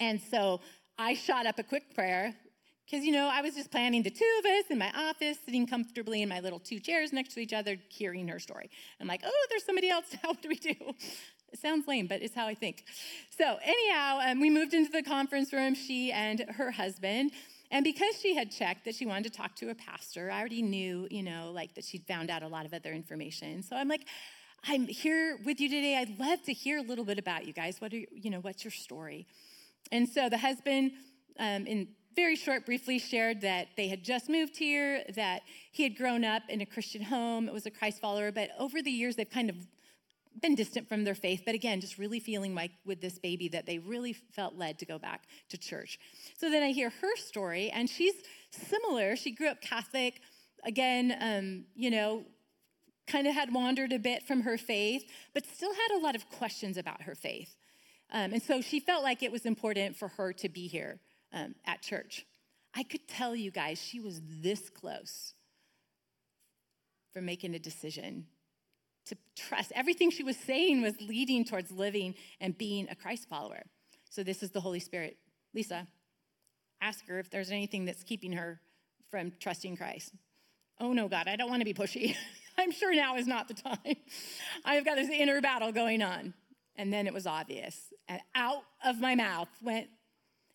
And 0.00 0.20
so 0.20 0.60
I 0.98 1.14
shot 1.14 1.46
up 1.46 1.58
a 1.58 1.62
quick 1.62 1.94
prayer 1.94 2.34
because, 2.84 3.04
you 3.04 3.12
know, 3.12 3.28
I 3.32 3.40
was 3.40 3.54
just 3.54 3.70
planning 3.70 4.02
the 4.02 4.10
two 4.10 4.40
of 4.40 4.44
us 4.44 4.64
in 4.70 4.78
my 4.78 4.90
office, 4.94 5.38
sitting 5.44 5.66
comfortably 5.66 6.22
in 6.22 6.28
my 6.28 6.40
little 6.40 6.58
two 6.58 6.80
chairs 6.80 7.12
next 7.12 7.34
to 7.34 7.40
each 7.40 7.52
other, 7.52 7.76
hearing 7.88 8.28
her 8.28 8.38
story. 8.38 8.70
I'm 9.00 9.06
like, 9.06 9.22
oh, 9.24 9.46
there's 9.50 9.64
somebody 9.64 9.88
else. 9.88 10.04
What 10.24 10.42
do 10.42 10.48
we 10.48 10.56
do? 10.56 10.74
It 11.52 11.58
sounds 11.60 11.86
lame, 11.86 12.06
but 12.06 12.22
it's 12.22 12.34
how 12.34 12.46
I 12.46 12.54
think. 12.54 12.84
So, 13.36 13.58
anyhow, 13.62 14.20
um, 14.24 14.40
we 14.40 14.48
moved 14.48 14.72
into 14.72 14.90
the 14.90 15.02
conference 15.02 15.52
room, 15.52 15.74
she 15.74 16.10
and 16.10 16.40
her 16.56 16.70
husband. 16.70 17.32
And 17.70 17.84
because 17.84 18.18
she 18.20 18.34
had 18.34 18.50
checked 18.50 18.84
that 18.84 18.94
she 18.94 19.06
wanted 19.06 19.32
to 19.32 19.38
talk 19.38 19.54
to 19.56 19.70
a 19.70 19.74
pastor, 19.74 20.30
I 20.30 20.40
already 20.40 20.62
knew, 20.62 21.08
you 21.10 21.22
know, 21.22 21.52
like 21.54 21.74
that 21.74 21.84
she'd 21.84 22.06
found 22.06 22.30
out 22.30 22.42
a 22.42 22.48
lot 22.48 22.66
of 22.66 22.74
other 22.74 22.92
information. 22.92 23.62
So 23.62 23.76
I'm 23.76 23.88
like, 23.88 24.06
I'm 24.64 24.86
here 24.86 25.38
with 25.44 25.60
you 25.60 25.68
today. 25.68 25.96
I'd 25.96 26.20
love 26.20 26.40
to 26.44 26.52
hear 26.52 26.78
a 26.78 26.82
little 26.82 27.04
bit 27.04 27.18
about 27.18 27.46
you 27.46 27.52
guys. 27.52 27.80
What 27.80 27.92
are, 27.92 27.96
you 28.12 28.30
know, 28.30 28.38
what's 28.38 28.64
your 28.64 28.70
story? 28.70 29.26
And 29.90 30.08
so 30.08 30.28
the 30.28 30.38
husband, 30.38 30.92
um, 31.40 31.66
in 31.66 31.88
very 32.14 32.36
short, 32.36 32.64
briefly 32.64 33.00
shared 33.00 33.40
that 33.40 33.68
they 33.76 33.88
had 33.88 34.04
just 34.04 34.28
moved 34.28 34.56
here, 34.56 35.02
that 35.16 35.42
he 35.72 35.82
had 35.82 35.96
grown 35.96 36.24
up 36.24 36.42
in 36.48 36.60
a 36.60 36.66
Christian 36.66 37.02
home, 37.02 37.48
it 37.48 37.52
was 37.52 37.66
a 37.66 37.70
Christ 37.72 38.00
follower, 38.00 38.30
but 38.30 38.50
over 38.56 38.80
the 38.80 38.90
years 38.90 39.16
they've 39.16 39.28
kind 39.28 39.50
of 39.50 39.56
been 40.40 40.54
distant 40.54 40.88
from 40.88 41.02
their 41.02 41.16
faith, 41.16 41.42
but 41.44 41.56
again, 41.56 41.80
just 41.80 41.98
really 41.98 42.20
feeling 42.20 42.54
like 42.54 42.70
with 42.86 43.00
this 43.00 43.18
baby 43.18 43.48
that 43.48 43.66
they 43.66 43.78
really 43.78 44.12
felt 44.12 44.54
led 44.54 44.78
to 44.78 44.86
go 44.86 44.98
back 44.98 45.24
to 45.48 45.58
church. 45.58 45.98
So 46.38 46.48
then 46.50 46.62
I 46.62 46.70
hear 46.70 46.90
her 47.00 47.16
story, 47.16 47.68
and 47.70 47.90
she's 47.90 48.14
similar. 48.50 49.16
She 49.16 49.32
grew 49.32 49.48
up 49.48 49.60
Catholic, 49.60 50.20
again, 50.64 51.16
um, 51.20 51.64
you 51.74 51.90
know, 51.90 52.24
kind 53.06 53.26
of 53.26 53.34
had 53.34 53.52
wandered 53.52 53.92
a 53.92 53.98
bit 53.98 54.22
from 54.22 54.42
her 54.42 54.56
faith, 54.56 55.04
but 55.34 55.44
still 55.46 55.72
had 55.72 55.96
a 55.96 56.00
lot 56.00 56.14
of 56.14 56.28
questions 56.30 56.76
about 56.76 57.02
her 57.02 57.14
faith. 57.14 57.56
Um, 58.12 58.32
and 58.32 58.42
so 58.42 58.60
she 58.60 58.78
felt 58.80 59.02
like 59.02 59.22
it 59.22 59.32
was 59.32 59.46
important 59.46 59.96
for 59.96 60.08
her 60.08 60.32
to 60.34 60.48
be 60.48 60.68
here 60.68 61.00
um, 61.32 61.54
at 61.66 61.82
church. 61.82 62.26
I 62.74 62.82
could 62.82 63.08
tell 63.08 63.34
you 63.34 63.50
guys 63.50 63.80
she 63.80 64.00
was 64.00 64.20
this 64.40 64.70
close 64.70 65.34
from 67.12 67.24
making 67.24 67.54
a 67.54 67.58
decision 67.58 68.26
to 69.06 69.16
trust. 69.36 69.72
Everything 69.74 70.10
she 70.10 70.22
was 70.22 70.36
saying 70.36 70.82
was 70.82 71.00
leading 71.00 71.44
towards 71.44 71.70
living 71.70 72.14
and 72.40 72.56
being 72.56 72.88
a 72.88 72.94
Christ 72.94 73.28
follower. 73.28 73.62
So 74.10 74.22
this 74.22 74.42
is 74.42 74.50
the 74.50 74.60
Holy 74.60 74.80
Spirit. 74.80 75.16
Lisa, 75.54 75.86
ask 76.80 77.06
her 77.08 77.18
if 77.18 77.30
there's 77.30 77.50
anything 77.50 77.84
that's 77.84 78.02
keeping 78.02 78.32
her 78.32 78.60
from 79.10 79.32
trusting 79.40 79.76
Christ. 79.76 80.12
Oh 80.80 80.92
no, 80.92 81.08
God, 81.08 81.28
I 81.28 81.36
don't 81.36 81.50
want 81.50 81.60
to 81.60 81.64
be 81.64 81.74
pushy. 81.74 82.16
I'm 82.58 82.70
sure 82.70 82.94
now 82.94 83.16
is 83.16 83.26
not 83.26 83.48
the 83.48 83.54
time. 83.54 83.96
I've 84.64 84.84
got 84.84 84.96
this 84.96 85.10
inner 85.10 85.40
battle 85.40 85.72
going 85.72 86.02
on. 86.02 86.34
And 86.76 86.92
then 86.92 87.06
it 87.06 87.12
was 87.12 87.26
obvious. 87.26 87.92
And 88.08 88.20
out 88.34 88.62
of 88.84 89.00
my 89.00 89.14
mouth 89.14 89.48
went, 89.62 89.88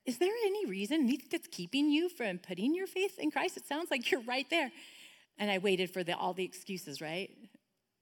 Is 0.05 0.17
there 0.17 0.33
any 0.45 0.65
reason, 0.65 1.11
that's 1.31 1.47
keeping 1.47 1.89
you 1.89 2.09
from 2.09 2.39
putting 2.39 2.73
your 2.73 2.87
faith 2.87 3.19
in 3.19 3.31
Christ? 3.31 3.57
It 3.57 3.67
sounds 3.67 3.91
like 3.91 4.09
you're 4.11 4.21
right 4.21 4.49
there. 4.49 4.71
And 5.37 5.51
I 5.51 5.59
waited 5.59 5.91
for 5.91 6.03
the, 6.03 6.17
all 6.17 6.33
the 6.33 6.43
excuses, 6.43 7.01
right? 7.01 7.29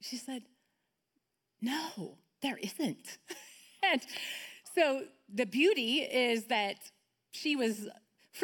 She 0.02 0.16
said, 0.16 0.44
No, 1.62 2.18
there 2.42 2.58
isn't. 2.58 3.18
and 3.84 4.02
so 4.74 5.04
the 5.34 5.46
beauty 5.46 6.00
is 6.00 6.46
that 6.46 6.78
she 7.32 7.56
was 7.56 7.90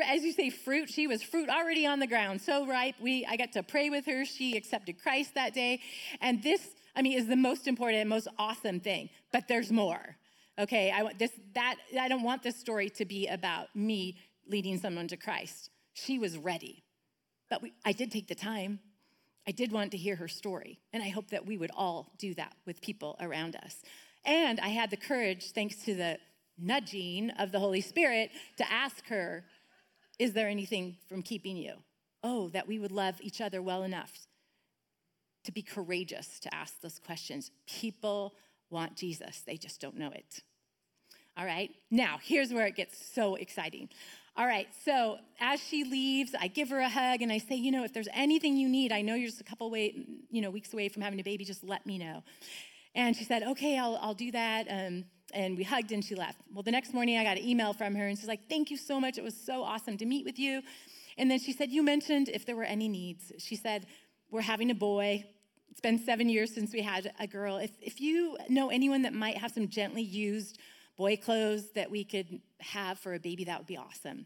as 0.05 0.23
you 0.23 0.31
say 0.31 0.49
fruit 0.49 0.89
she 0.89 1.07
was 1.07 1.21
fruit 1.21 1.49
already 1.49 1.85
on 1.85 1.99
the 1.99 2.07
ground 2.07 2.41
so 2.41 2.65
ripe. 2.65 2.95
We 3.01 3.25
i 3.25 3.35
got 3.35 3.51
to 3.53 3.63
pray 3.63 3.89
with 3.89 4.05
her. 4.05 4.25
She 4.25 4.55
accepted 4.57 5.01
christ 5.01 5.35
that 5.35 5.53
day. 5.53 5.81
And 6.21 6.41
this 6.41 6.61
i 6.95 7.01
mean 7.01 7.17
is 7.17 7.27
the 7.27 7.35
most 7.35 7.67
important 7.67 8.07
most 8.09 8.27
awesome 8.37 8.79
thing. 8.79 9.09
But 9.31 9.47
there's 9.47 9.71
more 9.71 10.17
okay? 10.59 10.91
I 10.91 11.03
want 11.03 11.19
this 11.19 11.31
that 11.53 11.75
i 11.99 12.07
don't 12.07 12.23
want 12.23 12.43
this 12.43 12.57
story 12.57 12.89
to 12.91 13.05
be 13.05 13.27
about 13.27 13.75
me 13.75 14.17
leading 14.47 14.77
someone 14.77 15.07
to 15.09 15.17
christ. 15.17 15.69
She 15.93 16.19
was 16.19 16.37
ready. 16.37 16.83
But 17.49 17.61
we, 17.61 17.73
i 17.85 17.91
did 17.91 18.11
take 18.11 18.27
the 18.27 18.35
time. 18.35 18.79
I 19.47 19.51
did 19.51 19.71
want 19.71 19.91
to 19.91 19.97
hear 19.97 20.15
her 20.17 20.27
story, 20.27 20.79
and 20.93 21.01
I 21.01 21.09
hope 21.09 21.31
that 21.31 21.47
we 21.47 21.57
would 21.57 21.71
all 21.75 22.11
do 22.19 22.35
that 22.35 22.53
with 22.67 22.79
people 22.79 23.17
around 23.19 23.55
us. 23.55 23.81
And 24.23 24.59
I 24.59 24.69
had 24.69 24.91
the 24.91 24.97
courage, 24.97 25.51
thanks 25.51 25.77
to 25.85 25.95
the 25.95 26.19
nudging 26.59 27.31
of 27.31 27.51
the 27.51 27.59
Holy 27.59 27.81
Spirit, 27.81 28.29
to 28.57 28.71
ask 28.71 29.07
her, 29.07 29.43
Is 30.21 30.33
there 30.33 30.47
anything 30.47 30.97
from 31.09 31.23
keeping 31.23 31.57
you? 31.57 31.73
Oh, 32.23 32.49
that 32.49 32.67
we 32.67 32.77
would 32.77 32.91
love 32.91 33.15
each 33.21 33.41
other 33.41 33.59
well 33.59 33.81
enough 33.81 34.11
to 35.45 35.51
be 35.51 35.63
courageous 35.63 36.39
to 36.41 36.53
ask 36.53 36.79
those 36.79 36.99
questions. 36.99 37.49
People 37.65 38.35
want 38.69 38.95
Jesus, 38.95 39.41
they 39.47 39.57
just 39.57 39.81
don't 39.81 39.97
know 39.97 40.11
it. 40.11 40.43
All 41.35 41.43
right, 41.43 41.71
now 41.89 42.19
here's 42.21 42.53
where 42.53 42.67
it 42.67 42.75
gets 42.75 43.03
so 43.03 43.33
exciting. 43.33 43.89
All 44.37 44.45
right, 44.45 44.67
so 44.85 45.17
as 45.39 45.59
she 45.59 45.85
leaves, 45.85 46.35
I 46.39 46.49
give 46.49 46.69
her 46.69 46.79
a 46.79 46.87
hug 46.87 47.23
and 47.23 47.31
I 47.31 47.39
say, 47.39 47.55
you 47.55 47.71
know, 47.71 47.83
if 47.83 47.91
there's 47.91 48.07
anything 48.13 48.57
you 48.57 48.69
need, 48.69 48.91
I 48.91 49.01
know 49.01 49.15
you're 49.15 49.29
just 49.29 49.41
a 49.41 49.43
couple 49.43 49.71
way, 49.71 50.05
you 50.29 50.43
know, 50.43 50.51
weeks 50.51 50.71
away 50.71 50.87
from 50.89 51.01
having 51.01 51.19
a 51.19 51.23
baby, 51.23 51.45
just 51.45 51.63
let 51.63 51.83
me 51.87 51.97
know. 51.97 52.21
And 52.93 53.15
she 53.15 53.23
said, 53.23 53.41
okay, 53.41 53.75
I'll, 53.79 53.97
I'll 53.99 54.13
do 54.13 54.31
that. 54.33 54.67
Um, 54.69 55.05
and 55.33 55.57
we 55.57 55.63
hugged 55.63 55.91
and 55.91 56.03
she 56.03 56.15
left. 56.15 56.39
Well, 56.53 56.63
the 56.63 56.71
next 56.71 56.93
morning 56.93 57.17
I 57.17 57.23
got 57.23 57.37
an 57.37 57.43
email 57.43 57.73
from 57.73 57.95
her 57.95 58.07
and 58.07 58.17
she's 58.17 58.27
like, 58.27 58.47
thank 58.49 58.71
you 58.71 58.77
so 58.77 58.99
much. 58.99 59.17
It 59.17 59.23
was 59.23 59.35
so 59.35 59.63
awesome 59.63 59.97
to 59.97 60.05
meet 60.05 60.25
with 60.25 60.39
you. 60.39 60.61
And 61.17 61.29
then 61.29 61.39
she 61.39 61.53
said, 61.53 61.69
you 61.69 61.83
mentioned 61.83 62.29
if 62.29 62.45
there 62.45 62.55
were 62.55 62.63
any 62.63 62.87
needs. 62.87 63.31
She 63.37 63.55
said, 63.55 63.85
we're 64.29 64.41
having 64.41 64.71
a 64.71 64.75
boy. 64.75 65.25
It's 65.69 65.81
been 65.81 65.99
seven 65.99 66.29
years 66.29 66.53
since 66.53 66.73
we 66.73 66.81
had 66.81 67.11
a 67.19 67.27
girl. 67.27 67.57
If, 67.57 67.71
if 67.81 68.01
you 68.01 68.37
know 68.49 68.69
anyone 68.69 69.03
that 69.03 69.13
might 69.13 69.37
have 69.37 69.51
some 69.51 69.67
gently 69.67 70.01
used 70.01 70.57
boy 70.97 71.17
clothes 71.17 71.71
that 71.71 71.89
we 71.89 72.03
could 72.03 72.41
have 72.59 72.99
for 72.99 73.13
a 73.13 73.19
baby, 73.19 73.45
that 73.45 73.57
would 73.57 73.67
be 73.67 73.77
awesome. 73.77 74.25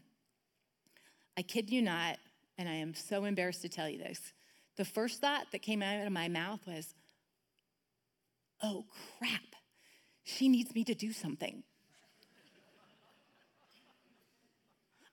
I 1.36 1.42
kid 1.42 1.70
you 1.70 1.82
not, 1.82 2.18
and 2.58 2.68
I 2.68 2.74
am 2.74 2.94
so 2.94 3.24
embarrassed 3.24 3.62
to 3.62 3.68
tell 3.68 3.88
you 3.88 3.98
this. 3.98 4.20
The 4.76 4.84
first 4.84 5.20
thought 5.20 5.46
that 5.52 5.62
came 5.62 5.82
out 5.82 6.06
of 6.06 6.12
my 6.12 6.28
mouth 6.28 6.60
was, 6.66 6.94
oh 8.62 8.84
crap, 9.18 9.55
she 10.26 10.48
needs 10.48 10.74
me 10.74 10.82
to 10.82 10.94
do 10.94 11.12
something. 11.12 11.62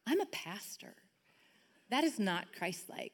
I'm 0.08 0.20
a 0.20 0.26
pastor. 0.26 0.96
That 1.92 2.04
is 2.04 2.18
not 2.18 2.48
Christ 2.58 2.90
like. 2.90 3.14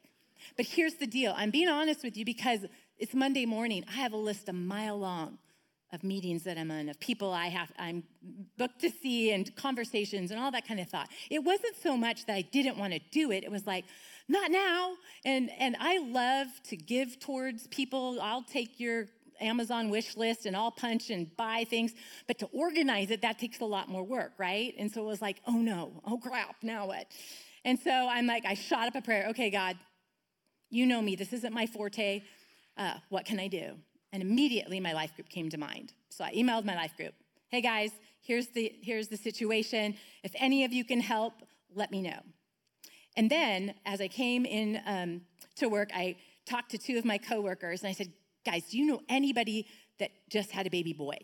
But 0.56 0.64
here's 0.64 0.94
the 0.94 1.06
deal 1.06 1.34
I'm 1.36 1.50
being 1.50 1.68
honest 1.68 2.02
with 2.02 2.16
you 2.16 2.24
because 2.24 2.60
it's 2.98 3.14
Monday 3.14 3.44
morning. 3.44 3.84
I 3.86 3.96
have 3.96 4.14
a 4.14 4.16
list 4.16 4.48
a 4.48 4.54
mile 4.54 4.98
long 4.98 5.36
of 5.92 6.02
meetings 6.02 6.44
that 6.44 6.56
I'm 6.56 6.70
in, 6.70 6.88
of 6.88 6.98
people 7.00 7.32
I 7.34 7.48
have 7.48 7.70
I'm 7.78 8.02
booked 8.56 8.80
to 8.80 8.90
see 8.90 9.32
and 9.32 9.54
conversations 9.54 10.30
and 10.30 10.40
all 10.40 10.50
that 10.52 10.66
kind 10.66 10.80
of 10.80 10.88
thought. 10.88 11.10
It 11.28 11.44
wasn't 11.44 11.76
so 11.82 11.98
much 11.98 12.24
that 12.26 12.34
I 12.34 12.42
didn't 12.42 12.78
want 12.78 12.94
to 12.94 13.00
do 13.12 13.30
it. 13.30 13.44
It 13.44 13.50
was 13.50 13.66
like, 13.66 13.84
not 14.26 14.50
now. 14.50 14.94
And 15.26 15.50
and 15.58 15.76
I 15.78 15.98
love 15.98 16.46
to 16.68 16.76
give 16.76 17.20
towards 17.20 17.66
people. 17.66 18.18
I'll 18.22 18.44
take 18.44 18.80
your 18.80 19.08
Amazon 19.40 19.90
wish 19.90 20.16
list 20.16 20.46
and 20.46 20.56
I'll 20.56 20.70
punch 20.70 21.10
and 21.10 21.34
buy 21.36 21.64
things, 21.68 21.92
but 22.26 22.38
to 22.38 22.46
organize 22.46 23.10
it, 23.10 23.22
that 23.22 23.38
takes 23.38 23.60
a 23.60 23.64
lot 23.64 23.88
more 23.88 24.02
work, 24.02 24.32
right? 24.38 24.74
And 24.78 24.90
so 24.90 25.02
it 25.02 25.06
was 25.06 25.22
like, 25.22 25.40
oh 25.46 25.58
no, 25.58 26.00
oh 26.06 26.18
crap, 26.18 26.56
now 26.62 26.86
what? 26.86 27.06
And 27.64 27.78
so 27.78 27.90
I'm 27.90 28.26
like, 28.26 28.44
I 28.46 28.54
shot 28.54 28.88
up 28.88 28.94
a 28.94 29.02
prayer. 29.02 29.26
Okay, 29.30 29.50
God, 29.50 29.76
you 30.70 30.86
know 30.86 31.02
me. 31.02 31.16
This 31.16 31.32
isn't 31.32 31.52
my 31.52 31.66
forte. 31.66 32.22
Uh, 32.76 32.94
what 33.08 33.24
can 33.24 33.38
I 33.38 33.48
do? 33.48 33.72
And 34.12 34.22
immediately 34.22 34.80
my 34.80 34.92
life 34.92 35.14
group 35.14 35.28
came 35.28 35.50
to 35.50 35.58
mind. 35.58 35.92
So 36.08 36.24
I 36.24 36.32
emailed 36.32 36.64
my 36.64 36.74
life 36.74 36.96
group. 36.96 37.14
Hey 37.48 37.60
guys, 37.60 37.90
here's 38.22 38.48
the 38.48 38.72
here's 38.82 39.08
the 39.08 39.16
situation. 39.16 39.96
If 40.22 40.32
any 40.36 40.64
of 40.64 40.72
you 40.72 40.84
can 40.84 41.00
help, 41.00 41.34
let 41.74 41.90
me 41.90 42.00
know. 42.00 42.20
And 43.16 43.30
then 43.30 43.74
as 43.84 44.00
I 44.00 44.08
came 44.08 44.46
in 44.46 44.80
um, 44.86 45.22
to 45.56 45.68
work, 45.68 45.90
I 45.94 46.16
talked 46.46 46.70
to 46.70 46.78
two 46.78 46.96
of 46.98 47.04
my 47.04 47.18
coworkers 47.18 47.82
and 47.82 47.88
I 47.88 47.92
said, 47.92 48.12
guys, 48.44 48.64
do 48.70 48.78
you 48.78 48.86
know 48.86 49.00
anybody 49.08 49.66
that 49.98 50.10
just 50.28 50.50
had 50.50 50.66
a 50.66 50.70
baby 50.70 50.92
boy? 50.92 51.18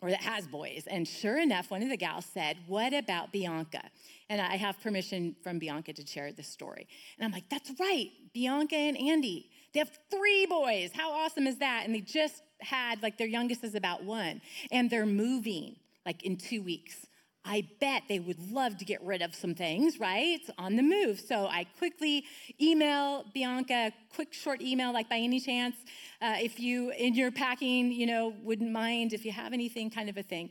or 0.00 0.10
that 0.10 0.20
has 0.20 0.46
boys. 0.46 0.84
And 0.86 1.06
sure 1.06 1.38
enough, 1.38 1.70
one 1.70 1.82
of 1.82 1.88
the 1.88 1.96
gals 1.96 2.24
said, 2.24 2.56
What 2.66 2.94
about 2.94 3.32
Bianca? 3.32 3.82
And 4.30 4.40
I 4.40 4.56
have 4.56 4.80
permission 4.80 5.34
from 5.42 5.58
Bianca 5.58 5.92
to 5.92 6.06
share 6.06 6.32
this 6.32 6.48
story. 6.48 6.86
And 7.18 7.24
I'm 7.24 7.32
like, 7.32 7.48
That's 7.48 7.72
right, 7.80 8.08
Bianca 8.32 8.76
and 8.76 8.96
Andy. 8.96 9.50
They 9.72 9.80
have 9.80 9.90
three 10.10 10.46
boys. 10.46 10.90
How 10.94 11.12
awesome 11.12 11.46
is 11.46 11.58
that? 11.58 11.82
And 11.84 11.94
they 11.94 12.00
just 12.00 12.42
had, 12.60 13.02
like, 13.02 13.18
their 13.18 13.26
youngest 13.26 13.64
is 13.64 13.74
about 13.74 14.04
one, 14.04 14.40
and 14.70 14.88
they're 14.88 15.06
moving 15.06 15.76
like 16.06 16.22
in 16.24 16.36
two 16.36 16.62
weeks. 16.62 17.06
I 17.48 17.66
bet 17.80 18.02
they 18.08 18.18
would 18.18 18.52
love 18.52 18.76
to 18.76 18.84
get 18.84 19.02
rid 19.02 19.22
of 19.22 19.34
some 19.34 19.54
things, 19.54 19.98
right? 19.98 20.38
It's 20.38 20.50
on 20.58 20.76
the 20.76 20.82
move. 20.82 21.18
So 21.18 21.46
I 21.46 21.64
quickly 21.78 22.24
email 22.60 23.24
Bianca, 23.32 23.90
quick 24.14 24.34
short 24.34 24.60
email, 24.60 24.92
like 24.92 25.08
by 25.08 25.16
any 25.16 25.40
chance, 25.40 25.74
uh, 26.20 26.36
if 26.38 26.60
you 26.60 26.90
in 26.90 27.14
your 27.14 27.30
packing, 27.30 27.90
you 27.90 28.04
know, 28.04 28.34
wouldn't 28.42 28.70
mind 28.70 29.14
if 29.14 29.24
you 29.24 29.32
have 29.32 29.54
anything, 29.54 29.88
kind 29.88 30.10
of 30.10 30.18
a 30.18 30.22
thing. 30.22 30.50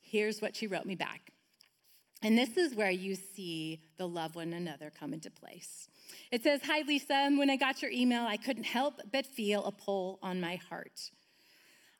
Here's 0.00 0.40
what 0.40 0.54
she 0.54 0.68
wrote 0.68 0.86
me 0.86 0.94
back. 0.94 1.32
And 2.22 2.38
this 2.38 2.56
is 2.56 2.76
where 2.76 2.90
you 2.90 3.16
see 3.16 3.80
the 3.96 4.06
love 4.06 4.36
one 4.36 4.52
another 4.52 4.92
come 4.96 5.12
into 5.12 5.30
place. 5.30 5.88
It 6.30 6.44
says, 6.44 6.60
Hi, 6.64 6.82
Lisa. 6.86 7.30
When 7.34 7.50
I 7.50 7.56
got 7.56 7.82
your 7.82 7.90
email, 7.90 8.22
I 8.22 8.36
couldn't 8.36 8.64
help 8.64 9.00
but 9.10 9.26
feel 9.26 9.64
a 9.64 9.72
pull 9.72 10.20
on 10.22 10.40
my 10.40 10.56
heart. 10.68 11.10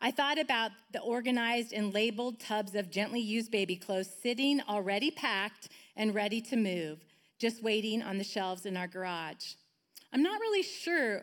I 0.03 0.11
thought 0.11 0.38
about 0.38 0.70
the 0.92 1.01
organized 1.01 1.74
and 1.74 1.92
labeled 1.92 2.40
tubs 2.40 2.74
of 2.74 2.90
gently 2.90 3.20
used 3.20 3.51
baby 3.51 3.76
clothes 3.76 4.09
sitting 4.22 4.62
already 4.66 5.11
packed 5.11 5.68
and 5.94 6.14
ready 6.14 6.40
to 6.42 6.57
move, 6.57 7.05
just 7.38 7.62
waiting 7.62 8.03
on 8.03 8.16
the 8.16 8.24
shelves 8.24 8.64
in 8.64 8.78
our 8.78 8.88
garage. 8.88 9.55
I'm 10.12 10.22
not 10.22 10.40
really 10.40 10.62
sure 10.62 11.22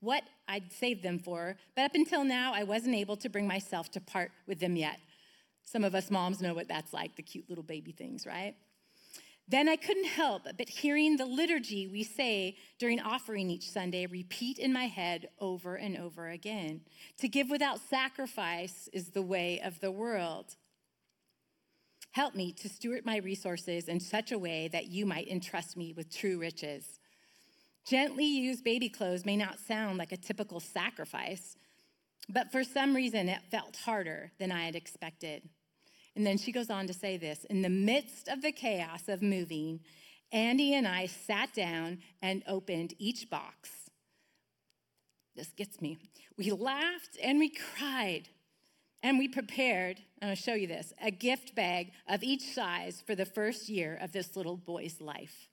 what 0.00 0.24
I'd 0.48 0.72
save 0.72 1.02
them 1.02 1.20
for, 1.20 1.56
but 1.76 1.84
up 1.84 1.94
until 1.94 2.24
now, 2.24 2.52
I 2.52 2.64
wasn't 2.64 2.96
able 2.96 3.16
to 3.18 3.28
bring 3.28 3.46
myself 3.46 3.90
to 3.92 4.00
part 4.00 4.32
with 4.48 4.58
them 4.58 4.74
yet. 4.74 4.98
Some 5.62 5.84
of 5.84 5.94
us 5.94 6.10
moms 6.10 6.42
know 6.42 6.54
what 6.54 6.66
that's 6.66 6.92
like 6.92 7.14
the 7.14 7.22
cute 7.22 7.48
little 7.48 7.62
baby 7.62 7.92
things, 7.92 8.26
right? 8.26 8.56
Then 9.52 9.68
I 9.68 9.76
couldn't 9.76 10.06
help 10.06 10.44
but 10.56 10.66
hearing 10.66 11.18
the 11.18 11.26
liturgy 11.26 11.86
we 11.86 12.04
say 12.04 12.56
during 12.78 12.98
offering 12.98 13.50
each 13.50 13.68
Sunday 13.68 14.06
repeat 14.06 14.58
in 14.58 14.72
my 14.72 14.86
head 14.86 15.28
over 15.38 15.74
and 15.74 15.94
over 15.94 16.30
again. 16.30 16.80
To 17.18 17.28
give 17.28 17.50
without 17.50 17.78
sacrifice 17.78 18.88
is 18.94 19.10
the 19.10 19.20
way 19.20 19.60
of 19.62 19.78
the 19.80 19.90
world. 19.90 20.56
Help 22.12 22.34
me 22.34 22.52
to 22.52 22.68
steward 22.70 23.04
my 23.04 23.18
resources 23.18 23.88
in 23.88 24.00
such 24.00 24.32
a 24.32 24.38
way 24.38 24.68
that 24.68 24.86
you 24.86 25.04
might 25.04 25.28
entrust 25.28 25.76
me 25.76 25.92
with 25.92 26.10
true 26.10 26.38
riches. 26.38 26.98
Gently 27.84 28.24
used 28.24 28.64
baby 28.64 28.88
clothes 28.88 29.26
may 29.26 29.36
not 29.36 29.60
sound 29.60 29.98
like 29.98 30.12
a 30.12 30.16
typical 30.16 30.60
sacrifice, 30.60 31.58
but 32.26 32.50
for 32.50 32.64
some 32.64 32.96
reason 32.96 33.28
it 33.28 33.42
felt 33.50 33.76
harder 33.84 34.32
than 34.38 34.50
I 34.50 34.64
had 34.64 34.76
expected. 34.76 35.42
And 36.14 36.26
then 36.26 36.38
she 36.38 36.52
goes 36.52 36.70
on 36.70 36.86
to 36.86 36.92
say 36.92 37.16
this 37.16 37.44
In 37.44 37.62
the 37.62 37.70
midst 37.70 38.28
of 38.28 38.42
the 38.42 38.52
chaos 38.52 39.08
of 39.08 39.22
moving, 39.22 39.80
Andy 40.30 40.74
and 40.74 40.86
I 40.86 41.06
sat 41.06 41.54
down 41.54 41.98
and 42.20 42.42
opened 42.46 42.94
each 42.98 43.28
box. 43.28 43.90
This 45.34 45.48
gets 45.48 45.80
me. 45.80 45.98
We 46.36 46.50
laughed 46.50 47.18
and 47.22 47.38
we 47.38 47.50
cried. 47.50 48.28
And 49.04 49.18
we 49.18 49.26
prepared, 49.26 49.98
and 50.20 50.30
I'll 50.30 50.36
show 50.36 50.54
you 50.54 50.68
this, 50.68 50.92
a 51.02 51.10
gift 51.10 51.56
bag 51.56 51.90
of 52.08 52.22
each 52.22 52.54
size 52.54 53.02
for 53.04 53.16
the 53.16 53.26
first 53.26 53.68
year 53.68 53.98
of 54.00 54.12
this 54.12 54.36
little 54.36 54.56
boy's 54.56 55.00
life. 55.00 55.48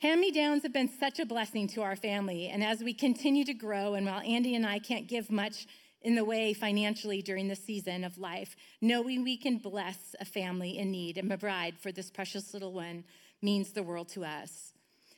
Hand 0.00 0.20
me 0.20 0.32
downs 0.32 0.64
have 0.64 0.72
been 0.72 0.90
such 0.98 1.20
a 1.20 1.26
blessing 1.26 1.68
to 1.68 1.82
our 1.82 1.94
family, 1.94 2.48
and 2.48 2.64
as 2.64 2.82
we 2.82 2.92
continue 2.92 3.44
to 3.44 3.54
grow, 3.54 3.94
and 3.94 4.04
while 4.04 4.20
Andy 4.20 4.56
and 4.56 4.66
I 4.66 4.80
can't 4.80 5.06
give 5.06 5.30
much 5.30 5.66
in 6.02 6.14
the 6.14 6.24
way 6.24 6.52
financially 6.52 7.22
during 7.22 7.48
the 7.48 7.56
season 7.56 8.04
of 8.04 8.18
life, 8.18 8.56
knowing 8.80 9.22
we 9.22 9.36
can 9.36 9.58
bless 9.58 10.14
a 10.20 10.24
family 10.24 10.78
in 10.78 10.90
need 10.90 11.18
and 11.18 11.32
a 11.32 11.36
bride 11.36 11.78
for 11.78 11.92
this 11.92 12.10
precious 12.10 12.54
little 12.54 12.72
one 12.72 13.04
means 13.42 13.72
the 13.72 13.82
world 13.82 14.08
to 14.08 14.24
us. 14.24 14.72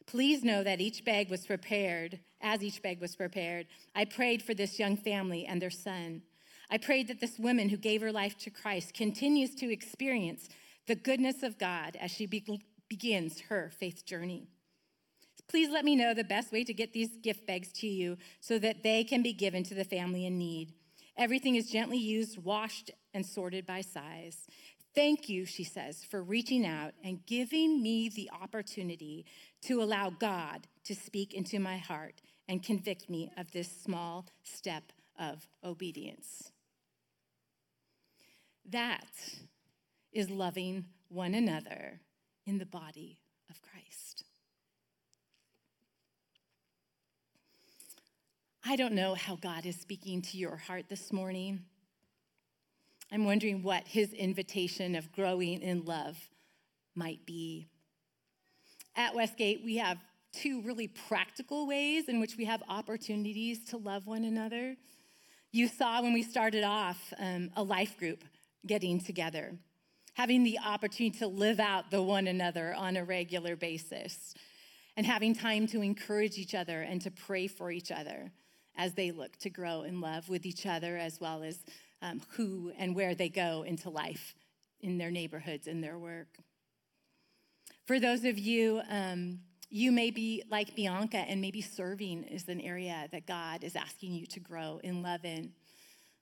Please 0.07 0.43
know 0.43 0.62
that 0.64 0.81
each 0.81 1.05
bag 1.05 1.31
was 1.31 1.47
prepared, 1.47 2.18
as 2.41 2.62
each 2.62 2.83
bag 2.83 3.01
was 3.01 3.14
prepared, 3.14 3.66
I 3.95 4.05
prayed 4.05 4.43
for 4.43 4.55
this 4.55 4.78
young 4.78 4.97
family 4.97 5.47
and 5.47 5.61
their 5.61 5.70
son. 5.70 6.22
I 6.70 6.78
prayed 6.78 7.09
that 7.09 7.20
this 7.20 7.39
woman 7.39 7.68
who 7.68 7.76
gave 7.76 8.01
her 8.01 8.12
life 8.12 8.39
to 8.39 8.51
Christ 8.51 8.95
continues 8.95 9.55
to 9.57 9.72
experience 9.72 10.49
the 10.87 10.95
goodness 10.95 11.43
of 11.43 11.59
God 11.59 11.97
as 12.01 12.11
she 12.11 12.26
be- 12.26 12.62
begins 12.89 13.41
her 13.43 13.70
faith 13.78 14.05
journey. 14.05 14.49
Please 15.51 15.68
let 15.68 15.84
me 15.84 15.96
know 15.96 16.14
the 16.14 16.22
best 16.22 16.53
way 16.53 16.62
to 16.62 16.72
get 16.72 16.92
these 16.92 17.16
gift 17.16 17.44
bags 17.44 17.72
to 17.72 17.88
you 17.88 18.16
so 18.38 18.57
that 18.61 18.84
they 18.84 19.03
can 19.03 19.20
be 19.20 19.32
given 19.32 19.64
to 19.64 19.74
the 19.74 19.82
family 19.82 20.24
in 20.24 20.38
need. 20.38 20.72
Everything 21.16 21.57
is 21.57 21.68
gently 21.68 21.98
used, 21.98 22.38
washed, 22.38 22.92
and 23.12 23.26
sorted 23.26 23.66
by 23.66 23.80
size. 23.80 24.46
Thank 24.94 25.28
you, 25.28 25.44
she 25.44 25.64
says, 25.64 26.05
for 26.05 26.22
reaching 26.22 26.64
out 26.64 26.92
and 27.03 27.26
giving 27.26 27.82
me 27.82 28.09
the 28.09 28.30
opportunity 28.40 29.26
to 29.62 29.82
allow 29.82 30.11
God 30.11 30.68
to 30.84 30.94
speak 30.94 31.34
into 31.34 31.59
my 31.59 31.78
heart 31.78 32.22
and 32.48 32.62
convict 32.62 33.11
me 33.11 33.32
of 33.36 33.51
this 33.51 33.68
small 33.82 34.26
step 34.44 34.92
of 35.18 35.48
obedience. 35.64 36.53
That 38.68 39.05
is 40.12 40.30
loving 40.30 40.84
one 41.09 41.34
another 41.34 42.03
in 42.46 42.59
the 42.59 42.66
body 42.66 43.18
of 43.51 43.61
Christ. 43.62 44.22
I 48.71 48.77
don't 48.77 48.93
know 48.93 49.16
how 49.16 49.35
God 49.35 49.66
is 49.66 49.75
speaking 49.75 50.23
to 50.23 50.39
your 50.39 50.55
heart 50.55 50.85
this 50.89 51.12
morning. 51.12 51.64
I'm 53.11 53.25
wondering 53.25 53.64
what 53.64 53.83
his 53.89 54.12
invitation 54.12 54.95
of 54.95 55.11
growing 55.11 55.61
in 55.61 55.85
love 55.85 56.16
might 56.95 57.27
be. 57.27 57.66
At 58.95 59.16
Westgate, 59.16 59.64
we 59.64 59.79
have 59.79 59.99
two 60.33 60.62
really 60.62 60.87
practical 60.87 61.66
ways 61.66 62.09
in 62.09 62.21
which 62.21 62.37
we 62.37 62.45
have 62.45 62.62
opportunities 62.68 63.64
to 63.71 63.77
love 63.77 64.07
one 64.07 64.23
another. 64.23 64.77
You 65.51 65.66
saw 65.66 66.01
when 66.01 66.12
we 66.12 66.23
started 66.23 66.62
off 66.62 67.12
um, 67.18 67.51
a 67.57 67.64
life 67.64 67.99
group 67.99 68.23
getting 68.64 69.01
together, 69.01 69.59
having 70.14 70.45
the 70.45 70.61
opportunity 70.64 71.18
to 71.18 71.27
live 71.27 71.59
out 71.59 71.91
the 71.91 72.05
one 72.05 72.29
another 72.29 72.73
on 72.75 72.97
a 72.97 73.03
regular 73.03 73.57
basis, 73.57 74.33
and 74.97 75.05
having 75.05 75.35
time 75.35 75.66
to 75.66 75.83
encourage 75.83 76.39
each 76.39 76.55
other 76.55 76.83
and 76.83 77.01
to 77.01 77.11
pray 77.11 77.49
for 77.49 77.73
each 77.73 77.91
other 77.91 78.31
as 78.77 78.95
they 78.95 79.11
look 79.11 79.37
to 79.39 79.51
grow 79.51 79.83
in 79.83 80.01
love 80.01 80.29
with 80.29 80.47
each 80.47 80.66
other 80.66 80.97
as 80.97 81.21
well 81.21 81.43
as 81.43 81.59
um, 82.03 82.21
who 82.31 82.73
and 82.79 82.95
where 82.95 83.14
they 83.14 83.29
go 83.29 83.62
into 83.62 83.91
life 83.91 84.35
in 84.81 84.99
their 84.99 85.11
neighborhoods 85.11 85.66
and 85.66 85.83
their 85.83 85.99
work. 85.99 86.39
For 87.87 88.01
those 88.01 88.25
of 88.25 88.39
you, 88.39 88.81
um, 88.89 89.41
you 89.68 89.93
may 89.93 90.11
be 90.11 90.43
like 90.51 90.75
Bianca, 90.75 91.18
and 91.18 91.41
maybe 91.41 91.61
serving 91.61 92.25
is 92.25 92.49
an 92.49 92.61
area 92.61 93.09
that 93.12 93.27
God 93.27 93.62
is 93.62 93.77
asking 93.77 94.14
you 94.14 94.27
to 94.27 94.41
grow 94.41 94.81
in 94.83 95.03
love 95.03 95.25
in. 95.25 95.53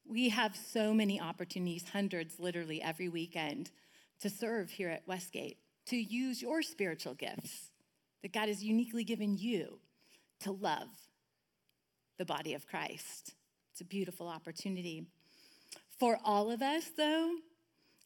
We 0.06 0.28
have 0.28 0.54
so 0.54 0.92
many 0.92 1.20
opportunities, 1.20 1.84
hundreds 1.90 2.38
literally 2.38 2.82
every 2.82 3.08
weekend, 3.08 3.70
to 4.20 4.28
serve 4.28 4.70
here 4.70 4.90
at 4.90 5.06
Westgate, 5.06 5.58
to 5.86 5.96
use 5.96 6.42
your 6.42 6.60
spiritual 6.60 7.14
gifts 7.14 7.70
that 8.22 8.32
God 8.32 8.48
has 8.48 8.62
uniquely 8.62 9.04
given 9.04 9.38
you 9.38 9.78
to 10.40 10.52
love 10.52 10.88
the 12.18 12.24
body 12.24 12.54
of 12.54 12.66
Christ. 12.66 13.34
It's 13.72 13.80
a 13.80 13.84
beautiful 13.84 14.28
opportunity. 14.28 15.06
For 15.98 16.18
all 16.24 16.50
of 16.50 16.62
us, 16.62 16.90
though, 16.96 17.36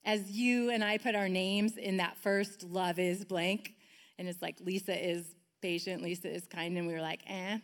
as 0.04 0.30
you 0.30 0.70
and 0.70 0.84
I 0.84 0.98
put 0.98 1.14
our 1.14 1.28
names 1.28 1.76
in 1.76 1.96
that 1.96 2.16
first 2.18 2.62
love 2.62 2.98
is 2.98 3.24
blank, 3.24 3.74
and 4.18 4.28
it's 4.28 4.42
like 4.42 4.60
Lisa 4.60 4.94
is 4.94 5.34
patient, 5.60 6.02
Lisa 6.02 6.32
is 6.32 6.46
kind, 6.46 6.76
and 6.76 6.86
we 6.86 6.92
were 6.92 7.00
like, 7.00 7.22
eh. 7.26 7.58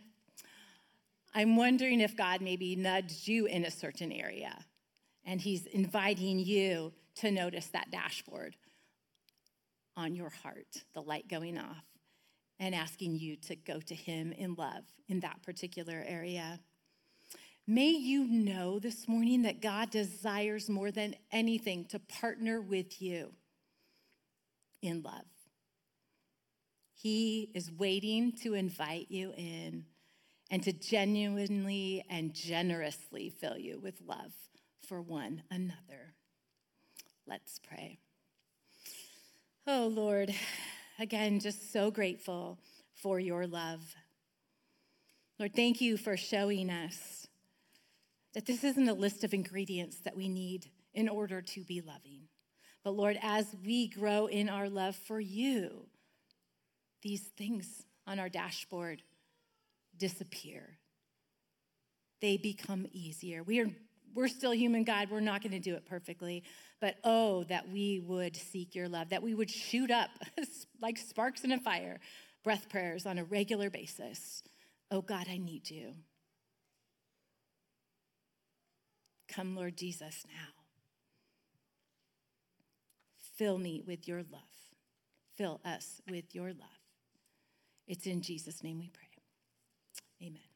I'm 1.34 1.56
wondering 1.56 2.00
if 2.00 2.16
God 2.16 2.40
maybe 2.40 2.74
nudged 2.74 3.28
you 3.28 3.46
in 3.46 3.64
a 3.64 3.70
certain 3.70 4.10
area 4.10 4.56
and 5.24 5.40
He's 5.40 5.66
inviting 5.66 6.38
you 6.38 6.92
to 7.16 7.30
notice 7.30 7.66
that 7.66 7.90
dashboard 7.90 8.56
on 9.96 10.14
your 10.14 10.30
heart, 10.30 10.84
the 10.94 11.02
light 11.02 11.28
going 11.28 11.58
off 11.58 11.84
and 12.58 12.74
asking 12.74 13.16
you 13.16 13.36
to 13.36 13.56
go 13.56 13.80
to 13.80 13.94
Him 13.94 14.32
in 14.32 14.54
love 14.54 14.84
in 15.08 15.20
that 15.20 15.42
particular 15.42 16.04
area. 16.06 16.60
May 17.66 17.90
you 17.90 18.24
know 18.24 18.78
this 18.78 19.06
morning 19.06 19.42
that 19.42 19.60
God 19.60 19.90
desires 19.90 20.70
more 20.70 20.90
than 20.90 21.14
anything 21.30 21.84
to 21.90 21.98
partner 21.98 22.60
with 22.60 23.02
you 23.02 23.32
in 24.80 25.02
love. 25.02 25.26
He 26.94 27.50
is 27.54 27.70
waiting 27.70 28.32
to 28.42 28.54
invite 28.54 29.10
you 29.10 29.32
in 29.36 29.84
and 30.50 30.62
to 30.62 30.72
genuinely 30.72 32.04
and 32.08 32.34
generously 32.34 33.30
fill 33.30 33.58
you 33.58 33.78
with 33.78 34.00
love 34.06 34.32
for 34.88 35.00
one 35.02 35.42
another. 35.50 36.14
Let's 37.26 37.58
pray. 37.58 37.98
Oh, 39.66 39.92
Lord, 39.94 40.34
again, 40.98 41.40
just 41.40 41.72
so 41.72 41.90
grateful 41.90 42.58
for 42.94 43.20
your 43.20 43.46
love. 43.46 43.80
Lord, 45.38 45.54
thank 45.54 45.80
you 45.80 45.96
for 45.96 46.16
showing 46.16 46.70
us 46.70 47.26
that 48.34 48.46
this 48.46 48.64
isn't 48.64 48.88
a 48.88 48.94
list 48.94 49.24
of 49.24 49.32
ingredients 49.32 49.98
that 50.04 50.16
we 50.16 50.28
need 50.28 50.66
in 50.94 51.08
order 51.08 51.40
to 51.40 51.64
be 51.64 51.80
loving. 51.80 52.22
But 52.82 52.96
Lord, 52.96 53.18
as 53.22 53.46
we 53.64 53.88
grow 53.88 54.26
in 54.26 54.48
our 54.48 54.68
love 54.68 54.96
for 54.96 55.20
you, 55.20 55.86
these 57.02 57.22
things 57.36 57.82
on 58.06 58.18
our 58.18 58.28
dashboard 58.28 59.02
disappear. 59.96 60.78
They 62.20 62.36
become 62.36 62.86
easier. 62.92 63.42
We 63.42 63.60
are 63.60 63.70
we're 64.14 64.28
still 64.28 64.52
human, 64.52 64.84
God. 64.84 65.10
We're 65.10 65.20
not 65.20 65.42
going 65.42 65.52
to 65.52 65.60
do 65.60 65.74
it 65.74 65.84
perfectly. 65.86 66.42
But 66.80 66.96
oh, 67.02 67.44
that 67.44 67.68
we 67.68 68.00
would 68.00 68.36
seek 68.36 68.74
your 68.74 68.88
love, 68.88 69.08
that 69.10 69.22
we 69.22 69.34
would 69.34 69.50
shoot 69.50 69.90
up 69.90 70.10
like 70.80 70.96
sparks 70.96 71.42
in 71.42 71.52
a 71.52 71.58
fire, 71.58 71.98
breath 72.44 72.68
prayers 72.68 73.04
on 73.04 73.18
a 73.18 73.24
regular 73.24 73.68
basis. 73.68 74.42
Oh, 74.90 75.02
God, 75.02 75.26
I 75.28 75.38
need 75.38 75.68
you. 75.70 75.94
Come, 79.28 79.54
Lord 79.54 79.76
Jesus, 79.76 80.24
now. 80.28 80.58
Fill 83.36 83.58
me 83.58 83.82
with 83.86 84.08
your 84.08 84.18
love. 84.18 84.42
Fill 85.36 85.60
us 85.64 86.00
with 86.10 86.34
your 86.34 86.48
love. 86.48 86.82
It's 87.86 88.06
in 88.06 88.20
Jesus' 88.20 88.62
name 88.62 88.78
we 88.78 88.88
pray. 88.88 89.04
Amen. 90.26 90.47